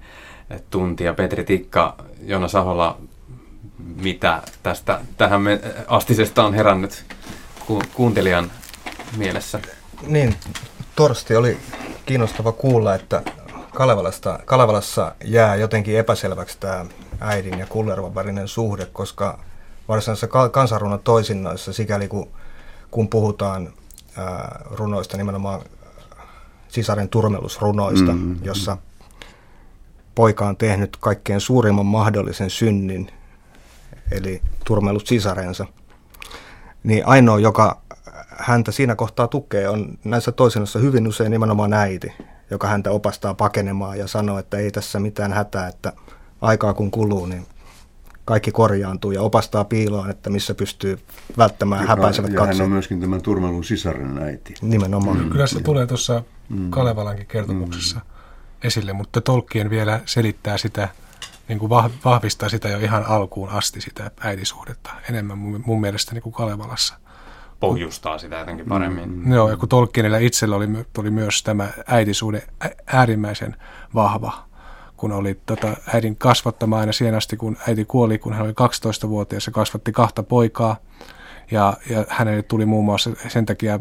tuntija 0.71 1.15
Petri 1.15 1.45
Tikka. 1.45 1.97
Joona 2.23 2.49
Sahola, 2.49 2.99
mitä 3.97 4.43
tästä 4.63 5.01
tähän 5.17 5.43
me, 5.43 5.61
astisesta 5.87 6.45
on 6.45 6.55
herännyt 6.55 7.05
ku, 7.67 7.83
kuuntelijan 7.95 8.51
mielessä? 9.17 9.61
Niin, 10.07 10.35
Torsti 10.97 11.37
oli 11.37 11.59
kiinnostava 12.07 12.53
kuulla, 12.53 12.95
että 12.95 13.23
Kalevalasta, 13.75 14.39
Kalevalassa 14.45 15.15
jää 15.25 15.57
jotenkin 15.57 15.99
epäselväksi 15.99 16.57
tämä 16.61 16.87
äidin 17.21 17.59
ja 17.59 17.67
kullervan 17.67 18.15
välinen 18.15 18.49
suhde, 18.49 18.87
koska 18.87 19.39
varsinaisessa 19.89 20.49
kansanrunon 20.51 21.01
toisinnoissa, 21.01 21.73
sikäli 21.73 22.09
kun, 22.09 22.29
kun 22.91 23.09
puhutaan 23.09 23.73
ää, 24.17 24.61
runoista 24.71 25.17
nimenomaan 25.17 25.61
sisaren 26.69 27.09
turmelusrunoista, 27.09 28.12
mm-hmm. 28.12 28.39
jossa 28.43 28.77
poika 30.14 30.49
on 30.49 30.57
tehnyt 30.57 30.97
kaikkein 31.01 31.41
suurimman 31.41 31.87
mahdollisen 31.87 32.51
synnin, 32.51 33.11
eli 34.12 34.43
turmellut 34.64 35.07
sisarensa. 35.07 35.67
Niin 36.85 37.07
ainoa, 37.07 37.39
joka 37.39 37.81
häntä 38.39 38.73
siinä 38.73 38.95
kohtaa 38.95 39.29
tukee, 39.29 39.69
on 39.69 39.99
näissä 40.05 40.33
toisennossa 40.33 40.79
hyvin 40.79 41.09
usein 41.09 41.31
nimenomaan 41.31 41.73
äiti, 41.73 42.12
joka 42.51 42.69
häntä 42.69 42.91
opastaa 42.91 43.35
pakenemaan 43.35 43.99
ja 43.99 44.07
sanoo, 44.07 44.39
että 44.39 44.57
ei 44.57 44.71
tässä 44.71 45.01
mitään 45.01 45.33
hätää, 45.33 45.69
että 45.69 45.93
aikaa 46.41 46.75
kun 46.75 46.91
kuluu, 46.91 47.27
niin 47.27 47.47
kaikki 48.27 48.53
korjaantuu 48.53 49.12
ja 49.12 49.22
opastaa 49.22 49.64
piiloon, 49.64 50.11
että 50.11 50.31
missä 50.31 50.55
pystyy 50.55 50.99
välttämään 51.39 51.83
ja, 51.83 51.89
häpäisevät 51.89 52.33
ja 52.33 52.47
hän 52.47 52.61
on 52.61 52.70
myöskin 52.70 53.01
tämän 53.01 53.22
turmelun 53.22 53.64
sisaren 53.64 54.18
äiti. 54.18 54.55
Nimenomaan. 54.62 55.18
Mm. 55.18 55.31
Kyllä 55.31 55.47
se 55.47 55.61
tulee 55.61 55.87
tuossa 55.87 56.22
mm. 56.49 56.70
Kalevalankin 56.70 57.27
kertomuksessa 57.27 57.97
mm. 57.97 58.03
esille, 58.64 58.93
mutta 58.93 59.20
Tolkien 59.20 59.70
vielä 59.70 60.01
selittää 60.05 60.59
sitä, 60.59 60.89
niin 61.49 61.59
kuin 61.59 61.70
vahvistaa 62.05 62.49
sitä 62.49 62.68
jo 62.68 62.79
ihan 62.79 63.05
alkuun 63.05 63.49
asti 63.49 63.81
sitä 63.81 64.11
äitisuhdetta 64.20 64.91
enemmän 65.11 65.39
mun, 65.39 65.62
mun 65.66 65.81
mielestä 65.81 66.12
niin 66.12 66.22
kuin 66.22 66.33
Kalevalassa. 66.33 66.95
Pohjustaa 67.61 68.18
sitä 68.18 68.37
jotenkin 68.37 68.66
paremmin. 68.66 69.11
Mm. 69.11 69.33
Joo, 69.33 69.51
ja 69.51 69.57
kun 69.57 69.68
Tolkienilla 69.68 70.18
itsellä 70.18 70.57
oli, 70.57 70.68
oli 70.99 71.11
myös 71.11 71.43
tämä 71.43 71.68
äitisuhde 71.87 72.43
äärimmäisen 72.87 73.57
vahva 73.95 74.46
kun 74.97 75.13
oli 75.13 75.39
tota, 75.47 75.77
äidin 75.95 76.17
kasvattama 76.17 76.79
aina 76.79 76.93
siihen 76.93 77.15
asti, 77.15 77.37
kun 77.37 77.57
äiti 77.69 77.85
kuoli, 77.85 78.19
kun 78.19 78.33
hän 78.33 78.47
oli 78.47 78.53
12-vuotias 78.53 79.47
ja 79.47 79.53
kasvatti 79.53 79.93
kahta 79.93 80.23
poikaa. 80.23 80.77
Ja, 81.51 81.77
ja 81.91 82.05
hänelle 82.09 82.43
tuli 82.43 82.67
muun 82.67 82.85
muassa 82.85 83.11
sen 83.29 83.47
takia, 83.47 83.81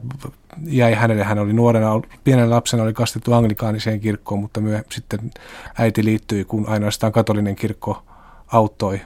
jäi 0.65 0.93
hänelle, 0.93 1.23
hän 1.23 1.39
oli 1.39 1.53
nuorena, 1.53 2.01
pienen 2.23 2.49
lapsena 2.49 2.83
oli 2.83 2.93
kastettu 2.93 3.33
anglikaaniseen 3.33 3.99
kirkkoon, 3.99 4.41
mutta 4.41 4.61
myö, 4.61 4.83
sitten 4.91 5.31
äiti 5.79 6.05
liittyi, 6.05 6.45
kun 6.45 6.67
ainoastaan 6.67 7.13
katolinen 7.13 7.55
kirkko 7.55 8.03
auttoi 8.47 9.01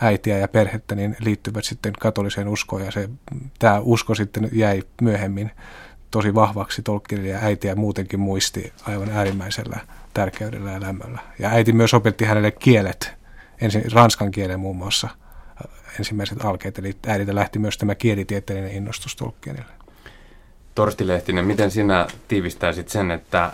äitiä 0.00 0.38
ja 0.38 0.48
perhettä, 0.48 0.94
niin 0.94 1.16
liittyvät 1.20 1.64
sitten 1.64 1.92
katoliseen 1.92 2.48
uskoon 2.48 2.84
ja 2.84 2.90
se, 2.90 3.08
tämä 3.58 3.80
usko 3.84 4.14
sitten 4.14 4.48
jäi 4.52 4.82
myöhemmin 5.00 5.50
tosi 6.10 6.34
vahvaksi 6.34 6.82
Tolkienille 6.82 7.30
ja 7.30 7.38
äitiä 7.38 7.74
muutenkin 7.74 8.20
muisti 8.20 8.72
aivan 8.86 9.10
äärimmäisellä 9.10 9.80
tärkeydellä 10.14 10.70
ja 10.70 10.80
lämmöllä. 10.80 11.20
Ja 11.38 11.50
äiti 11.50 11.72
myös 11.72 11.94
opetti 11.94 12.24
hänelle 12.24 12.50
kielet, 12.50 13.12
ensin 13.60 13.92
ranskan 13.92 14.30
kielen 14.30 14.60
muun 14.60 14.76
muassa 14.76 15.08
ensimmäiset 15.98 16.44
alkeet, 16.44 16.78
eli 16.78 16.96
äidiltä 17.06 17.34
lähti 17.34 17.58
myös 17.58 17.78
tämä 17.78 17.94
kielitieteellinen 17.94 18.72
innostus 18.72 19.16
Tolkienille. 19.16 19.72
Torsti 20.74 21.06
Lehtinen, 21.06 21.44
miten 21.44 21.70
sinä 21.70 22.06
tiivistäisit 22.28 22.88
sen, 22.88 23.10
että, 23.10 23.52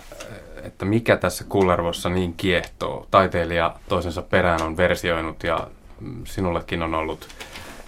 että 0.63 0.85
mikä 0.85 1.17
tässä 1.17 1.45
Kullervossa 1.49 2.09
niin 2.09 2.35
kiehtoo? 2.35 3.07
Taiteilija 3.11 3.77
toisensa 3.89 4.23
perään 4.23 4.63
on 4.63 4.77
versioinut 4.77 5.43
ja 5.43 5.69
sinullekin 6.25 6.83
on 6.83 6.95
ollut 6.95 7.29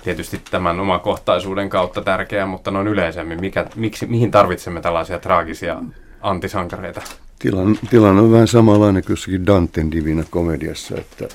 tietysti 0.09 0.41
tämän 0.51 0.81
omakohtaisuuden 0.81 1.69
kautta 1.69 2.03
tärkeää, 2.03 2.47
mutta 2.47 2.71
noin 2.71 2.89
yleisemmin, 2.89 3.41
mikä, 3.41 3.67
miksi, 3.77 4.07
mihin 4.07 4.31
tarvitsemme 4.31 4.81
tällaisia 4.81 5.19
traagisia 5.19 5.83
antisankareita? 6.21 7.01
Tilan, 7.39 7.79
tilanne 7.91 8.23
on 8.23 8.33
vähän 8.33 8.49
samanlainen 8.49 9.03
kuin 9.03 9.13
jossakin 9.13 9.47
Danten 9.47 9.91
Divina 9.91 10.25
komediassa, 10.31 10.95
että 10.99 11.29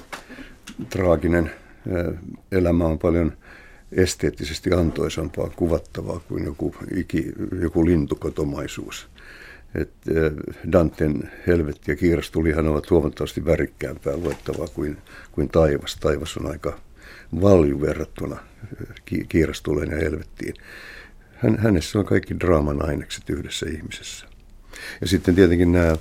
traaginen 0.90 1.52
elämä 2.52 2.86
on 2.86 3.00
paljon 3.00 3.34
esteettisesti 3.92 4.74
antoisampaa 4.74 5.50
kuvattavaa 5.56 6.20
kuin 6.28 6.46
joku, 6.46 6.76
iki, 6.96 7.32
joku 7.62 7.86
lintukotomaisuus. 7.86 9.08
Et 9.76 9.94
Danten 10.72 11.32
helvetti 11.48 11.92
ja 11.92 11.96
kiirastulihan 11.96 12.68
ovat 12.68 12.90
huomattavasti 12.90 13.46
värikkäämpää 13.46 14.18
luettavaa 14.18 14.68
kuin, 14.68 14.98
kuin 15.32 15.50
taivas. 15.50 15.96
Taivas 15.96 16.38
on 16.38 16.52
aika 16.52 16.80
valju 17.42 17.82
verrattuna 17.82 18.38
kiirastuleen 19.30 19.92
ja 19.92 19.98
helvettiin. 19.98 20.54
Hän, 21.36 21.58
hänessä 21.58 22.00
on 22.00 22.06
kaikki 22.06 22.40
draaman 22.40 22.86
ainekset 22.86 23.30
yhdessä 23.30 23.66
ihmisessä. 23.70 24.26
Ja 25.02 25.08
sitten 25.08 25.36
tietenkin 25.36 25.72
nämä 25.72 25.96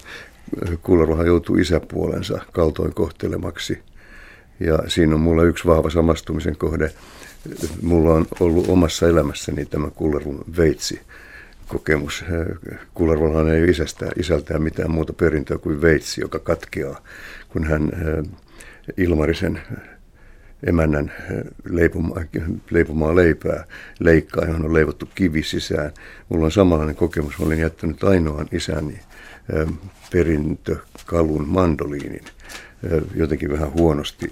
Kullerohan 0.83 1.27
joutuu 1.27 1.57
isäpuolensa 1.57 2.41
kaltoin 2.53 2.95
kohtelemaksi. 2.95 3.79
Ja 4.61 4.79
siinä 4.89 5.15
on 5.15 5.21
mulla 5.21 5.43
yksi 5.43 5.65
vahva 5.65 5.91
samastumisen 5.91 6.57
kohde. 6.57 6.93
Mulla 7.83 8.15
on 8.15 8.27
ollut 8.41 8.69
omassa 8.69 9.09
elämässäni 9.09 9.67
tämä 9.67 9.91
Kullerun 9.91 10.45
veitsi 10.57 11.01
kokemus. 11.69 12.25
Kullervollahan 12.95 13.49
ei 13.49 13.63
ole 13.63 13.71
isästä, 13.71 14.11
isältään 14.17 14.63
mitään 14.63 14.91
muuta 14.91 15.13
perintöä 15.13 15.59
kuin 15.59 15.81
veitsi, 15.81 16.21
joka 16.21 16.39
katkeaa, 16.39 17.03
kun 17.49 17.65
hän 17.65 17.91
Ilmarisen 18.97 19.61
emännän 20.67 21.13
leipomaa, 21.71 22.25
leipomaa 22.71 23.17
leipää 23.17 23.65
leikkaa, 24.01 24.45
johon 24.45 24.65
on 24.65 24.75
leivottu 24.75 25.09
kivi 25.15 25.43
sisään. 25.43 25.93
Mulla 26.29 26.45
on 26.45 26.53
samanlainen 26.53 26.97
kokemus. 26.97 27.39
Mä 27.39 27.47
olin 27.47 27.59
jättänyt 27.59 28.05
ainoan 28.05 28.49
isäni 28.53 29.01
perintökalun 30.13 31.49
mandoliinin 31.49 32.25
jotenkin 33.15 33.53
vähän 33.53 33.73
huonosti 33.73 34.31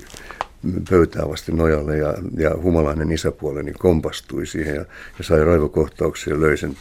pöytää 0.91 1.29
vasti 1.29 1.53
nojalle 1.53 1.97
ja, 1.97 2.15
ja 2.37 2.57
humalainen 2.63 3.13
isäpuoleni 3.13 3.73
kompastui 3.73 4.47
siihen 4.47 4.75
ja, 4.75 4.85
ja 5.19 5.25
sai 5.25 5.45
raivokohtauksia 5.45 6.35
ja 6.35 6.41
löi 6.41 6.57
sen, 6.57 6.77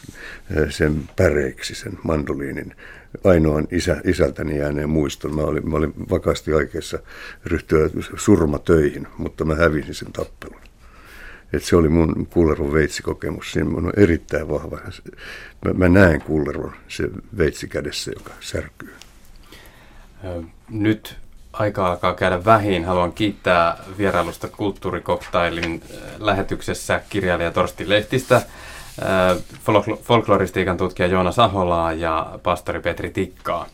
sen 0.68 1.08
päreiksi, 1.16 1.74
sen 1.74 1.92
mandoliinin 2.02 2.74
ainoan 3.24 3.68
isä, 3.70 4.00
isältäni 4.04 4.58
jääneen 4.58 4.90
muiston. 4.90 5.34
Mä 5.34 5.42
olin, 5.42 5.68
mä 5.70 5.76
olin 5.76 5.94
vakaasti 6.10 6.52
aikeissa 6.52 6.98
ryhtyä 7.44 7.90
surmatöihin, 8.16 9.08
mutta 9.18 9.44
mä 9.44 9.54
hävisin 9.54 9.94
sen 9.94 10.12
tappelun. 10.12 10.60
Et 11.52 11.64
se 11.64 11.76
oli 11.76 11.88
mun 11.88 12.26
kulleron 12.26 12.72
veitsikokemus. 12.72 13.52
Siinä 13.52 13.70
on 13.76 13.92
erittäin 13.96 14.48
vahva. 14.48 14.78
Mä, 15.64 15.72
mä 15.72 15.88
näen 15.88 16.22
kulleron 16.22 16.72
se 16.88 17.08
veitsi 17.38 17.68
kädessä, 17.68 18.10
joka 18.16 18.30
särkyy. 18.40 18.94
Nyt 20.68 21.16
aika 21.52 21.86
alkaa 21.86 22.14
käydä 22.14 22.44
vähin. 22.44 22.84
Haluan 22.84 23.12
kiittää 23.12 23.76
vierailusta 23.98 24.48
Kulttuurikoktailin 24.48 25.82
lähetyksessä 26.18 27.00
kirjailija 27.08 27.50
Torsti 27.50 27.88
Lehtistä 27.88 28.42
folkloristiikan 30.02 30.76
tutkija 30.76 31.06
Joona 31.06 31.32
Saholaa 31.32 31.92
ja 31.92 32.38
pastori 32.42 32.80
Petri 32.80 33.10
Tikkaa. 33.10 33.66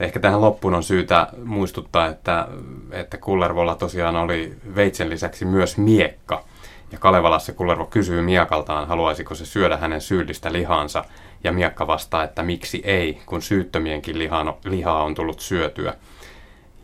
Ehkä 0.00 0.20
tähän 0.20 0.40
loppuun 0.40 0.74
on 0.74 0.82
syytä 0.82 1.28
muistuttaa, 1.44 2.06
että, 2.06 2.48
että 2.92 3.16
Kullervolla 3.16 3.74
tosiaan 3.74 4.16
oli 4.16 4.54
veitsen 4.74 5.10
lisäksi 5.10 5.44
myös 5.44 5.78
miekka. 5.78 6.44
Ja 6.92 6.98
Kalevalassa 6.98 7.52
Kullervo 7.52 7.84
kysyy 7.84 8.22
miekaltaan, 8.22 8.88
haluaisiko 8.88 9.34
se 9.34 9.46
syödä 9.46 9.76
hänen 9.76 10.00
syyllistä 10.00 10.52
lihansa. 10.52 11.04
Ja 11.44 11.52
miekka 11.52 11.86
vastaa, 11.86 12.24
että 12.24 12.42
miksi 12.42 12.82
ei, 12.84 13.18
kun 13.26 13.42
syyttömienkin 13.42 14.18
lihaa 14.64 15.02
on 15.02 15.14
tullut 15.14 15.40
syötyä. 15.40 15.94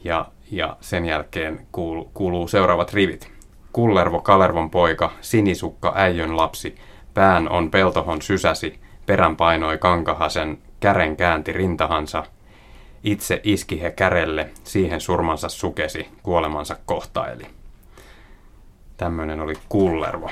Ja, 0.04 0.26
ja 0.50 0.76
sen 0.80 1.04
jälkeen 1.04 1.66
kuuluu, 1.72 2.10
kuuluu 2.14 2.48
seuraavat 2.48 2.94
rivit. 2.94 3.30
Kullervo 3.72 4.20
Kalervon 4.20 4.70
poika, 4.70 5.10
sinisukka 5.20 5.92
äijön 5.96 6.36
lapsi– 6.36 6.76
Pään 7.14 7.48
on 7.48 7.70
peltohon 7.70 8.22
sysäsi, 8.22 8.80
perän 9.06 9.36
painoi 9.36 9.78
kankahasen, 9.78 10.58
kären 10.80 11.16
käänti 11.16 11.52
rintahansa. 11.52 12.24
Itse 13.04 13.40
iski 13.44 13.82
he 13.82 13.90
kärelle, 13.90 14.50
siihen 14.64 15.00
surmansa 15.00 15.48
sukesi, 15.48 16.08
kuolemansa 16.22 16.76
kohtaili. 16.86 17.46
Tämmöinen 18.96 19.40
oli 19.40 19.54
Kullervo. 19.68 20.30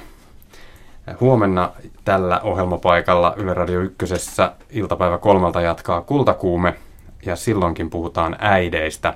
Huomenna 1.20 1.70
tällä 2.04 2.40
ohjelmapaikalla 2.40 3.34
Yle 3.36 3.54
Radio 3.54 3.80
1. 3.80 4.14
iltapäivä 4.70 5.18
kolmelta 5.18 5.60
jatkaa 5.60 6.00
Kultakuume 6.00 6.74
ja 7.26 7.36
silloinkin 7.36 7.90
puhutaan 7.90 8.36
äideistä. 8.38 9.14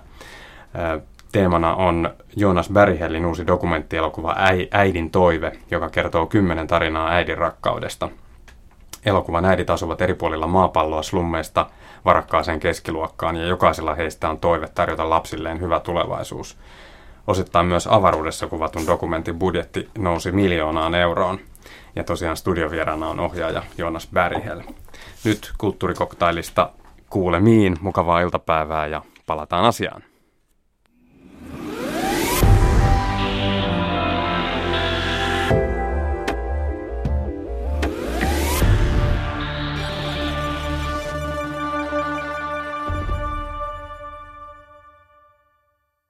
Teemana 1.33 1.74
on 1.74 2.11
Jonas 2.37 2.70
Berghellin 2.70 3.26
uusi 3.26 3.47
dokumenttielokuva 3.47 4.37
Äidin 4.70 5.11
toive, 5.11 5.53
joka 5.70 5.91
kertoo 5.91 6.26
kymmenen 6.26 6.66
tarinaa 6.66 7.11
äidin 7.11 7.39
rakkaudesta. 7.39 8.09
Elokuvan 9.07 9.45
äidit 9.45 9.70
asuvat 9.70 10.01
eri 10.01 10.14
puolilla 10.14 10.47
maapalloa 10.47 11.03
slummeista 11.03 11.66
varakkaaseen 12.05 12.61
keskiluokkaan 12.61 13.37
ja 13.37 13.47
jokaisella 13.47 13.95
heistä 13.95 14.30
on 14.30 14.39
toive 14.39 14.68
tarjota 14.68 15.11
lapsilleen 15.11 15.61
hyvä 15.61 15.80
tulevaisuus. 15.80 16.59
Osittain 17.26 17.66
myös 17.66 17.87
avaruudessa 17.87 18.47
kuvatun 18.47 18.87
dokumentin 18.87 19.39
budjetti 19.39 19.89
nousi 19.99 20.33
miljoonaan 20.33 20.95
euroon. 20.95 21.39
Ja 21.97 22.05
tosiaan 22.05 22.37
studiovieraana 22.37 23.09
on 23.09 23.20
ohjaaja 23.20 23.62
Jonas 23.78 24.09
Berghel. 24.12 24.61
Nyt 25.24 25.53
kulttuurikoktailista 25.59 26.70
kuulemiin, 27.11 27.76
mukavaa 27.80 28.20
iltapäivää 28.20 28.87
ja 28.87 29.03
palataan 29.26 29.64
asiaan. 29.64 30.03